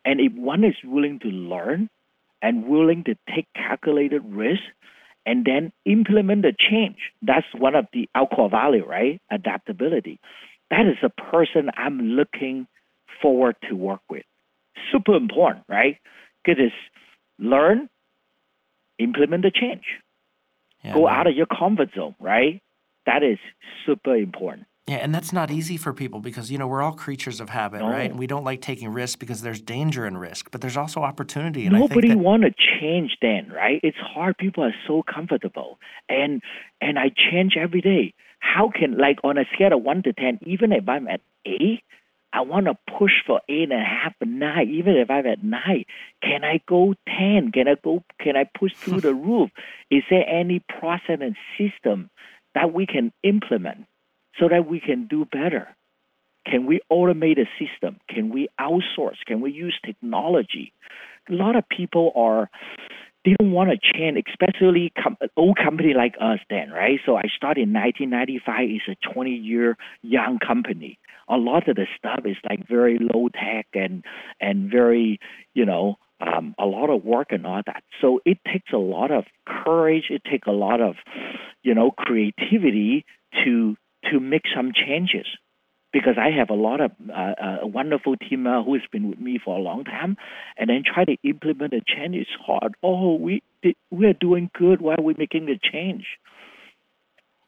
And 0.04 0.20
if 0.20 0.32
one 0.32 0.64
is 0.64 0.74
willing 0.84 1.18
to 1.20 1.28
learn 1.28 1.90
and 2.40 2.66
willing 2.66 3.04
to 3.04 3.14
take 3.34 3.46
calculated 3.54 4.22
risk 4.24 4.62
and 5.24 5.44
then 5.44 5.72
implement 5.84 6.42
the 6.42 6.52
change, 6.58 6.96
that's 7.22 7.46
one 7.56 7.74
of 7.74 7.86
the 7.92 8.08
core 8.34 8.50
value, 8.50 8.84
right? 8.84 9.20
Adaptability. 9.30 10.20
That 10.70 10.86
is 10.86 10.96
a 11.02 11.10
person 11.10 11.70
I'm 11.76 12.00
looking 12.00 12.66
forward 13.20 13.56
to 13.68 13.76
work 13.76 14.00
with. 14.10 14.24
Super 14.90 15.14
important, 15.14 15.64
right? 15.68 15.98
Because 16.44 16.72
learn, 17.38 17.88
implement 18.98 19.42
the 19.42 19.50
change. 19.50 19.84
Yeah, 20.84 20.94
Go 20.94 21.02
no. 21.02 21.08
out 21.08 21.26
of 21.26 21.36
your 21.36 21.46
comfort 21.46 21.90
zone, 21.94 22.16
right? 22.18 22.60
That 23.06 23.22
is 23.22 23.38
super 23.86 24.16
important. 24.16 24.66
Yeah, 24.88 24.96
and 24.96 25.14
that's 25.14 25.32
not 25.32 25.52
easy 25.52 25.76
for 25.76 25.92
people 25.92 26.18
because 26.18 26.50
you 26.50 26.58
know 26.58 26.66
we're 26.66 26.82
all 26.82 26.92
creatures 26.92 27.40
of 27.40 27.50
habit, 27.50 27.80
No. 27.82 27.88
right? 27.90 28.10
And 28.10 28.18
we 28.18 28.26
don't 28.26 28.42
like 28.42 28.60
taking 28.60 28.88
risks 28.88 29.14
because 29.14 29.40
there's 29.40 29.60
danger 29.60 30.06
in 30.06 30.16
risk, 30.16 30.50
but 30.50 30.60
there's 30.60 30.76
also 30.76 31.02
opportunity. 31.02 31.66
And 31.66 31.78
Nobody 31.78 32.08
that, 32.08 32.18
want 32.18 32.42
to 32.42 32.50
change 32.80 33.16
then, 33.22 33.48
right? 33.50 33.78
It's 33.84 33.96
hard. 33.96 34.36
People 34.38 34.64
are 34.64 34.74
so 34.88 35.02
comfortable, 35.02 35.78
and 36.08 36.42
and 36.80 36.98
I 36.98 37.10
change 37.10 37.56
every 37.56 37.80
day. 37.80 38.12
How 38.40 38.70
can 38.74 38.98
like 38.98 39.18
on 39.22 39.38
a 39.38 39.44
scale 39.54 39.72
of 39.72 39.82
one 39.84 40.02
to 40.02 40.12
ten, 40.12 40.40
even 40.44 40.72
if 40.72 40.88
I'm 40.88 41.06
at 41.06 41.20
eight, 41.46 41.84
I 42.32 42.40
want 42.40 42.66
to 42.66 42.76
push 42.98 43.12
for 43.24 43.40
eight 43.48 43.70
and 43.70 43.72
a 43.72 43.84
half, 43.84 44.14
nine. 44.20 44.68
Even 44.68 44.96
if 44.96 45.08
I'm 45.12 45.26
at 45.26 45.44
nine, 45.44 45.84
can 46.24 46.42
I 46.42 46.60
go 46.68 46.94
ten? 47.06 47.52
Can 47.52 47.68
I 47.68 47.76
go? 47.84 48.02
Can 48.20 48.36
I 48.36 48.50
push 48.58 48.74
through 48.74 49.00
the 49.02 49.14
roof? 49.14 49.50
Is 49.92 50.02
there 50.10 50.28
any 50.28 50.58
process 50.58 51.20
and 51.20 51.36
system 51.56 52.10
that 52.56 52.74
we 52.74 52.84
can 52.84 53.12
implement 53.22 53.86
so 54.38 54.48
that 54.48 54.66
we 54.68 54.80
can 54.80 55.06
do 55.06 55.24
better? 55.24 55.68
Can 56.46 56.66
we 56.66 56.80
automate 56.90 57.38
a 57.38 57.48
system? 57.58 57.98
Can 58.08 58.30
we 58.30 58.48
outsource? 58.60 59.18
Can 59.26 59.40
we 59.40 59.52
use 59.52 59.78
technology? 59.84 60.72
A 61.30 61.34
lot 61.34 61.56
of 61.56 61.68
people 61.68 62.12
are 62.16 62.50
they 63.24 63.36
don't 63.38 63.52
want 63.52 63.70
to 63.70 63.78
change, 63.78 64.18
especially 64.28 64.92
com- 65.00 65.16
old 65.36 65.56
company 65.56 65.94
like 65.94 66.14
us 66.20 66.40
then, 66.50 66.70
right? 66.70 66.98
So 67.06 67.16
I 67.16 67.24
started 67.36 67.62
in 67.62 67.72
1995. 67.72 68.68
It's 68.68 68.98
a 69.06 69.12
20 69.14 69.30
year 69.30 69.76
young 70.02 70.38
company. 70.44 70.98
A 71.28 71.36
lot 71.36 71.68
of 71.68 71.76
the 71.76 71.86
stuff 71.96 72.22
is 72.24 72.36
like 72.48 72.66
very 72.66 72.98
low 72.98 73.28
tech 73.28 73.68
and 73.74 74.04
and 74.40 74.70
very, 74.70 75.20
you 75.54 75.64
know, 75.64 75.98
um, 76.20 76.54
a 76.58 76.66
lot 76.66 76.90
of 76.90 77.04
work 77.04 77.28
and 77.30 77.46
all 77.46 77.62
that. 77.66 77.84
So 78.00 78.20
it 78.24 78.38
takes 78.44 78.72
a 78.72 78.78
lot 78.78 79.12
of 79.12 79.24
courage. 79.46 80.04
It 80.10 80.22
takes 80.28 80.48
a 80.48 80.52
lot 80.52 80.80
of, 80.80 80.96
you 81.62 81.74
know, 81.74 81.92
creativity 81.92 83.04
to 83.44 83.76
to 84.10 84.20
make 84.20 84.42
some 84.54 84.72
changes 84.74 85.26
because 85.92 86.14
I 86.18 86.30
have 86.30 86.48
a 86.50 86.54
lot 86.54 86.80
of 86.80 86.90
uh, 87.10 87.60
a 87.62 87.66
wonderful 87.66 88.16
team 88.16 88.46
uh, 88.46 88.62
who 88.62 88.74
has 88.74 88.82
been 88.90 89.10
with 89.10 89.20
me 89.20 89.38
for 89.44 89.56
a 89.56 89.60
long 89.60 89.84
time, 89.84 90.16
and 90.56 90.70
then 90.70 90.82
try 90.84 91.04
to 91.04 91.16
implement 91.22 91.74
a 91.74 91.80
change 91.86 92.16
is 92.16 92.26
hard. 92.44 92.74
Oh, 92.82 93.14
we 93.16 93.42
we 93.90 94.06
are 94.06 94.14
doing 94.14 94.50
good. 94.58 94.80
Why 94.80 94.94
are 94.94 95.02
we 95.02 95.14
making 95.18 95.46
the 95.46 95.58
change? 95.60 96.06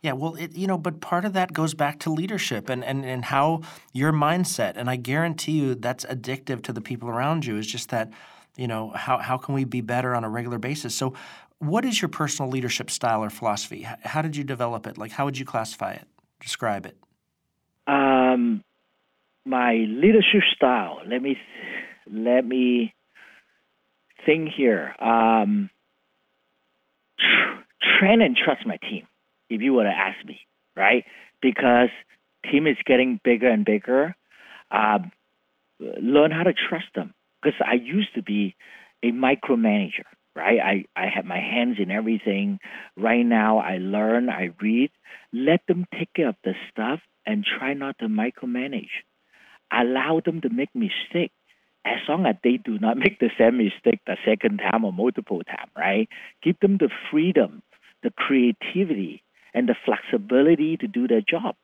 yeah, 0.04 0.12
well, 0.12 0.34
it, 0.34 0.54
you 0.54 0.66
know, 0.66 0.76
but 0.76 1.00
part 1.00 1.24
of 1.24 1.32
that 1.32 1.54
goes 1.54 1.72
back 1.72 1.98
to 2.00 2.10
leadership 2.10 2.68
and, 2.68 2.84
and 2.84 3.06
and 3.06 3.24
how 3.24 3.62
your 3.94 4.12
mindset, 4.12 4.74
and 4.76 4.90
I 4.90 4.96
guarantee 4.96 5.52
you 5.52 5.74
that's 5.74 6.04
addictive 6.04 6.62
to 6.64 6.74
the 6.74 6.82
people 6.82 7.08
around 7.08 7.46
you. 7.46 7.56
Is 7.56 7.66
just 7.66 7.88
that, 7.88 8.10
you 8.54 8.68
know, 8.68 8.90
how 8.90 9.16
how 9.16 9.38
can 9.38 9.54
we 9.54 9.64
be 9.64 9.80
better 9.80 10.14
on 10.14 10.22
a 10.22 10.28
regular 10.28 10.58
basis? 10.58 10.94
So, 10.94 11.14
what 11.58 11.86
is 11.86 12.02
your 12.02 12.10
personal 12.10 12.50
leadership 12.50 12.90
style 12.90 13.24
or 13.24 13.30
philosophy? 13.30 13.88
How 14.02 14.20
did 14.20 14.36
you 14.36 14.44
develop 14.44 14.86
it? 14.86 14.98
Like, 14.98 15.12
how 15.12 15.24
would 15.24 15.38
you 15.38 15.46
classify 15.46 15.94
it? 15.94 16.06
Describe 16.44 16.84
it. 16.84 16.96
Um, 17.86 18.62
my 19.46 19.72
leadership 19.72 20.42
style. 20.54 21.00
Let 21.06 21.22
me 21.22 21.38
let 22.06 22.44
me 22.44 22.94
think 24.26 24.50
here. 24.54 24.94
Um, 25.00 25.70
tr- 27.18 27.98
train 27.98 28.20
and 28.20 28.36
trust 28.36 28.66
my 28.66 28.76
team. 28.76 29.06
If 29.48 29.62
you 29.62 29.72
were 29.72 29.84
to 29.84 29.90
ask 29.90 30.24
me, 30.26 30.40
right? 30.76 31.04
Because 31.40 31.88
team 32.50 32.66
is 32.66 32.76
getting 32.84 33.20
bigger 33.24 33.48
and 33.48 33.64
bigger. 33.64 34.14
Um, 34.70 35.12
learn 35.80 36.30
how 36.30 36.42
to 36.42 36.52
trust 36.52 36.86
them. 36.94 37.14
Because 37.42 37.58
I 37.66 37.74
used 37.74 38.14
to 38.16 38.22
be 38.22 38.54
a 39.02 39.12
micromanager, 39.12 40.04
right? 40.36 40.58
I, 40.60 40.84
I 41.00 41.06
had 41.14 41.24
my 41.24 41.38
hands 41.38 41.76
in 41.78 41.90
everything. 41.90 42.58
Right 42.96 43.24
now, 43.24 43.58
I 43.58 43.78
learn, 43.78 44.28
I 44.28 44.50
read. 44.60 44.90
Let 45.32 45.60
them 45.66 45.86
take 45.96 46.12
care 46.14 46.28
of 46.28 46.36
the 46.44 46.54
stuff 46.70 47.00
and 47.26 47.44
try 47.44 47.74
not 47.74 47.98
to 47.98 48.06
micromanage. 48.06 49.04
Allow 49.72 50.20
them 50.24 50.40
to 50.42 50.48
make 50.50 50.70
mistakes 50.74 51.34
as 51.84 51.98
long 52.08 52.26
as 52.26 52.36
they 52.42 52.56
do 52.56 52.78
not 52.78 52.96
make 53.04 53.18
the 53.18 53.30
same 53.38 53.58
mistake 53.58 54.00
the 54.06 54.16
second 54.24 54.58
time 54.58 54.84
or 54.84 54.92
multiple 54.92 55.42
time, 55.44 55.70
right? 55.76 56.08
Give 56.42 56.58
them 56.60 56.78
the 56.78 56.90
freedom, 57.10 57.62
the 58.02 58.10
creativity, 58.10 59.22
and 59.52 59.68
the 59.68 59.76
flexibility 59.84 60.76
to 60.78 60.86
do 60.88 61.06
their 61.06 61.20
job. 61.20 61.54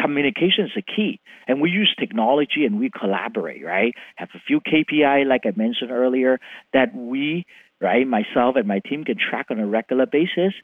Communication 0.00 0.64
is 0.64 0.72
the 0.74 0.82
key. 0.82 1.20
And 1.46 1.60
we 1.60 1.70
use 1.70 1.94
technology 1.98 2.64
and 2.64 2.80
we 2.80 2.90
collaborate, 2.90 3.64
right? 3.64 3.94
Have 4.16 4.30
a 4.34 4.40
few 4.44 4.60
KPI, 4.60 5.26
like 5.26 5.42
I 5.44 5.52
mentioned 5.54 5.92
earlier, 5.92 6.40
that 6.72 6.94
we, 6.96 7.46
right, 7.84 8.06
myself 8.06 8.56
and 8.56 8.66
my 8.66 8.80
team 8.80 9.04
can 9.04 9.16
track 9.18 9.46
on 9.50 9.60
a 9.60 9.66
regular 9.66 10.06
basis 10.06 10.54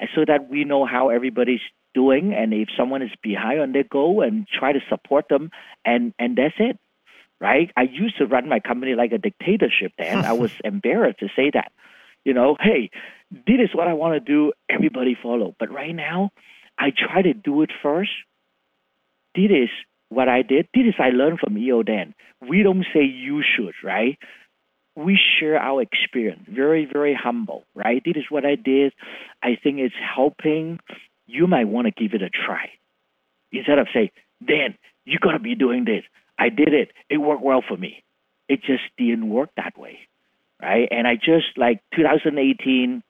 uh, 0.00 0.06
so 0.14 0.24
that 0.26 0.48
we 0.48 0.64
know 0.64 0.86
how 0.86 1.10
everybody's 1.10 1.60
doing 1.92 2.32
and 2.32 2.54
if 2.54 2.68
someone 2.76 3.02
is 3.02 3.10
behind 3.22 3.60
on 3.60 3.72
their 3.72 3.84
goal 3.84 4.22
and 4.22 4.46
try 4.48 4.72
to 4.72 4.80
support 4.88 5.26
them 5.28 5.50
and, 5.84 6.14
and 6.18 6.36
that's 6.36 6.54
it 6.58 6.78
right? 7.40 7.70
I 7.76 7.82
used 7.82 8.18
to 8.18 8.26
run 8.26 8.48
my 8.48 8.60
company 8.60 8.94
like 8.94 9.12
a 9.12 9.18
dictatorship 9.18 9.92
then. 9.98 10.24
I 10.24 10.34
was 10.34 10.52
embarrassed 10.64 11.20
to 11.20 11.28
say 11.34 11.50
that. 11.54 11.72
You 12.24 12.34
know, 12.34 12.56
hey, 12.60 12.90
this 13.30 13.56
is 13.60 13.70
what 13.74 13.88
I 13.88 13.94
want 13.94 14.14
to 14.14 14.20
do, 14.20 14.52
everybody 14.68 15.16
follow. 15.20 15.54
But 15.58 15.72
right 15.72 15.94
now, 15.94 16.30
I 16.78 16.90
try 16.90 17.22
to 17.22 17.32
do 17.32 17.62
it 17.62 17.70
first. 17.82 18.10
This 19.34 19.50
is 19.50 19.70
what 20.10 20.28
I 20.28 20.42
did. 20.42 20.68
This 20.74 20.84
is 20.88 20.94
I 20.98 21.10
learned 21.10 21.38
from 21.38 21.56
EO 21.56 21.82
then 21.82 22.14
We 22.46 22.62
don't 22.62 22.84
say 22.92 23.04
you 23.04 23.42
should, 23.42 23.74
right? 23.82 24.18
We 25.04 25.18
share 25.38 25.58
our 25.58 25.80
experience. 25.82 26.42
Very, 26.48 26.86
very 26.90 27.14
humble, 27.14 27.64
right? 27.74 28.02
This 28.04 28.16
is 28.16 28.24
what 28.28 28.44
I 28.44 28.54
did. 28.56 28.92
I 29.42 29.56
think 29.62 29.78
it's 29.78 29.94
helping. 30.14 30.78
You 31.26 31.46
might 31.46 31.68
want 31.68 31.86
to 31.86 31.92
give 31.92 32.14
it 32.14 32.22
a 32.22 32.30
try. 32.30 32.70
Instead 33.52 33.78
of 33.78 33.88
say, 33.94 34.12
Dan, 34.46 34.76
you 35.04 35.18
gotta 35.18 35.38
be 35.38 35.54
doing 35.54 35.84
this. 35.84 36.04
I 36.38 36.48
did 36.48 36.72
it. 36.74 36.90
It 37.08 37.18
worked 37.18 37.42
well 37.42 37.62
for 37.66 37.76
me. 37.76 38.02
It 38.48 38.62
just 38.62 38.82
didn't 38.98 39.28
work 39.28 39.50
that 39.56 39.78
way, 39.78 39.98
right? 40.60 40.88
And 40.90 41.06
I 41.06 41.14
just 41.16 41.56
like 41.56 41.82
2018. 41.94 43.02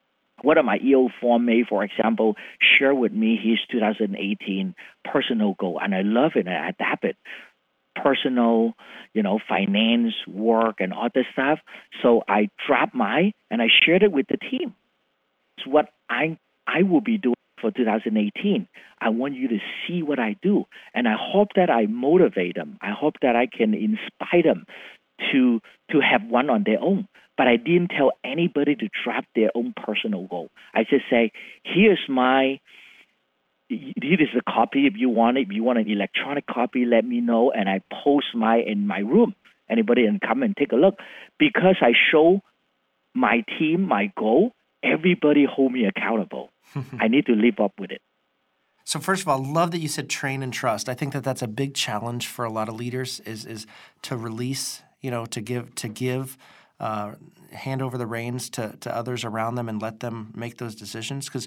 One 0.42 0.56
of 0.56 0.64
my 0.64 0.78
EO 0.82 1.10
forum 1.20 1.44
mate, 1.44 1.66
for 1.68 1.84
example, 1.84 2.36
share 2.78 2.94
with 2.94 3.12
me 3.12 3.36
his 3.36 3.58
2018 3.70 4.74
personal 5.04 5.54
goal, 5.58 5.78
and 5.82 5.94
I 5.94 6.00
love 6.00 6.32
it 6.34 6.48
I 6.48 6.70
adapt 6.70 7.04
it. 7.04 7.16
Personal, 7.96 8.72
you 9.14 9.22
know, 9.22 9.38
finance, 9.48 10.14
work, 10.26 10.76
and 10.78 10.92
all 10.92 11.08
this 11.14 11.26
stuff. 11.32 11.58
So 12.02 12.22
I 12.28 12.48
dropped 12.66 12.94
mine 12.94 13.32
and 13.50 13.60
I 13.60 13.66
shared 13.84 14.02
it 14.02 14.12
with 14.12 14.26
the 14.28 14.36
team. 14.36 14.74
It's 15.56 15.66
what 15.66 15.88
I 16.08 16.38
I 16.66 16.82
will 16.82 17.00
be 17.00 17.18
doing 17.18 17.34
for 17.60 17.70
2018. 17.70 18.68
I 19.00 19.08
want 19.10 19.34
you 19.34 19.48
to 19.48 19.58
see 19.86 20.02
what 20.02 20.18
I 20.18 20.36
do. 20.42 20.64
And 20.94 21.08
I 21.08 21.16
hope 21.18 21.48
that 21.56 21.70
I 21.70 21.86
motivate 21.86 22.54
them. 22.54 22.78
I 22.80 22.90
hope 22.90 23.14
that 23.22 23.36
I 23.36 23.46
can 23.46 23.74
inspire 23.74 24.42
them 24.42 24.66
to 25.32 25.60
to 25.90 26.00
have 26.00 26.22
one 26.28 26.50
on 26.50 26.64
their 26.64 26.80
own. 26.80 27.08
But 27.36 27.48
I 27.48 27.56
didn't 27.56 27.88
tell 27.88 28.12
anybody 28.24 28.74
to 28.76 28.88
drop 29.02 29.24
their 29.34 29.50
own 29.54 29.74
personal 29.74 30.26
goal. 30.26 30.50
I 30.74 30.84
just 30.84 31.04
say, 31.10 31.32
here's 31.64 32.00
my 32.08 32.60
here 33.70 34.20
is 34.20 34.28
a 34.36 34.50
copy 34.50 34.86
if 34.86 34.94
you 34.96 35.08
want 35.08 35.38
it. 35.38 35.42
If 35.42 35.52
you 35.52 35.62
want 35.62 35.78
an 35.78 35.88
electronic 35.88 36.46
copy, 36.46 36.84
let 36.84 37.04
me 37.04 37.20
know 37.20 37.52
and 37.52 37.68
I 37.68 37.80
post 38.04 38.26
my 38.34 38.58
in 38.58 38.86
my 38.86 38.98
room. 38.98 39.34
Anybody 39.68 40.04
can 40.04 40.18
come 40.18 40.42
and 40.42 40.56
take 40.56 40.72
a 40.72 40.76
look. 40.76 40.96
Because 41.38 41.76
I 41.80 41.92
show 42.10 42.40
my 43.14 43.44
team 43.58 43.82
my 43.82 44.12
goal, 44.18 44.52
everybody 44.82 45.46
hold 45.48 45.72
me 45.72 45.86
accountable. 45.86 46.50
I 47.00 47.08
need 47.08 47.26
to 47.26 47.32
live 47.32 47.60
up 47.60 47.72
with 47.78 47.92
it. 47.92 48.02
So 48.84 48.98
first 48.98 49.22
of 49.22 49.28
all, 49.28 49.44
love 49.44 49.70
that 49.70 49.78
you 49.78 49.88
said 49.88 50.08
train 50.08 50.42
and 50.42 50.52
trust. 50.52 50.88
I 50.88 50.94
think 50.94 51.12
that 51.12 51.22
that's 51.22 51.42
a 51.42 51.48
big 51.48 51.74
challenge 51.74 52.26
for 52.26 52.44
a 52.44 52.50
lot 52.50 52.68
of 52.68 52.74
leaders 52.74 53.20
is 53.20 53.44
is 53.44 53.66
to 54.02 54.16
release, 54.16 54.82
you 55.00 55.10
know, 55.10 55.26
to 55.26 55.40
give 55.40 55.74
to 55.76 55.88
give 55.88 56.36
uh, 56.80 57.14
hand 57.52 57.82
over 57.82 57.98
the 57.98 58.06
reins 58.06 58.48
to, 58.50 58.76
to 58.80 58.94
others 58.94 59.24
around 59.24 59.56
them 59.56 59.68
and 59.68 59.80
let 59.80 60.00
them 60.00 60.32
make 60.34 60.58
those 60.58 60.74
decisions. 60.74 61.26
Because, 61.26 61.46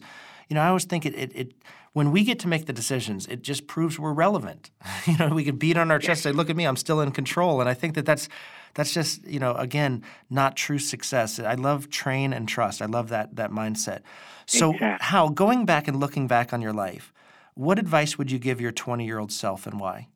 you 0.50 0.56
know, 0.56 0.62
I 0.62 0.68
always 0.68 0.86
think 0.86 1.06
it, 1.06 1.16
it, 1.16 1.32
it, 1.34 1.54
when 1.94 2.12
we 2.12 2.24
get 2.24 2.40
to 2.40 2.48
make 2.48 2.66
the 2.66 2.74
decisions, 2.74 3.28
it 3.28 3.42
just 3.42 3.68
proves 3.68 3.98
we're 3.98 4.14
relevant. 4.14 4.72
you 5.06 5.18
know, 5.18 5.30
we 5.30 5.44
can 5.44 5.58
beat 5.58 5.78
on 5.78 5.92
our 5.92 6.00
chest, 6.00 6.26
and 6.26 6.34
say, 6.34 6.38
"Look 6.38 6.50
at 6.50 6.56
me, 6.56 6.66
I'm 6.66 6.76
still 6.76 7.02
in 7.02 7.12
control." 7.12 7.62
And 7.62 7.70
I 7.70 7.74
think 7.74 7.96
that 7.96 8.06
that's 8.06 8.30
that's 8.74 8.94
just 8.94 9.26
you 9.26 9.40
know 9.40 9.54
again 9.54 10.04
not 10.30 10.56
true 10.56 10.80
success. 10.80 11.40
I 11.40 11.54
love 11.56 11.90
train 11.90 12.34
and 12.34 12.48
trust. 12.48 12.82
I 12.82 12.86
love 12.86 13.10
that 13.10 13.36
that 13.36 13.52
mindset. 13.52 14.02
So, 14.46 14.74
exactly. 14.74 15.06
how 15.08 15.30
going 15.30 15.66
back 15.66 15.88
and 15.88 16.00
looking 16.00 16.28
back 16.28 16.52
on 16.52 16.62
your 16.62 16.74
life, 16.74 17.14
what 17.54 17.80
advice 17.80 18.18
would 18.18 18.32
you 18.32 18.40
give 18.40 18.60
your 18.60 18.72
20 18.72 19.06
year 19.06 19.20
old 19.20 19.32
self 19.32 19.68
and 19.68 19.80
why? 19.80 20.10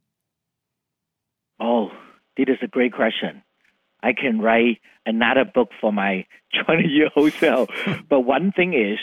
Oh, 1.60 1.90
this 2.36 2.48
is 2.50 2.58
a 2.62 2.68
great 2.68 2.94
question. 2.94 3.44
I 4.02 4.14
can 4.14 4.40
write 4.40 4.80
another 5.06 5.46
book 5.46 5.70
for 5.80 5.92
my 5.92 6.26
20 6.66 6.88
year 6.88 7.10
old 7.16 7.34
self. 7.34 7.70
but 8.10 8.22
one 8.22 8.52
thing 8.52 8.74
is 8.74 9.00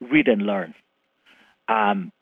read 0.00 0.28
and 0.28 0.42
learn. 0.42 0.74
Um, 1.68 2.12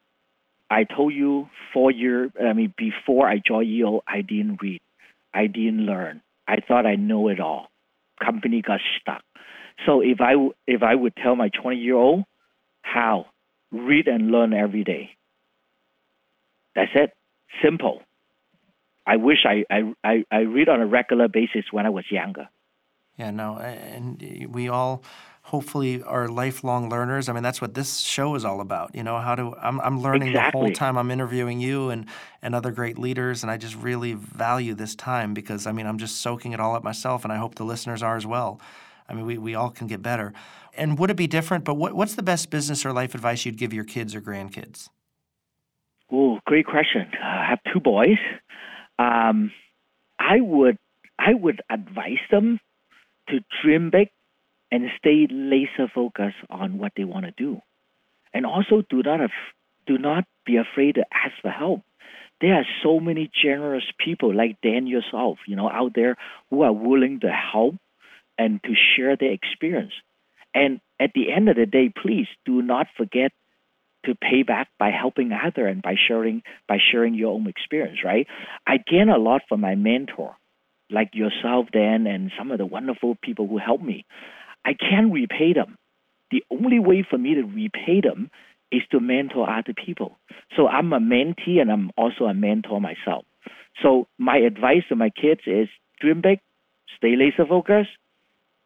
I 0.71 0.85
told 0.85 1.13
you 1.13 1.49
four 1.73 1.91
years, 1.91 2.31
I 2.43 2.53
mean, 2.53 2.73
before 2.77 3.29
I 3.29 3.41
joined 3.47 3.69
EO, 3.69 4.03
I 4.09 4.23
didn't 4.23 4.61
read. 4.63 4.81
I 5.33 5.47
didn't 5.47 5.85
learn. 5.85 6.23
I 6.49 6.57
thought 6.67 6.87
I 6.87 6.97
know 6.97 7.29
it 7.29 7.41
all. 7.41 7.69
Company 8.23 8.63
got 8.63 8.81
stuck. 9.01 9.23
So 9.85 10.01
if 10.01 10.21
I 10.21 10.35
if 10.67 10.83
I 10.83 10.95
would 10.95 11.15
tell 11.17 11.37
my 11.37 11.49
20 11.49 11.77
year 11.77 11.97
old 11.97 12.25
how 12.83 13.27
read 13.73 14.07
and 14.07 14.31
learn 14.31 14.53
every 14.53 14.85
day. 14.85 15.11
That's 16.75 16.91
it. 16.95 17.13
Simple. 17.63 18.03
I 19.07 19.17
wish 19.17 19.45
I, 19.45 19.65
I, 20.03 20.25
I, 20.31 20.39
read 20.41 20.69
on 20.69 20.81
a 20.81 20.87
regular 20.87 21.29
basis 21.29 21.65
when 21.71 21.85
I 21.85 21.91
was 21.91 22.05
younger. 22.11 22.49
Yeah, 23.19 23.31
no, 23.31 23.59
and 23.59 24.49
we 24.51 24.69
all 24.69 25.05
hopefully 25.43 26.03
are 26.03 26.27
lifelong 26.27 26.89
learners. 26.89 27.29
I 27.29 27.33
mean, 27.35 27.43
that's 27.43 27.61
what 27.61 27.75
this 27.75 28.01
show 28.01 28.35
is 28.35 28.45
all 28.45 28.61
about. 28.61 28.95
You 28.95 29.03
know, 29.03 29.19
how 29.19 29.35
to 29.35 29.55
I'm 29.63 29.81
I'm 29.81 30.01
learning 30.01 30.29
exactly. 30.29 30.61
the 30.61 30.67
whole 30.67 30.75
time 30.75 30.97
I'm 30.97 31.11
interviewing 31.11 31.61
you 31.61 31.91
and 31.91 32.07
and 32.43 32.55
other 32.55 32.73
great 32.73 32.99
leaders, 32.99 33.43
and 33.43 33.51
I 33.51 33.57
just 33.57 33.77
really 33.77 34.15
value 34.15 34.75
this 34.75 34.97
time 34.97 35.35
because 35.35 35.67
I 35.67 35.73
mean 35.73 35.87
I'm 35.87 35.99
just 35.99 36.23
soaking 36.23 36.53
it 36.53 36.61
all 36.61 36.75
up 36.75 36.83
myself, 36.83 37.25
and 37.25 37.33
I 37.33 37.37
hope 37.37 37.55
the 37.55 37.65
listeners 37.65 38.03
are 38.03 38.17
as 38.17 38.27
well. 38.27 38.61
I 39.09 39.13
mean, 39.13 39.27
we, 39.27 39.39
we 39.39 39.55
all 39.55 39.71
can 39.71 39.87
get 39.87 40.03
better. 40.03 40.33
And 40.77 40.99
would 40.99 41.11
it 41.11 41.17
be 41.17 41.27
different? 41.27 41.65
But 41.65 41.75
what, 41.75 41.95
what's 41.95 42.15
the 42.15 42.23
best 42.23 42.51
business 42.51 42.85
or 42.85 42.93
life 42.93 43.15
advice 43.15 43.45
you'd 43.45 43.59
give 43.59 43.73
your 43.73 43.85
kids 43.85 44.15
or 44.15 44.21
grandkids? 44.21 44.89
Oh, 46.11 46.39
great 46.47 46.67
question. 46.67 47.07
Uh, 47.23 47.27
I 47.27 47.47
have 47.49 47.59
two 47.73 47.81
boys. 47.81 48.19
Um, 48.99 49.53
I 50.19 50.41
would 50.41 50.79
I 51.19 51.35
would 51.35 51.61
advise 51.71 52.25
them 52.31 52.61
to 53.29 53.41
dream 53.63 53.91
big 53.91 54.11
and 54.71 54.91
stay 54.99 55.27
laser 55.31 55.91
focused 55.95 56.37
on 56.51 56.79
what 56.79 56.93
they 56.97 57.05
want 57.05 57.27
to 57.27 57.33
do, 57.33 57.61
and 58.33 58.47
also 58.47 58.83
do 58.89 59.03
not 59.03 59.21
af- 59.21 59.55
do 59.87 59.99
not 59.99 60.25
be 60.45 60.57
afraid 60.57 60.97
to 60.97 61.05
ask 61.13 61.35
for 61.43 61.51
help. 61.51 61.83
There 62.41 62.55
are 62.55 62.67
so 62.83 63.01
many 63.01 63.31
generous 63.43 63.85
people 63.99 64.35
like 64.35 64.61
Dan 64.61 64.87
yourself, 64.87 65.39
you 65.47 65.57
know, 65.57 65.71
out 65.71 65.93
there 65.95 66.17
who 66.51 66.63
are 66.63 66.73
willing 66.73 67.21
to 67.21 67.31
help 67.31 67.77
and 68.37 68.63
to 68.65 68.75
share 68.75 69.17
their 69.17 69.33
experience. 69.33 69.93
And 70.53 70.81
at 71.01 71.13
the 71.15 71.33
end 71.33 71.49
of 71.49 71.57
the 71.57 71.67
day, 71.67 71.93
please 71.97 72.27
do 72.45 72.61
not 72.61 72.89
forget 72.97 73.33
to 74.05 74.15
pay 74.15 74.43
back 74.43 74.69
by 74.79 74.91
helping 74.91 75.33
other 75.33 75.67
and 75.67 75.83
by 75.83 75.95
sharing 76.09 76.43
by 76.69 76.79
sharing 76.91 77.15
your 77.15 77.35
own 77.35 77.47
experience, 77.47 77.99
right? 78.05 78.27
I 78.67 78.79
gain 78.79 79.09
a 79.09 79.19
lot 79.19 79.43
from 79.49 79.61
my 79.61 79.75
mentor, 79.75 80.37
like 80.91 81.11
yourself, 81.15 81.67
Dan, 81.73 82.07
and 82.07 82.31
some 82.39 82.51
of 82.51 82.59
the 82.59 82.67
wonderful 82.67 83.17
people 83.23 83.47
who 83.47 83.59
helped 83.59 83.85
me. 83.85 84.05
I 84.65 84.75
can't 84.75 85.13
repay 85.13 85.53
them. 85.53 85.77
The 86.31 86.43
only 86.51 86.79
way 86.79 87.07
for 87.09 87.19
me 87.19 87.35
to 87.35 87.43
repay 87.43 88.01
them 88.01 88.31
is 88.73 88.83
to 88.91 89.01
mentor 89.01 89.49
other 89.49 89.75
people. 89.75 90.19
So 90.57 90.67
I'm 90.67 90.93
a 90.93 90.99
mentee 90.99 91.61
and 91.61 91.71
I'm 91.71 91.91
also 91.97 92.25
a 92.25 92.35
mentor 92.35 92.81
myself. 92.81 93.25
So 93.83 94.07
my 94.19 94.39
advice 94.39 94.83
to 94.89 94.97
my 94.97 95.11
kids 95.11 95.43
is 95.47 95.69
dream 96.01 96.21
big, 96.21 96.41
stay 96.97 97.17
laser 97.17 97.47
focused, 97.47 97.91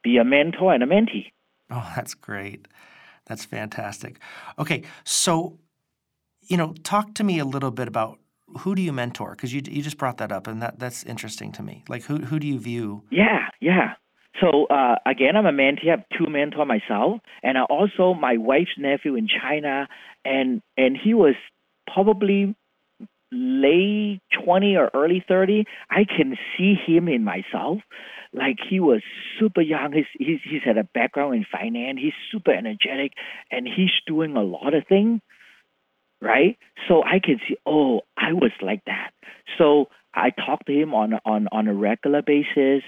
be 0.03 0.17
a 0.19 0.25
mentor 0.25 0.73
and 0.73 0.83
a 0.83 0.87
mentee. 0.87 1.33
Oh, 1.71 1.93
that's 1.95 2.15
great. 2.15 2.69
That's 3.29 3.45
fantastic. 3.45 4.19
Okay, 4.59 4.83
so 5.05 5.59
you 6.43 6.57
know, 6.57 6.75
talk 6.83 7.15
to 7.15 7.25
me 7.25 7.39
a 7.39 7.45
little 7.45 7.71
bit 7.71 7.89
about 7.89 8.19
who 8.61 8.75
do 8.75 8.83
you 8.83 8.93
mentor? 8.93 9.33
Because 9.33 9.53
you 9.53 9.63
you 9.67 9.83
just 9.83 9.99
brought 9.99 10.19
that 10.19 10.33
up, 10.33 10.47
and 10.47 10.63
that 10.63 10.79
that's 10.79 11.05
interesting 11.05 11.53
to 11.53 11.63
me. 11.63 11.85
Like, 11.89 12.05
who 12.05 12.19
who 12.19 12.39
do 12.39 12.47
you 12.47 12.59
view? 12.59 13.03
Yeah, 13.11 13.49
yeah. 13.61 13.95
So 14.41 14.67
uh, 14.67 14.97
again, 15.07 15.37
I'm 15.37 15.47
a 15.47 15.53
mentee. 15.53 15.89
I 15.89 15.91
have 15.91 16.05
two 16.17 16.31
mentors 16.31 16.67
myself, 16.67 17.21
and 17.43 17.59
I 17.59 17.63
also 17.63 18.15
my 18.15 18.37
wife's 18.37 18.79
nephew 18.79 19.15
in 19.15 19.29
China, 19.29 19.89
and 20.25 20.63
and 20.77 20.97
he 20.97 21.15
was 21.15 21.35
probably 21.93 22.55
late 23.31 24.21
20 24.43 24.77
or 24.77 24.91
early 24.95 25.23
30 25.29 25.65
i 25.91 26.05
can 26.05 26.35
see 26.57 26.75
him 26.75 27.09
in 27.09 27.25
myself 27.25 27.79
like 28.33 28.59
he 28.69 28.81
was 28.81 29.03
super 29.39 29.61
young. 29.61 29.93
He's, 29.93 30.05
he's 30.19 30.41
he's 30.45 30.63
had 30.65 30.79
a 30.79 30.85
background 30.85 31.35
in 31.35 31.47
finance. 31.51 31.99
He's 32.01 32.13
super 32.31 32.53
energetic, 32.53 33.13
and 33.51 33.67
he's 33.67 33.91
doing 34.07 34.37
a 34.37 34.43
lot 34.43 34.75
of 34.75 34.87
things, 34.87 35.21
right? 36.21 36.59
So 36.89 37.03
I 37.03 37.21
can 37.23 37.41
see, 37.49 37.57
oh, 37.67 38.03
I 38.17 38.33
was 38.33 38.53
like 38.63 38.85
that. 38.87 39.11
So 39.57 39.87
I 40.15 40.31
talk 40.31 40.65
to 40.67 40.73
him 40.73 40.95
on 40.95 41.15
on 41.25 41.49
on 41.53 41.69
a 41.69 41.75
regular 41.75 42.23
basis. 42.23 42.83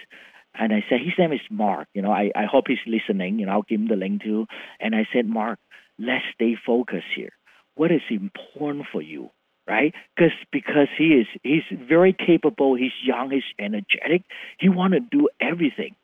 And 0.53 0.73
I 0.73 0.85
said, 0.89 0.99
his 0.99 1.15
name 1.17 1.33
is 1.33 1.41
Mark. 1.49 1.87
You 1.95 2.03
know, 2.03 2.11
I, 2.11 2.33
I 2.35 2.45
hope 2.51 2.65
he's 2.67 2.79
listening. 2.85 3.39
You 3.39 3.47
know, 3.47 3.53
I'll 3.53 3.63
give 3.63 3.81
him 3.81 3.87
the 3.87 3.95
link 3.95 4.25
too. 4.25 4.47
And 4.81 4.97
I 4.97 5.07
said, 5.13 5.27
Mark, 5.27 5.61
let's 5.97 6.25
stay 6.35 6.57
focused 6.67 7.07
here. 7.15 7.31
what 7.77 7.91
is 7.91 8.03
important 8.11 8.87
for 8.93 9.01
you, 9.01 9.31
right? 9.71 9.95
Because 10.17 10.33
because 10.51 10.89
he 10.99 11.15
is 11.15 11.27
he's 11.45 11.63
very 11.71 12.13
capable, 12.13 12.75
he's 12.75 12.93
young, 13.05 13.31
he's 13.31 13.45
energetic. 13.59 14.25
He 14.59 14.69
want 14.69 14.95
to 14.95 15.01
do 15.01 15.29
everything 15.41 15.95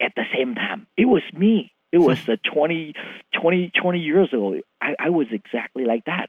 at 0.00 0.12
the 0.14 0.24
same 0.36 0.54
time. 0.54 0.86
It 0.96 1.06
was 1.06 1.22
me. 1.32 1.72
It 1.90 1.98
was 1.98 2.26
the 2.26 2.36
20, 2.52 2.92
20, 3.40 3.72
20 3.80 3.98
years 3.98 4.28
ago. 4.28 4.56
I, 4.82 4.94
I 4.98 5.08
was 5.08 5.28
exactly 5.32 5.86
like 5.86 6.04
that. 6.04 6.28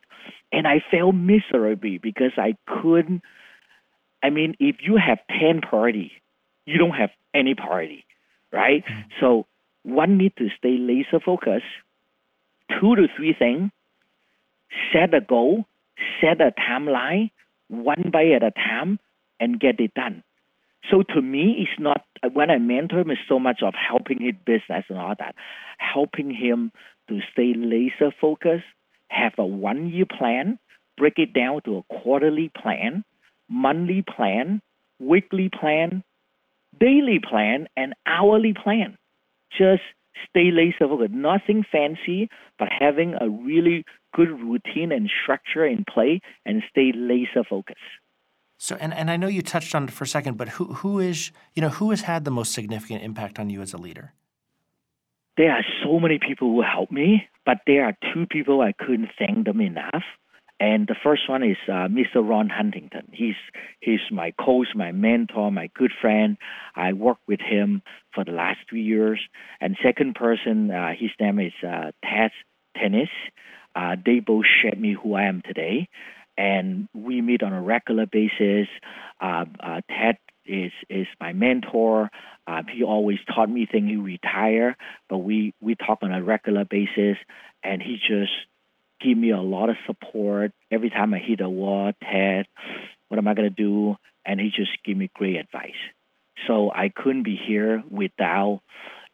And 0.53 0.65
I 0.65 0.81
failed 0.89 1.15
miserably 1.15 1.97
because 1.97 2.31
I 2.37 2.55
couldn't. 2.65 3.23
I 4.23 4.29
mean, 4.29 4.55
if 4.59 4.77
you 4.81 4.95
have 4.95 5.19
10 5.37 5.59
party, 5.61 6.13
you 6.65 6.77
don't 6.77 6.95
have 6.95 7.09
any 7.33 7.55
party, 7.55 8.05
right? 8.53 8.85
Mm-hmm. 8.85 9.01
So 9.19 9.47
one 9.83 10.17
need 10.17 10.33
to 10.37 10.47
stay 10.57 10.77
laser 10.77 11.19
focused. 11.19 11.65
Two 12.79 12.95
to 12.95 13.07
three 13.17 13.35
things. 13.37 13.71
Set 14.93 15.13
a 15.13 15.19
goal, 15.19 15.65
set 16.21 16.41
a 16.41 16.51
timeline, 16.51 17.31
one 17.67 18.09
by 18.11 18.27
at 18.27 18.43
a 18.43 18.51
time, 18.51 18.99
and 19.39 19.59
get 19.59 19.79
it 19.79 19.93
done. 19.93 20.23
So 20.89 21.03
to 21.13 21.21
me, 21.21 21.55
it's 21.59 21.79
not 21.79 22.05
when 22.33 22.49
I 22.49 22.57
mentor 22.57 22.99
him, 22.99 23.11
it's 23.11 23.21
so 23.27 23.39
much 23.39 23.61
of 23.63 23.73
helping 23.73 24.21
his 24.21 24.35
business 24.45 24.85
and 24.89 24.97
all 24.97 25.13
that, 25.19 25.35
helping 25.77 26.31
him 26.31 26.71
to 27.07 27.19
stay 27.31 27.53
laser 27.55 28.13
focused, 28.19 28.65
have 29.09 29.33
a 29.37 29.45
one 29.45 29.89
year 29.89 30.05
plan, 30.05 30.59
break 30.97 31.17
it 31.17 31.33
down 31.33 31.61
to 31.65 31.77
a 31.77 31.83
quarterly 31.83 32.51
plan, 32.55 33.03
monthly 33.49 34.03
plan, 34.03 34.61
weekly 34.99 35.49
plan, 35.49 36.03
daily 36.79 37.19
plan, 37.19 37.67
and 37.75 37.93
hourly 38.05 38.53
plan. 38.53 38.97
Just 39.57 39.81
stay 40.29 40.51
laser 40.51 40.87
focused. 40.87 41.11
Nothing 41.11 41.65
fancy, 41.69 42.29
but 42.57 42.69
having 42.77 43.15
a 43.19 43.29
really 43.29 43.85
good 44.13 44.29
routine 44.29 44.91
and 44.91 45.09
structure 45.23 45.65
in 45.65 45.85
play 45.91 46.21
and 46.45 46.63
stay 46.69 46.91
laser 46.95 47.43
focused. 47.47 47.79
So, 48.57 48.75
and, 48.79 48.93
and 48.93 49.09
I 49.09 49.15
know 49.15 49.27
you 49.27 49.41
touched 49.41 49.73
on 49.73 49.85
it 49.85 49.91
for 49.91 50.03
a 50.03 50.07
second, 50.07 50.37
but 50.37 50.49
who, 50.49 50.65
who 50.65 50.99
is, 50.99 51.31
you 51.55 51.61
know, 51.61 51.69
who 51.69 51.91
has 51.91 52.01
had 52.01 52.25
the 52.25 52.31
most 52.31 52.51
significant 52.51 53.03
impact 53.03 53.39
on 53.39 53.49
you 53.49 53.61
as 53.61 53.73
a 53.73 53.77
leader? 53.77 54.13
There 55.37 55.51
are 55.51 55.63
so 55.83 55.99
many 55.99 56.19
people 56.19 56.49
who 56.49 56.61
helped 56.61 56.91
me, 56.91 57.29
but 57.45 57.59
there 57.65 57.85
are 57.85 57.97
two 58.13 58.25
people 58.29 58.59
I 58.59 58.73
couldn't 58.73 59.09
thank 59.17 59.45
them 59.45 59.61
enough. 59.61 60.03
And 60.59 60.87
the 60.87 60.95
first 61.01 61.29
one 61.29 61.41
is 61.41 61.55
uh, 61.69 61.87
Mr. 61.87 62.17
Ron 62.17 62.49
Huntington. 62.49 63.07
He's 63.13 63.35
he's 63.79 64.01
my 64.11 64.31
coach, 64.31 64.67
my 64.75 64.91
mentor, 64.91 65.51
my 65.51 65.69
good 65.73 65.91
friend. 66.01 66.37
I 66.75 66.91
worked 66.91 67.25
with 67.27 67.39
him 67.39 67.81
for 68.13 68.25
the 68.25 68.31
last 68.31 68.59
three 68.69 68.83
years. 68.83 69.21
And 69.61 69.77
second 69.81 70.15
person, 70.15 70.69
uh, 70.69 70.89
his 70.99 71.11
name 71.17 71.39
is 71.39 71.53
uh, 71.65 71.91
Ted 72.03 72.31
Tennis. 72.75 73.09
Uh, 73.75 73.95
they 74.03 74.19
both 74.19 74.45
shaped 74.61 74.79
me 74.79 74.93
who 75.01 75.13
I 75.13 75.23
am 75.23 75.41
today 75.45 75.89
and 76.39 76.87
we 76.93 77.21
meet 77.21 77.43
on 77.43 77.51
a 77.51 77.61
regular 77.61 78.05
basis. 78.05 78.67
Uh, 79.19 79.43
uh, 79.59 79.81
Ted 79.89 80.17
is 80.45 80.71
is 80.89 81.05
my 81.19 81.33
mentor. 81.33 82.09
Uh, 82.47 82.63
he 82.73 82.81
always 82.83 83.19
taught 83.27 83.49
me 83.49 83.67
things. 83.69 83.89
He 83.89 83.97
retired, 83.97 84.75
but 85.09 85.17
we 85.17 85.53
we 85.59 85.75
talk 85.75 85.99
on 86.01 86.13
a 86.13 86.23
regular 86.23 86.63
basis, 86.63 87.17
and 87.61 87.81
he 87.81 87.97
just 87.97 88.31
give 89.01 89.17
me 89.17 89.31
a 89.31 89.41
lot 89.41 89.69
of 89.69 89.75
support 89.85 90.53
every 90.71 90.89
time 90.89 91.13
I 91.13 91.19
hit 91.19 91.41
a 91.41 91.49
wall. 91.49 91.91
Ted, 92.01 92.47
what 93.09 93.17
am 93.17 93.27
I 93.27 93.33
gonna 93.33 93.49
do? 93.49 93.97
And 94.25 94.39
he 94.39 94.49
just 94.49 94.71
give 94.85 94.95
me 94.95 95.11
great 95.13 95.35
advice. 95.35 95.81
So 96.47 96.71
I 96.71 96.87
couldn't 96.87 97.23
be 97.23 97.35
here 97.35 97.83
without 97.89 98.61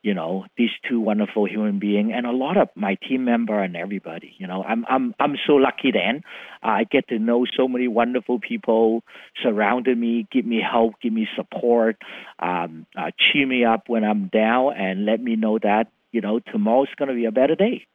you 0.05 0.13
know 0.13 0.45
these 0.55 0.69
two 0.87 0.99
wonderful 0.99 1.45
human 1.47 1.79
beings 1.79 2.11
and 2.13 2.27
a 2.27 2.31
lot 2.31 2.57
of 2.57 2.69
my 2.75 2.95
team 3.07 3.25
member 3.25 3.59
and 3.59 3.75
everybody 3.75 4.35
you 4.37 4.45
know. 4.45 4.63
I'm 4.63 4.85
i'm 4.87 5.15
i'm 5.19 5.35
so 5.47 5.53
lucky 5.53 5.91
then. 5.91 6.21
I 6.61 6.83
get 6.83 7.07
to 7.07 7.17
know 7.17 7.45
so 7.57 7.67
many 7.67 7.87
wonderful 7.87 8.39
people 8.39 9.03
surrounded 9.41 9.97
me 9.97 10.27
give 10.31 10.45
me 10.45 10.61
help 10.61 10.93
give 11.01 11.11
me 11.11 11.27
support 11.35 11.97
um, 12.37 12.85
uh, 12.95 13.09
cheer 13.17 13.47
me 13.47 13.65
up 13.65 13.85
when 13.87 14.03
i'm 14.03 14.27
down 14.27 14.75
and 14.77 15.05
let 15.05 15.19
me 15.21 15.35
know 15.35 15.57
that 15.57 15.87
you 16.11 16.21
know 16.21 16.39
tomorrow's 16.39 16.93
going 16.97 17.09
to 17.09 17.15
be 17.15 17.25
a 17.25 17.31
better 17.31 17.55
day. 17.55 17.87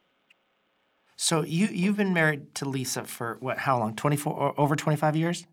So 1.15 1.43
you 1.43 1.67
you've 1.67 1.97
been 1.97 2.13
married 2.13 2.53
to 2.55 2.65
lisa 2.65 3.05
for 3.05 3.37
what 3.39 3.59
how 3.59 3.79
long? 3.79 3.95
24 3.95 4.59
over 4.59 4.75
25 4.75 5.15
years? 5.15 5.47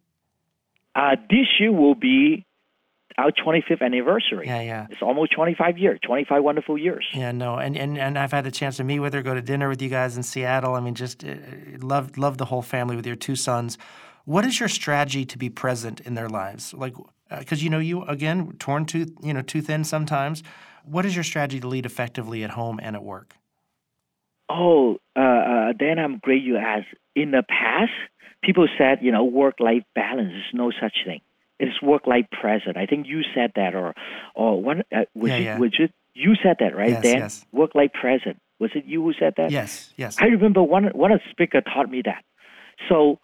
Uh, 0.96 1.14
this 1.30 1.46
year 1.60 1.70
will 1.70 1.94
be 1.94 2.44
our 3.18 3.32
25th 3.32 3.82
anniversary. 3.82 4.46
Yeah, 4.46 4.62
yeah. 4.62 4.86
It's 4.90 5.02
almost 5.02 5.32
25 5.32 5.76
years, 5.76 5.98
25 6.06 6.42
wonderful 6.42 6.78
years. 6.78 7.04
Yeah, 7.12 7.32
no, 7.32 7.56
and, 7.56 7.76
and 7.76 7.98
and 7.98 8.16
I've 8.16 8.30
had 8.30 8.44
the 8.44 8.50
chance 8.50 8.76
to 8.76 8.84
meet 8.84 9.00
with 9.00 9.12
her, 9.12 9.22
go 9.22 9.34
to 9.34 9.42
dinner 9.42 9.68
with 9.68 9.82
you 9.82 9.88
guys 9.88 10.16
in 10.16 10.22
Seattle. 10.22 10.74
I 10.74 10.80
mean, 10.80 10.94
just 10.94 11.24
uh, 11.24 11.34
love 11.80 12.16
love 12.16 12.38
the 12.38 12.46
whole 12.46 12.62
family 12.62 12.96
with 12.96 13.06
your 13.06 13.16
two 13.16 13.36
sons. 13.36 13.76
What 14.24 14.46
is 14.46 14.60
your 14.60 14.68
strategy 14.68 15.24
to 15.26 15.36
be 15.36 15.50
present 15.50 16.00
in 16.00 16.14
their 16.14 16.28
lives? 16.28 16.72
Like, 16.72 16.94
because 17.28 17.60
uh, 17.60 17.64
you 17.64 17.70
know, 17.70 17.80
you 17.80 18.04
again 18.04 18.54
torn 18.58 18.86
tooth, 18.86 19.12
you 19.22 19.34
know, 19.34 19.42
too 19.42 19.62
thin 19.62 19.84
sometimes. 19.84 20.42
What 20.84 21.04
is 21.04 21.14
your 21.14 21.24
strategy 21.24 21.60
to 21.60 21.68
lead 21.68 21.86
effectively 21.86 22.44
at 22.44 22.50
home 22.50 22.78
and 22.82 22.94
at 22.94 23.02
work? 23.02 23.34
Oh, 24.48 24.98
uh, 25.14 25.20
uh, 25.20 25.72
Dan, 25.72 25.98
I'm 25.98 26.18
great 26.18 26.42
you 26.42 26.56
asked. 26.56 26.86
In 27.14 27.32
the 27.32 27.42
past, 27.46 27.90
people 28.42 28.66
said, 28.78 29.00
you 29.02 29.12
know, 29.12 29.24
work-life 29.24 29.82
balance 29.94 30.32
is 30.32 30.54
no 30.54 30.70
such 30.70 30.96
thing 31.04 31.20
it's 31.58 31.80
work 31.82 32.06
life 32.06 32.26
present. 32.30 32.76
I 32.76 32.86
think 32.86 33.06
you 33.06 33.22
said 33.34 33.52
that, 33.56 33.74
or 33.74 33.94
or 34.34 34.62
one 34.62 34.82
uh, 34.94 35.04
was, 35.14 35.30
yeah, 35.30 35.36
it, 35.36 35.42
yeah. 35.42 35.58
was 35.58 35.72
it 35.78 35.92
you 36.14 36.34
said 36.42 36.56
that 36.60 36.76
right? 36.76 36.90
Yes, 36.90 37.02
Dan? 37.02 37.18
yes. 37.18 37.46
Work 37.52 37.74
life 37.74 37.92
present. 37.92 38.40
Was 38.58 38.70
it 38.74 38.84
you 38.86 39.02
who 39.02 39.12
said 39.18 39.34
that? 39.36 39.50
Yes, 39.50 39.92
yes. 39.96 40.16
I 40.20 40.26
remember 40.26 40.62
one 40.62 40.84
one 40.86 41.12
of 41.12 41.20
the 41.20 41.30
speaker 41.30 41.60
taught 41.60 41.90
me 41.90 42.02
that. 42.04 42.24
So 42.88 43.18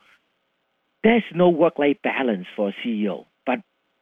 there's 1.03 1.25
no 1.35 1.49
work 1.49 1.79
life 1.79 1.99
balance 2.03 2.47
for 2.57 2.71
a 2.71 2.75
CEO, 2.85 3.27
but 3.47 3.59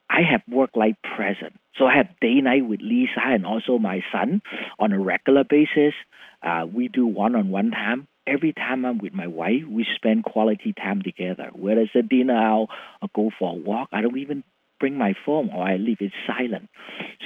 I 0.09 0.21
have 0.31 0.43
work 0.49 0.71
life 0.77 0.97
present. 1.17 1.59
So 1.77 1.87
I 1.87 1.97
have 1.97 2.09
day 2.21 2.41
night 2.41 2.67
with 2.67 2.81
Lisa 2.83 3.21
and 3.25 3.47
also 3.47 3.79
my 3.79 4.03
son 4.13 4.43
on 4.79 4.93
a 4.93 4.99
regular 4.99 5.45
basis. 5.45 5.95
Uh, 6.43 6.67
we 6.73 6.89
do 6.89 7.07
one 7.07 7.35
on 7.35 7.51
one 7.51 7.71
time 7.71 8.09
every 8.27 8.53
time 8.53 8.85
I'm 8.85 8.99
with 8.99 9.13
my 9.13 9.27
wife, 9.27 9.63
we 9.69 9.87
spend 9.97 10.25
quality 10.25 10.73
time 10.73 11.03
together. 11.03 11.51
Whether 11.53 11.83
it's 11.83 11.95
a 11.95 12.03
dinner 12.03 12.37
out 12.37 12.69
or 13.01 13.09
go 13.15 13.31
for 13.39 13.51
a 13.51 13.55
walk, 13.55 13.89
I 13.93 14.03
don't 14.03 14.19
even 14.19 14.45
bring 14.81 14.99
my 14.99 15.15
phone 15.25 15.51
or 15.55 15.63
I 15.63 15.77
leave 15.77 15.99
it 16.01 16.13
silent. 16.27 16.69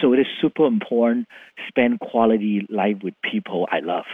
So 0.01 0.13
it 0.13 0.19
is 0.19 0.27
super 0.41 0.67
important 0.67 1.27
spend 1.69 2.01
quality 2.01 2.67
life 2.69 2.97
with 3.03 3.15
people 3.23 3.67
I 3.71 3.81
love. 3.81 4.05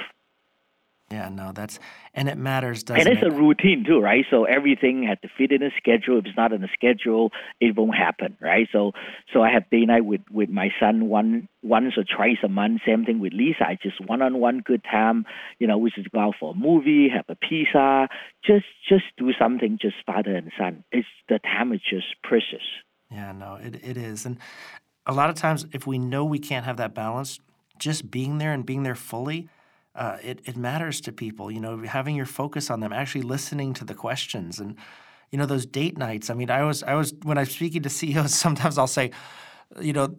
Yeah, 1.13 1.29
no, 1.29 1.53
that's 1.53 1.79
and 2.15 2.27
it 2.27 2.39
matters, 2.39 2.83
doesn't 2.83 3.07
and 3.07 3.07
it's 3.07 3.23
it? 3.23 3.31
a 3.31 3.37
routine 3.37 3.85
too, 3.87 4.01
right? 4.01 4.25
So 4.31 4.45
everything 4.45 5.03
has 5.07 5.19
to 5.21 5.29
fit 5.37 5.53
in 5.53 5.63
a 5.63 5.69
schedule. 5.77 6.19
If 6.19 6.25
it's 6.25 6.37
not 6.39 6.55
in 6.55 6.65
a 6.65 6.69
schedule, 6.73 7.33
it 7.61 7.77
won't 7.77 7.95
happen, 7.95 8.39
right? 8.41 8.67
So 8.73 8.93
so 9.31 9.43
I 9.43 9.51
have 9.53 9.69
day 9.69 9.85
night 9.85 10.07
with 10.07 10.23
with 10.31 10.49
my 10.49 10.71
son 10.81 11.11
one 11.11 11.51
once 11.63 11.99
or 11.99 12.05
twice 12.05 12.39
a 12.43 12.49
month. 12.49 12.81
Same 12.87 13.05
thing 13.05 13.21
with 13.21 13.35
Lisa. 13.35 13.63
I 13.67 13.77
just 13.83 14.01
one 14.07 14.23
on 14.23 14.41
one 14.41 14.61
good 14.65 14.83
time. 14.91 15.27
You 15.59 15.67
know, 15.67 15.77
we 15.77 15.91
just 15.91 16.11
go 16.13 16.21
out 16.21 16.37
for 16.41 16.53
a 16.53 16.57
movie, 16.57 17.11
have 17.15 17.27
a 17.29 17.35
pizza, 17.35 18.09
just 18.43 18.65
just 18.89 19.05
do 19.19 19.33
something, 19.39 19.79
just 19.83 19.97
father 20.07 20.35
and 20.35 20.51
son. 20.59 20.83
It's 20.93 21.07
the 21.29 21.41
time 21.41 21.75
is 21.75 21.83
just 21.83 22.07
precious. 22.25 22.65
Yeah, 23.11 23.33
no, 23.33 23.57
it 23.57 23.75
it 23.85 23.99
is, 23.99 24.25
and 24.25 24.39
a 25.05 25.13
lot 25.13 25.29
of 25.29 25.37
times 25.37 25.67
if 25.73 25.87
we 25.87 25.99
know 25.99 26.25
we 26.25 26.39
can't 26.39 26.65
have 26.65 26.79
that 26.79 26.95
balance, 26.95 27.39
just 27.79 28.11
being 28.11 28.39
there 28.39 28.55
and 28.55 28.65
being 28.65 28.83
there 28.83 28.95
fully 28.95 29.51
uh, 29.95 30.17
it, 30.23 30.41
it 30.45 30.57
matters 30.57 31.01
to 31.03 31.13
people, 31.13 31.51
you 31.51 31.61
know, 31.61 31.79
having 31.83 32.17
your 32.17 32.27
focus 32.27 32.71
on 32.71 32.81
them, 32.81 32.93
actually 32.93 33.23
listening 33.23 33.75
to 33.75 33.85
the 33.85 33.95
questions 33.95 34.59
and, 34.59 34.77
you 35.31 35.39
know, 35.39 35.47
those 35.47 35.67
date 35.67 35.99
nights. 35.99 36.31
I 36.31 36.35
mean, 36.35 36.51
I 36.51 36.65
was, 36.65 36.83
I 36.83 36.95
was, 36.95 37.13
when 37.23 37.39
I'm 37.39 37.47
speaking 37.47 37.83
to 37.83 37.91
CEOs, 37.91 38.35
sometimes 38.47 38.79
I'll 38.79 38.87
say, 38.87 39.11
you 39.81 39.93
know, 39.93 40.15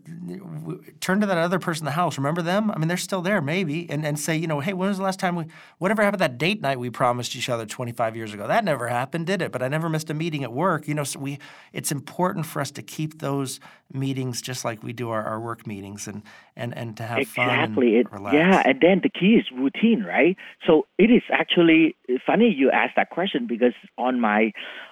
turn 0.99 1.19
to 1.19 1.25
that 1.27 1.37
other 1.37 1.59
person 1.59 1.83
in 1.83 1.85
the 1.85 1.91
house. 1.91 2.17
Remember 2.17 2.41
them? 2.41 2.71
I 2.71 2.77
mean, 2.77 2.87
they're 2.87 2.97
still 2.97 3.21
there, 3.21 3.41
maybe, 3.41 3.89
and 3.89 4.05
and 4.05 4.19
say, 4.19 4.35
you 4.35 4.47
know, 4.47 4.59
hey, 4.59 4.73
when 4.73 4.89
was 4.89 4.97
the 4.97 5.03
last 5.03 5.19
time 5.19 5.35
we, 5.35 5.45
whatever 5.77 6.01
happened 6.01 6.21
that 6.21 6.37
date 6.37 6.61
night 6.61 6.79
we 6.79 6.89
promised 6.89 7.35
each 7.35 7.49
other 7.49 7.65
25 7.65 8.15
years 8.15 8.33
ago? 8.33 8.47
That 8.47 8.63
never 8.63 8.87
happened, 8.87 9.27
did 9.27 9.41
it? 9.41 9.51
But 9.51 9.61
I 9.61 9.67
never 9.67 9.89
missed 9.89 10.09
a 10.09 10.13
meeting 10.13 10.43
at 10.43 10.51
work. 10.51 10.87
You 10.87 10.95
know, 10.95 11.03
so 11.03 11.19
we, 11.19 11.39
it's 11.71 11.91
important 11.91 12.45
for 12.45 12.61
us 12.61 12.71
to 12.71 12.81
keep 12.81 13.19
those 13.19 13.59
meetings 13.91 14.41
just 14.41 14.65
like 14.65 14.81
we 14.81 14.93
do 14.93 15.09
our, 15.09 15.23
our 15.23 15.39
work 15.39 15.67
meetings, 15.67 16.07
and 16.07 16.23
and 16.55 16.75
and 16.77 16.97
to 16.97 17.03
have 17.03 17.19
exactly. 17.19 18.03
fun. 18.03 18.13
Exactly. 18.13 18.37
Yeah, 18.37 18.63
and 18.65 18.79
then 18.81 19.01
the 19.03 19.09
key 19.09 19.35
is 19.35 19.45
routine, 19.51 20.03
right? 20.03 20.35
So 20.65 20.87
it 20.97 21.11
is 21.11 21.23
actually 21.31 21.95
funny 22.25 22.53
you 22.55 22.71
asked 22.71 22.95
that 22.95 23.09
question 23.09 23.47
because 23.47 23.73
on 23.97 24.19
my 24.19 24.51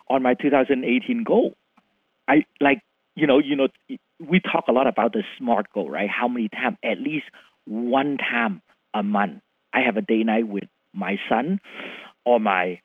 on 0.09 0.21
my 0.21 0.33
2018 0.33 1.23
goal, 1.23 1.55
I 2.27 2.45
like 2.59 2.81
you 3.15 3.27
know, 3.27 3.39
you 3.39 3.55
know, 3.55 3.67
we 4.19 4.39
talk 4.39 4.65
a 4.67 4.71
lot 4.71 4.87
about 4.87 5.13
the 5.13 5.23
SMART 5.37 5.71
goal, 5.73 5.89
right? 5.89 6.09
How 6.09 6.27
many 6.27 6.49
times? 6.49 6.77
At 6.83 6.99
least 6.99 7.25
one 7.65 8.17
time 8.17 8.61
a 8.93 9.03
month. 9.03 9.41
I 9.73 9.81
have 9.81 9.97
a 9.97 10.01
day 10.01 10.23
night 10.23 10.47
with 10.47 10.65
my 10.93 11.17
son 11.29 11.59
or 12.25 12.39
my 12.39 12.81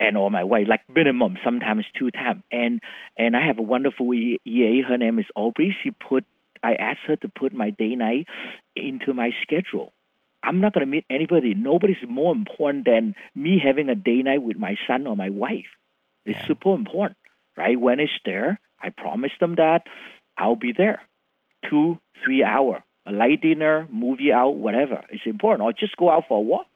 and 0.00 0.16
or 0.16 0.30
my 0.30 0.44
wife, 0.44 0.66
like 0.68 0.82
minimum, 0.88 1.36
sometimes 1.44 1.84
two 1.98 2.10
times. 2.10 2.42
And 2.50 2.80
and 3.16 3.36
I 3.36 3.46
have 3.46 3.58
a 3.58 3.62
wonderful 3.62 4.12
EA. 4.14 4.82
Her 4.86 4.96
name 4.96 5.18
is 5.18 5.26
Aubrey. 5.34 5.76
She 5.82 5.90
put 5.90 6.24
I 6.62 6.74
asked 6.74 7.00
her 7.06 7.16
to 7.16 7.28
put 7.28 7.52
my 7.52 7.70
day 7.70 7.94
night 7.94 8.26
into 8.74 9.12
my 9.14 9.30
schedule. 9.42 9.92
I'm 10.42 10.60
not 10.60 10.72
going 10.72 10.86
to 10.86 10.90
meet 10.90 11.04
anybody. 11.10 11.54
Nobody's 11.54 11.96
more 12.08 12.32
important 12.32 12.84
than 12.84 13.14
me 13.34 13.60
having 13.62 13.88
a 13.88 13.94
day 13.94 14.22
night 14.22 14.42
with 14.42 14.56
my 14.56 14.76
son 14.86 15.06
or 15.06 15.16
my 15.16 15.30
wife. 15.30 15.66
It's 16.24 16.38
yeah. 16.38 16.46
super 16.46 16.74
important, 16.74 17.18
right? 17.56 17.80
When 17.80 17.98
it's 17.98 18.12
there, 18.24 18.60
I 18.86 18.90
promise 18.90 19.32
them 19.40 19.56
that 19.56 19.82
I'll 20.38 20.56
be 20.56 20.72
there. 20.76 21.02
Two, 21.68 21.98
three 22.24 22.42
hour, 22.44 22.84
a 23.06 23.12
light 23.12 23.40
dinner, 23.42 23.88
movie 23.90 24.32
out, 24.32 24.56
whatever. 24.56 25.04
It's 25.10 25.26
important. 25.26 25.62
Or 25.66 25.72
just 25.72 25.96
go 25.96 26.10
out 26.10 26.24
for 26.28 26.38
a 26.38 26.40
walk. 26.40 26.66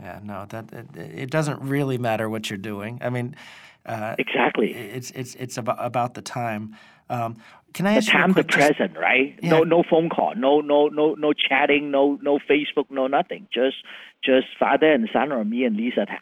Yeah, 0.00 0.20
no, 0.22 0.46
that 0.48 0.72
it, 0.72 0.96
it 0.96 1.30
doesn't 1.30 1.60
really 1.60 1.98
matter 1.98 2.30
what 2.30 2.48
you're 2.48 2.56
doing. 2.56 3.00
I 3.02 3.10
mean, 3.10 3.36
uh, 3.84 4.14
exactly. 4.18 4.72
It's 4.72 5.10
it's 5.10 5.34
it's 5.34 5.58
about 5.58 5.76
about 5.80 6.14
the 6.14 6.22
time. 6.22 6.74
Um, 7.10 7.36
can 7.74 7.86
I 7.86 7.92
the 7.92 7.96
ask 7.98 8.08
time, 8.08 8.30
you 8.30 8.34
the 8.34 8.44
present, 8.44 8.96
right? 8.96 9.38
Yeah. 9.42 9.50
No, 9.50 9.64
no 9.64 9.82
phone 9.88 10.08
call, 10.08 10.34
no, 10.36 10.60
no, 10.60 10.88
no, 10.88 11.14
no 11.14 11.32
chatting, 11.32 11.90
no, 11.90 12.18
no 12.22 12.38
Facebook, 12.38 12.90
no 12.90 13.06
nothing. 13.08 13.46
Just, 13.52 13.76
just 14.24 14.46
father 14.58 14.90
and 14.92 15.08
son, 15.12 15.32
or 15.32 15.44
me 15.44 15.64
and 15.64 15.76
Lisa 15.76 16.06
time. 16.06 16.18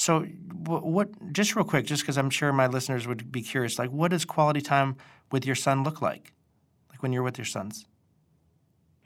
So, 0.00 0.22
what? 0.66 1.10
Just 1.30 1.54
real 1.54 1.64
quick, 1.66 1.84
just 1.84 2.02
because 2.02 2.16
I'm 2.16 2.30
sure 2.30 2.54
my 2.54 2.68
listeners 2.68 3.06
would 3.06 3.30
be 3.30 3.42
curious, 3.42 3.78
like, 3.78 3.90
what 3.90 4.12
does 4.12 4.24
quality 4.24 4.62
time 4.62 4.96
with 5.30 5.44
your 5.44 5.54
son 5.54 5.84
look 5.84 6.00
like? 6.00 6.32
Like 6.88 7.02
when 7.02 7.12
you're 7.12 7.22
with 7.22 7.36
your 7.36 7.44
sons? 7.44 7.84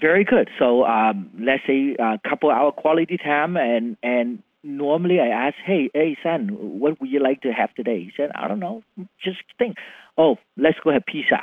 Very 0.00 0.22
good. 0.22 0.48
So, 0.56 0.84
um, 0.84 1.30
let's 1.36 1.64
say 1.66 1.96
a 1.98 2.20
couple 2.28 2.52
hour 2.52 2.70
quality 2.70 3.16
time, 3.16 3.56
and 3.56 3.96
and 4.04 4.40
normally 4.62 5.18
I 5.18 5.26
ask, 5.26 5.56
hey, 5.66 5.90
hey, 5.92 6.16
son, 6.22 6.50
what 6.78 7.00
would 7.00 7.10
you 7.10 7.20
like 7.20 7.40
to 7.40 7.52
have 7.52 7.74
today? 7.74 7.98
He 7.98 8.12
said, 8.16 8.30
I 8.32 8.46
don't 8.46 8.60
know, 8.60 8.84
just 9.20 9.42
think. 9.58 9.74
Oh, 10.16 10.36
let's 10.56 10.78
go 10.84 10.92
have 10.92 11.04
pizza. 11.06 11.40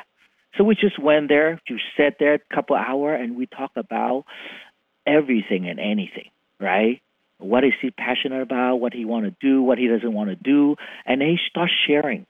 So 0.57 0.63
we 0.63 0.75
just 0.75 0.97
went 0.97 1.27
there, 1.27 1.59
to 1.67 1.77
sat 1.97 2.15
there 2.19 2.35
a 2.35 2.55
couple 2.55 2.77
hour, 2.77 3.13
and 3.13 3.35
we 3.35 3.47
talk 3.47 3.71
about 3.75 4.23
everything 5.05 5.67
and 5.67 5.77
anything, 5.77 6.29
right? 6.57 7.01
What 7.41 7.63
is 7.63 7.73
he 7.81 7.91
passionate 7.91 8.41
about? 8.41 8.77
What 8.77 8.93
he 8.93 9.05
want 9.05 9.25
to 9.25 9.35
do? 9.41 9.61
What 9.61 9.77
he 9.77 9.87
doesn't 9.87 10.13
want 10.13 10.29
to 10.29 10.35
do? 10.35 10.75
And 11.05 11.21
then 11.21 11.29
he 11.29 11.37
starts 11.49 11.73
sharing, 11.87 12.25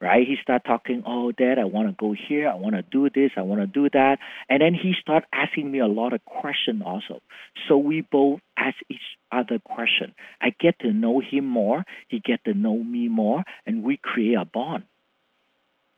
right? 0.00 0.26
He 0.26 0.36
start 0.42 0.62
talking. 0.64 1.02
Oh, 1.06 1.30
Dad, 1.32 1.58
I 1.58 1.64
want 1.64 1.88
to 1.88 1.94
go 1.98 2.14
here. 2.28 2.48
I 2.48 2.54
want 2.54 2.74
to 2.74 2.82
do 2.82 3.08
this. 3.10 3.32
I 3.36 3.42
want 3.42 3.60
to 3.60 3.66
do 3.66 3.88
that. 3.92 4.18
And 4.48 4.62
then 4.62 4.74
he 4.74 4.94
start 5.00 5.24
asking 5.32 5.70
me 5.70 5.78
a 5.80 5.86
lot 5.86 6.12
of 6.12 6.24
questions 6.24 6.82
also. 6.84 7.20
So 7.68 7.76
we 7.76 8.00
both 8.00 8.40
ask 8.56 8.76
each 8.88 9.00
other 9.30 9.58
question. 9.58 10.14
I 10.40 10.54
get 10.58 10.78
to 10.80 10.92
know 10.92 11.20
him 11.20 11.46
more. 11.46 11.84
He 12.08 12.20
get 12.20 12.44
to 12.44 12.54
know 12.54 12.78
me 12.78 13.08
more, 13.08 13.44
and 13.66 13.82
we 13.82 13.98
create 14.02 14.34
a 14.34 14.44
bond. 14.44 14.84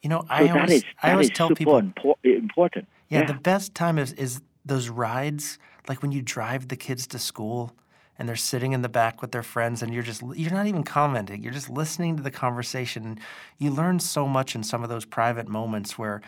You 0.03 0.09
know, 0.11 0.25
I 0.29 0.49
always, 0.49 0.71
is, 0.71 0.85
I 1.03 1.13
always 1.13 1.31
tell 1.31 1.51
people 1.51 1.79
important. 1.79 2.89
Yeah, 3.09 3.21
yeah, 3.21 3.27
the 3.27 3.35
best 3.35 3.75
time 3.75 3.99
is 3.99 4.13
is 4.13 4.41
those 4.65 4.89
rides, 4.89 5.59
like 5.89 6.03
when 6.03 6.13
you 6.13 6.23
drive 6.23 6.69
the 6.69 6.77
kids 6.77 7.07
to 7.09 7.19
school 7.19 7.73
and 8.19 8.29
they're 8.29 8.37
sitting 8.37 8.73
in 8.73 8.83
the 8.83 8.89
back 8.89 9.23
with 9.23 9.33
their 9.33 9.43
friends 9.43 9.83
and 9.83 9.95
you're 9.95 10.03
just 10.03 10.23
you're 10.35 10.53
not 10.53 10.67
even 10.67 10.83
commenting 10.83 11.43
you're 11.43 11.53
just 11.53 11.71
listening 11.71 12.17
to 12.17 12.23
the 12.23 12.31
conversation 12.31 13.19
you 13.59 13.71
learn 13.71 13.99
so 14.01 14.27
much 14.27 14.55
in 14.55 14.63
some 14.63 14.83
of 14.83 14.89
those 14.89 15.05
private 15.05 15.49
moments 15.49 15.97
where 15.97 16.21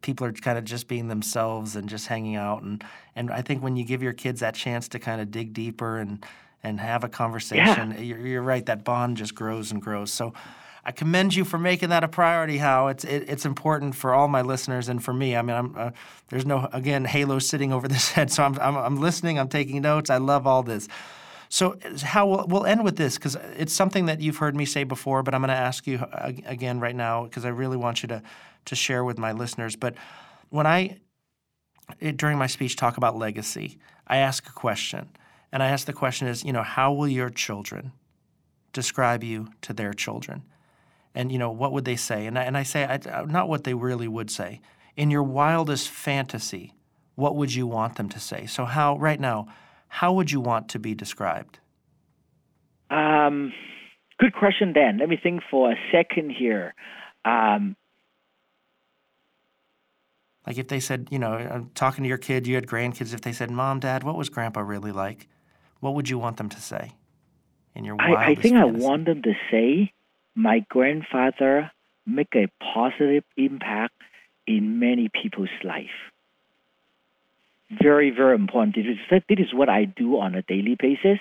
people 0.00 0.26
are 0.26 0.32
kind 0.32 0.58
of 0.58 0.64
just 0.64 0.88
being 0.88 1.08
themselves 1.08 1.76
and 1.76 1.88
just 1.88 2.06
hanging 2.06 2.36
out 2.36 2.62
and 2.62 2.84
and 3.14 3.30
I 3.30 3.42
think 3.42 3.62
when 3.62 3.76
you 3.76 3.84
give 3.84 4.02
your 4.02 4.12
kids 4.12 4.40
that 4.40 4.54
chance 4.54 4.88
to 4.88 4.98
kind 4.98 5.20
of 5.20 5.30
dig 5.30 5.52
deeper 5.52 5.98
and 5.98 6.24
and 6.62 6.80
have 6.80 7.04
a 7.04 7.08
conversation 7.08 7.90
yeah. 7.90 7.98
you're, 7.98 8.26
you're 8.26 8.42
right 8.42 8.64
that 8.66 8.84
bond 8.84 9.16
just 9.16 9.34
grows 9.34 9.72
and 9.72 9.82
grows 9.82 10.12
so 10.12 10.32
I 10.84 10.90
commend 10.90 11.36
you 11.36 11.44
for 11.44 11.58
making 11.58 11.90
that 11.90 12.02
a 12.02 12.08
priority. 12.08 12.58
Hao 12.58 12.88
it's 12.88 13.04
it, 13.04 13.28
it's 13.28 13.44
important 13.44 13.94
for 13.94 14.14
all 14.14 14.26
my 14.26 14.42
listeners 14.42 14.88
and 14.88 15.00
for 15.00 15.12
me. 15.12 15.36
I 15.36 15.42
mean, 15.42 15.54
I'm 15.54 15.74
uh, 15.76 15.90
there's 16.28 16.44
no 16.44 16.68
again 16.72 17.04
halo 17.04 17.38
sitting 17.38 17.72
over 17.72 17.86
this 17.86 18.10
head, 18.14 18.32
so 18.32 18.42
I'm, 18.42 18.58
I'm 18.58 18.76
I'm 18.76 19.00
listening. 19.00 19.38
I'm 19.38 19.46
taking 19.46 19.80
notes. 19.80 20.10
I 20.10 20.16
love 20.16 20.44
all 20.44 20.64
this. 20.64 20.88
So, 21.52 21.76
Hao 22.02 22.26
we'll, 22.26 22.46
we'll 22.48 22.64
end 22.64 22.82
with 22.82 22.96
this 22.96 23.16
because 23.18 23.36
it's 23.58 23.74
something 23.74 24.06
that 24.06 24.22
you've 24.22 24.38
heard 24.38 24.56
me 24.56 24.64
say 24.64 24.84
before, 24.84 25.22
but 25.22 25.34
I'm 25.34 25.42
going 25.42 25.50
to 25.50 25.54
ask 25.54 25.86
you 25.86 25.98
uh, 25.98 26.32
again 26.46 26.80
right 26.80 26.96
now 26.96 27.24
because 27.24 27.44
I 27.44 27.50
really 27.50 27.76
want 27.76 28.02
you 28.02 28.08
to 28.08 28.22
to 28.64 28.74
share 28.74 29.04
with 29.04 29.18
my 29.18 29.32
listeners. 29.32 29.76
But 29.76 29.94
when 30.48 30.66
I 30.66 31.00
during 32.16 32.38
my 32.38 32.46
speech 32.46 32.76
talk 32.76 32.96
about 32.96 33.18
legacy, 33.18 33.76
I 34.06 34.16
ask 34.16 34.48
a 34.48 34.52
question, 34.52 35.10
and 35.52 35.62
I 35.62 35.66
ask 35.68 35.84
the 35.84 35.92
question 35.92 36.26
is, 36.26 36.42
you 36.42 36.54
know, 36.54 36.62
how 36.62 36.90
will 36.94 37.06
your 37.06 37.28
children 37.28 37.92
describe 38.72 39.22
you 39.22 39.48
to 39.60 39.74
their 39.74 39.92
children? 39.92 40.44
And 41.14 41.30
you 41.30 41.36
know, 41.36 41.50
what 41.50 41.72
would 41.72 41.84
they 41.84 41.96
say? 41.96 42.24
And 42.24 42.38
I, 42.38 42.44
and 42.44 42.56
I 42.56 42.62
say 42.62 42.84
I, 42.86 43.26
not 43.26 43.50
what 43.50 43.64
they 43.64 43.74
really 43.74 44.08
would 44.08 44.30
say. 44.30 44.62
In 44.96 45.10
your 45.10 45.22
wildest 45.22 45.90
fantasy, 45.90 46.72
what 47.14 47.36
would 47.36 47.54
you 47.54 47.66
want 47.66 47.96
them 47.96 48.08
to 48.08 48.18
say? 48.18 48.46
So, 48.46 48.64
how 48.64 48.96
right 48.96 49.20
now? 49.20 49.48
How 49.92 50.14
would 50.14 50.30
you 50.30 50.40
want 50.40 50.70
to 50.70 50.78
be 50.78 50.94
described? 50.94 51.58
Um, 52.90 53.52
good 54.18 54.32
question, 54.32 54.72
Dan. 54.72 54.96
Let 54.96 55.10
me 55.10 55.18
think 55.22 55.42
for 55.50 55.70
a 55.70 55.74
second 55.92 56.30
here. 56.30 56.74
Um, 57.26 57.76
like 60.46 60.56
if 60.56 60.68
they 60.68 60.80
said, 60.80 61.08
you 61.10 61.18
know, 61.18 61.34
uh, 61.34 61.60
talking 61.74 62.04
to 62.04 62.08
your 62.08 62.16
kid, 62.16 62.46
you 62.46 62.54
had 62.54 62.66
grandkids, 62.66 63.12
if 63.12 63.20
they 63.20 63.34
said, 63.34 63.50
Mom, 63.50 63.80
Dad, 63.80 64.02
what 64.02 64.16
was 64.16 64.30
Grandpa 64.30 64.60
really 64.60 64.92
like? 64.92 65.28
What 65.80 65.94
would 65.94 66.08
you 66.08 66.18
want 66.18 66.38
them 66.38 66.48
to 66.48 66.60
say 66.60 66.92
in 67.74 67.84
your 67.84 67.96
I, 68.00 68.14
I 68.14 68.34
think 68.34 68.54
fantasy? 68.54 68.82
I 68.82 68.88
want 68.88 69.04
them 69.04 69.20
to 69.20 69.34
say, 69.50 69.92
my 70.34 70.64
grandfather 70.70 71.70
make 72.06 72.34
a 72.34 72.48
positive 72.74 73.24
impact 73.36 74.00
in 74.46 74.78
many 74.78 75.10
people's 75.22 75.50
life 75.62 76.11
very, 77.80 78.10
very 78.10 78.34
important. 78.34 78.76
This 78.76 79.38
is, 79.38 79.54
what 79.54 79.68
I 79.68 79.84
do 79.84 80.18
on 80.18 80.34
a 80.34 80.42
daily 80.42 80.76
basis. 80.78 81.18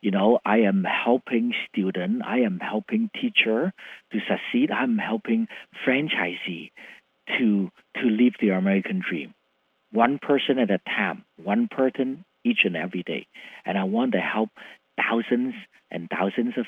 You 0.00 0.10
know, 0.10 0.38
I 0.44 0.58
am 0.58 0.84
helping 0.84 1.52
student, 1.68 2.22
I 2.24 2.40
am 2.40 2.58
helping 2.60 3.10
teacher 3.14 3.72
to 4.12 4.18
succeed. 4.28 4.70
I'm 4.70 4.98
helping 4.98 5.48
franchisee 5.86 6.72
to 7.38 7.70
to 7.96 8.02
live 8.02 8.34
the 8.40 8.50
American 8.50 9.02
dream, 9.08 9.32
one 9.92 10.18
person 10.18 10.58
at 10.58 10.70
a 10.70 10.78
time, 10.84 11.24
one 11.42 11.68
person 11.68 12.24
each 12.44 12.60
and 12.64 12.76
every 12.76 13.02
day. 13.02 13.26
And 13.64 13.78
I 13.78 13.84
want 13.84 14.12
to 14.12 14.18
help 14.18 14.50
thousands 14.96 15.54
and 15.90 16.10
thousands 16.10 16.54
of 16.58 16.66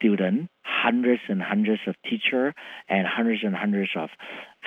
students, 0.00 0.48
hundreds 0.62 1.22
and 1.28 1.42
hundreds 1.42 1.82
of 1.86 1.94
teachers, 2.02 2.54
and 2.88 3.06
hundreds 3.06 3.42
and 3.42 3.54
hundreds 3.54 3.90
of 3.96 4.10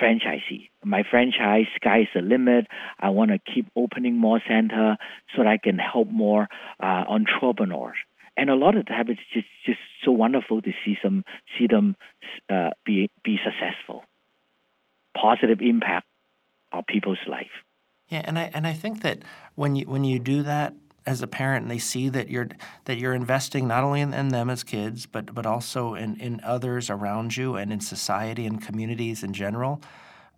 franchisee. 0.00 0.68
My 0.84 1.02
franchise, 1.08 1.66
sky 1.76 2.00
is 2.00 2.08
the 2.14 2.20
limit. 2.20 2.66
I 3.00 3.10
want 3.10 3.30
to 3.30 3.38
keep 3.38 3.66
opening 3.76 4.16
more 4.16 4.40
center 4.46 4.96
so 5.34 5.42
that 5.42 5.48
I 5.48 5.58
can 5.58 5.78
help 5.78 6.08
more 6.08 6.48
uh, 6.82 7.04
entrepreneurs. 7.08 7.96
And 8.36 8.48
a 8.48 8.54
lot 8.54 8.76
of 8.76 8.86
times 8.86 9.10
it's 9.10 9.20
just, 9.32 9.46
just 9.66 9.78
so 10.04 10.12
wonderful 10.12 10.62
to 10.62 10.72
see 10.84 10.96
some 11.02 11.24
see 11.58 11.66
them 11.66 11.96
uh, 12.48 12.70
be 12.84 13.10
be 13.22 13.38
successful, 13.44 14.04
positive 15.14 15.60
impact 15.60 16.06
on 16.72 16.82
people's 16.88 17.18
life. 17.28 17.52
Yeah, 18.08 18.22
and 18.24 18.38
I 18.38 18.50
and 18.54 18.66
I 18.66 18.72
think 18.72 19.02
that 19.02 19.18
when 19.54 19.76
you 19.76 19.86
when 19.86 20.04
you 20.04 20.18
do 20.18 20.42
that, 20.42 20.74
as 21.06 21.22
a 21.22 21.26
parent 21.26 21.62
and 21.62 21.70
they 21.70 21.78
see 21.78 22.08
that 22.08 22.28
you're 22.28 22.48
that 22.84 22.98
you're 22.98 23.14
investing 23.14 23.66
not 23.66 23.84
only 23.84 24.00
in, 24.00 24.14
in, 24.14 24.28
them 24.28 24.48
as 24.48 24.62
kids 24.62 25.06
but 25.06 25.34
but 25.34 25.46
also 25.46 25.94
in, 25.94 26.16
in 26.20 26.40
others 26.44 26.90
around 26.90 27.36
you 27.36 27.56
and 27.56 27.72
in 27.72 27.80
society 27.80 28.46
and 28.46 28.62
communities 28.62 29.22
in 29.22 29.32
general. 29.32 29.80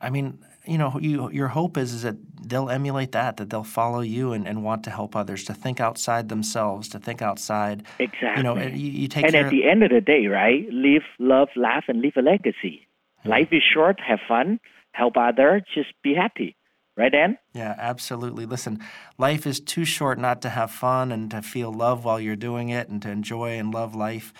I 0.00 0.10
mean 0.10 0.38
you 0.66 0.78
know 0.78 0.98
you, 0.98 1.30
your 1.30 1.48
hope 1.48 1.76
is, 1.76 1.92
is 1.92 2.02
that 2.02 2.16
they'll 2.42 2.70
emulate 2.70 3.12
that 3.12 3.36
that 3.36 3.50
they'll 3.50 3.64
follow 3.64 4.00
you 4.00 4.32
and, 4.32 4.48
and 4.48 4.64
want 4.64 4.84
to 4.84 4.90
help 4.90 5.14
others 5.14 5.44
to 5.44 5.54
think 5.54 5.80
outside 5.80 6.28
themselves 6.28 6.88
to 6.88 6.98
think 6.98 7.20
outside 7.20 7.84
exactly 7.98 8.36
you 8.36 8.42
know 8.42 8.56
you, 8.56 8.90
you 8.90 9.08
take 9.08 9.24
and 9.24 9.34
at 9.34 9.50
the 9.50 9.68
end 9.68 9.82
of 9.82 9.90
the 9.90 10.00
day 10.00 10.26
right 10.26 10.66
live 10.70 11.02
love 11.18 11.48
laugh 11.56 11.84
and 11.88 12.00
leave 12.00 12.16
a 12.16 12.22
legacy. 12.22 12.86
Yeah. 13.24 13.30
life 13.30 13.48
is 13.52 13.62
short 13.62 14.00
have 14.00 14.20
fun 14.26 14.60
help 14.92 15.16
others 15.16 15.62
just 15.74 15.92
be 16.02 16.14
happy 16.14 16.56
Right, 16.96 17.10
Dan? 17.10 17.38
Yeah, 17.52 17.74
absolutely. 17.76 18.46
Listen, 18.46 18.78
life 19.18 19.46
is 19.46 19.58
too 19.58 19.84
short 19.84 20.18
not 20.18 20.40
to 20.42 20.48
have 20.48 20.70
fun 20.70 21.10
and 21.10 21.30
to 21.32 21.42
feel 21.42 21.72
love 21.72 22.04
while 22.04 22.20
you're 22.20 22.36
doing 22.36 22.68
it 22.68 22.88
and 22.88 23.02
to 23.02 23.10
enjoy 23.10 23.58
and 23.58 23.74
love 23.74 23.96
life 23.96 24.32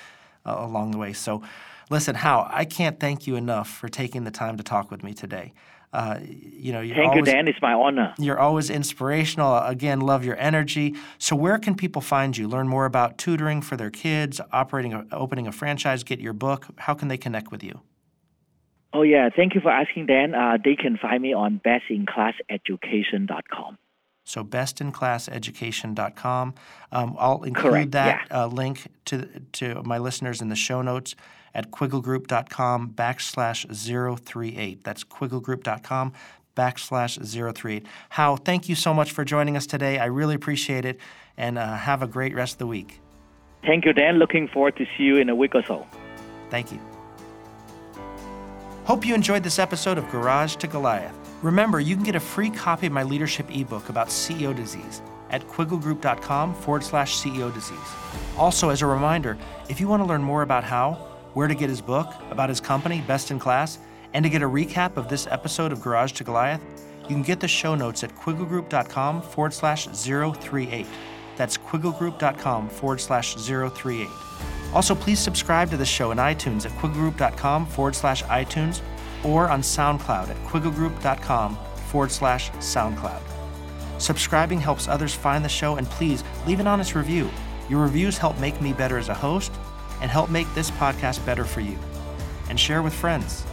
uh, 0.47 0.55
along 0.59 0.93
the 0.93 0.99
way. 0.99 1.13
So, 1.13 1.43
listen, 1.91 2.15
Hao, 2.15 2.49
I 2.49 2.65
can't 2.65 3.01
thank 3.01 3.27
you 3.27 3.35
enough 3.35 3.69
for 3.69 3.89
taking 3.89 4.23
the 4.23 4.31
time 4.31 4.57
to 4.57 4.63
talk 4.63 4.91
with 4.93 5.03
me 5.03 5.15
today. 5.15 5.53
Uh, 5.93 6.19
you 6.25 6.73
know, 6.73 6.81
thank 6.81 6.99
always, 7.11 7.27
you, 7.27 7.33
Dan. 7.33 7.47
It's 7.47 7.63
my 7.63 7.73
honor. 7.73 8.15
You're 8.19 8.39
always 8.39 8.69
inspirational. 8.69 9.57
Again, 9.59 10.01
love 10.01 10.25
your 10.25 10.37
energy. 10.39 10.97
So, 11.19 11.37
where 11.37 11.59
can 11.59 11.75
people 11.77 12.03
find 12.03 12.37
you? 12.37 12.49
Learn 12.49 12.69
more 12.69 12.85
about 12.85 13.17
tutoring 13.17 13.63
for 13.63 13.77
their 13.77 13.91
kids, 13.91 14.41
operating, 14.53 15.09
opening 15.13 15.47
a 15.47 15.53
franchise, 15.53 16.03
get 16.03 16.21
your 16.21 16.33
book. 16.33 16.67
How 16.79 16.95
can 16.95 17.09
they 17.09 17.17
connect 17.17 17.53
with 17.53 17.63
you? 17.63 17.81
Oh, 18.95 19.03
yeah. 19.03 19.29
Thank 19.35 19.57
you 19.57 19.61
for 19.61 19.71
asking, 19.71 20.07
Dan. 20.07 20.35
Uh, 20.35 20.57
they 20.65 20.77
can 20.77 20.97
find 20.97 21.21
me 21.21 21.35
on 21.35 21.61
bestinclasseducation.com. 21.67 23.77
So 24.25 24.43
bestinclasseducation.com. 24.43 26.55
Um, 26.93 27.17
I'll 27.19 27.43
include 27.43 27.73
Correct, 27.73 27.93
that 27.93 28.27
yeah. 28.31 28.45
uh, 28.45 28.47
link 28.47 28.87
to 29.07 29.29
to 29.53 29.83
my 29.83 29.99
listeners 29.99 30.41
in 30.41 30.49
the 30.49 30.57
show 30.57 30.81
notes 30.81 31.15
at 31.55 31.71
quigglegroup.com 31.71 32.95
backslash 32.95 34.21
038. 34.21 34.83
That's 34.83 35.05
quigglegroup.com 35.05 36.15
backslash 36.57 37.55
038. 37.55 37.87
Hao? 38.11 38.37
thank 38.37 38.69
you 38.69 38.75
so 38.75 38.93
much 38.95 39.13
for 39.13 39.25
joining 39.25 39.57
us 39.57 39.67
today. 39.67 39.99
I 39.99 40.07
really 40.07 40.35
appreciate 40.35 40.87
it, 40.87 40.99
and 41.37 41.59
uh, 41.59 41.77
have 41.77 42.03
a 42.03 42.07
great 42.07 42.35
rest 42.35 42.55
of 42.55 42.61
the 42.61 42.67
week. 42.67 43.01
Thank 43.67 43.85
you, 43.85 43.93
Dan. 43.93 44.19
Looking 44.19 44.49
forward 44.49 44.77
to 44.77 44.87
see 44.97 45.05
you 45.05 45.19
in 45.19 45.29
a 45.29 45.35
week 45.35 45.55
or 45.55 45.63
so. 45.65 45.87
Thank 46.49 46.73
you. 46.73 46.81
Hope 48.85 49.07
you 49.07 49.15
enjoyed 49.15 49.43
this 49.43 49.59
episode 49.59 49.97
of 49.97 50.11
Garage 50.11 50.57
to 50.57 50.67
Goliath. 50.67 51.17
Remember, 51.41 51.81
you 51.81 51.95
can 51.95 52.05
get 52.05 52.17
a 52.17 52.21
free 52.21 52.51
copy 52.51 52.87
of 52.87 52.93
my 52.93 53.03
leadership 53.03 53.47
ebook 53.51 53.89
about 53.89 54.09
CEO 54.09 54.55
disease 54.55 55.01
at 55.31 55.49
quigglegroup.com 55.49 56.55
forward 56.55 56.85
slash 56.85 57.17
CEO 57.17 57.53
disease. 57.55 57.79
Also, 58.37 58.69
as 58.69 58.83
a 58.83 58.87
reminder, 58.87 59.39
if 59.71 59.81
you 59.81 59.89
want 59.89 60.03
to 60.03 60.07
learn 60.07 60.23
more 60.23 60.43
about 60.43 60.65
Hao, 60.65 60.93
where 61.33 61.49
to 61.49 61.55
get 61.55 61.71
his 61.71 61.81
book, 61.81 62.13
about 62.31 62.51
his 62.51 62.61
company, 62.61 63.01
Best 63.01 63.31
in 63.31 63.39
Class, 63.39 63.79
and 64.13 64.23
to 64.23 64.29
get 64.29 64.43
a 64.43 64.47
recap 64.47 64.99
of 64.99 65.09
this 65.09 65.27
episode 65.29 65.73
of 65.73 65.81
Garage 65.81 66.13
to 66.13 66.25
Goliath, 66.25 66.61
you 67.05 67.09
can 67.09 67.23
get 67.23 67.41
the 67.41 67.49
show 67.49 67.75
notes 67.75 68.05
at 68.05 68.15
quigglegroup.com 68.15 69.23
forward 69.23 69.55
slash 69.55 69.87
038. 69.87 70.87
That's 71.37 71.59
quigglegroup.com 71.59 72.69
forward 72.69 73.01
slash 73.01 73.35
038. 73.35 74.09
Also, 74.73 74.95
please 74.95 75.21
subscribe 75.21 75.71
to 75.71 75.77
the 75.77 75.87
show 75.87 76.11
in 76.11 76.19
iTunes 76.19 76.67
at 76.67 76.73
quigglegroup.com 76.73 77.67
forward 77.67 77.95
slash 77.95 78.23
iTunes 78.25 78.81
or 79.25 79.49
on 79.49 79.63
SoundCloud 79.63 80.29
at 80.29 80.37
quigglegroup.com 80.47 81.57
forward 81.89 82.11
slash 82.11 82.51
SoundCloud. 82.53 83.21
Subscribing 83.99 84.61
helps 84.61 84.89
others 84.89 85.15
find 85.15 85.45
the 85.45 85.49
show, 85.49 85.77
and 85.77 85.87
please 85.87 86.25
leave 86.47 86.61
an 86.61 86.67
honest 86.67 86.95
review. 86.95 87.31
Your 87.69 87.83
reviews 87.83 88.19
help 88.19 88.39
make 88.41 88.61
me 88.61 88.73
better 88.73 88.99
as 88.99 89.09
a 89.09 89.15
host 89.15 89.53
and 90.03 90.11
help 90.11 90.29
make 90.29 90.53
this 90.55 90.71
podcast 90.73 91.25
better 91.25 91.45
for 91.45 91.61
you. 91.61 91.79
And 92.51 92.59
share 92.59 92.83
with 92.83 92.93
friends. 92.93 93.45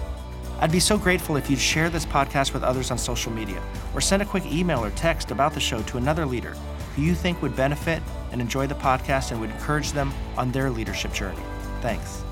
I'd 0.60 0.72
be 0.72 0.80
so 0.80 0.98
grateful 0.98 1.38
if 1.38 1.50
you'd 1.50 1.60
share 1.60 1.90
this 1.90 2.06
podcast 2.06 2.54
with 2.54 2.64
others 2.64 2.92
on 2.92 2.98
social 2.98 3.32
media 3.32 3.62
or 3.94 4.02
send 4.02 4.22
a 4.22 4.26
quick 4.26 4.46
email 4.46 4.84
or 4.84 4.92
text 4.92 5.32
about 5.32 5.54
the 5.54 5.60
show 5.60 5.82
to 5.84 5.98
another 5.98 6.26
leader 6.26 6.56
who 6.96 7.02
you 7.02 7.16
think 7.16 7.42
would 7.42 7.56
benefit 7.56 8.02
and 8.32 8.42
enjoy 8.42 8.68
the 8.68 8.76
podcast 8.76 9.32
and 9.32 9.40
would 9.42 9.52
encourage 9.52 9.92
them 9.92 10.14
on 10.38 10.52
their 10.52 10.70
leadership 10.70 11.14
journey. 11.14 11.42
Thanks. 11.82 12.24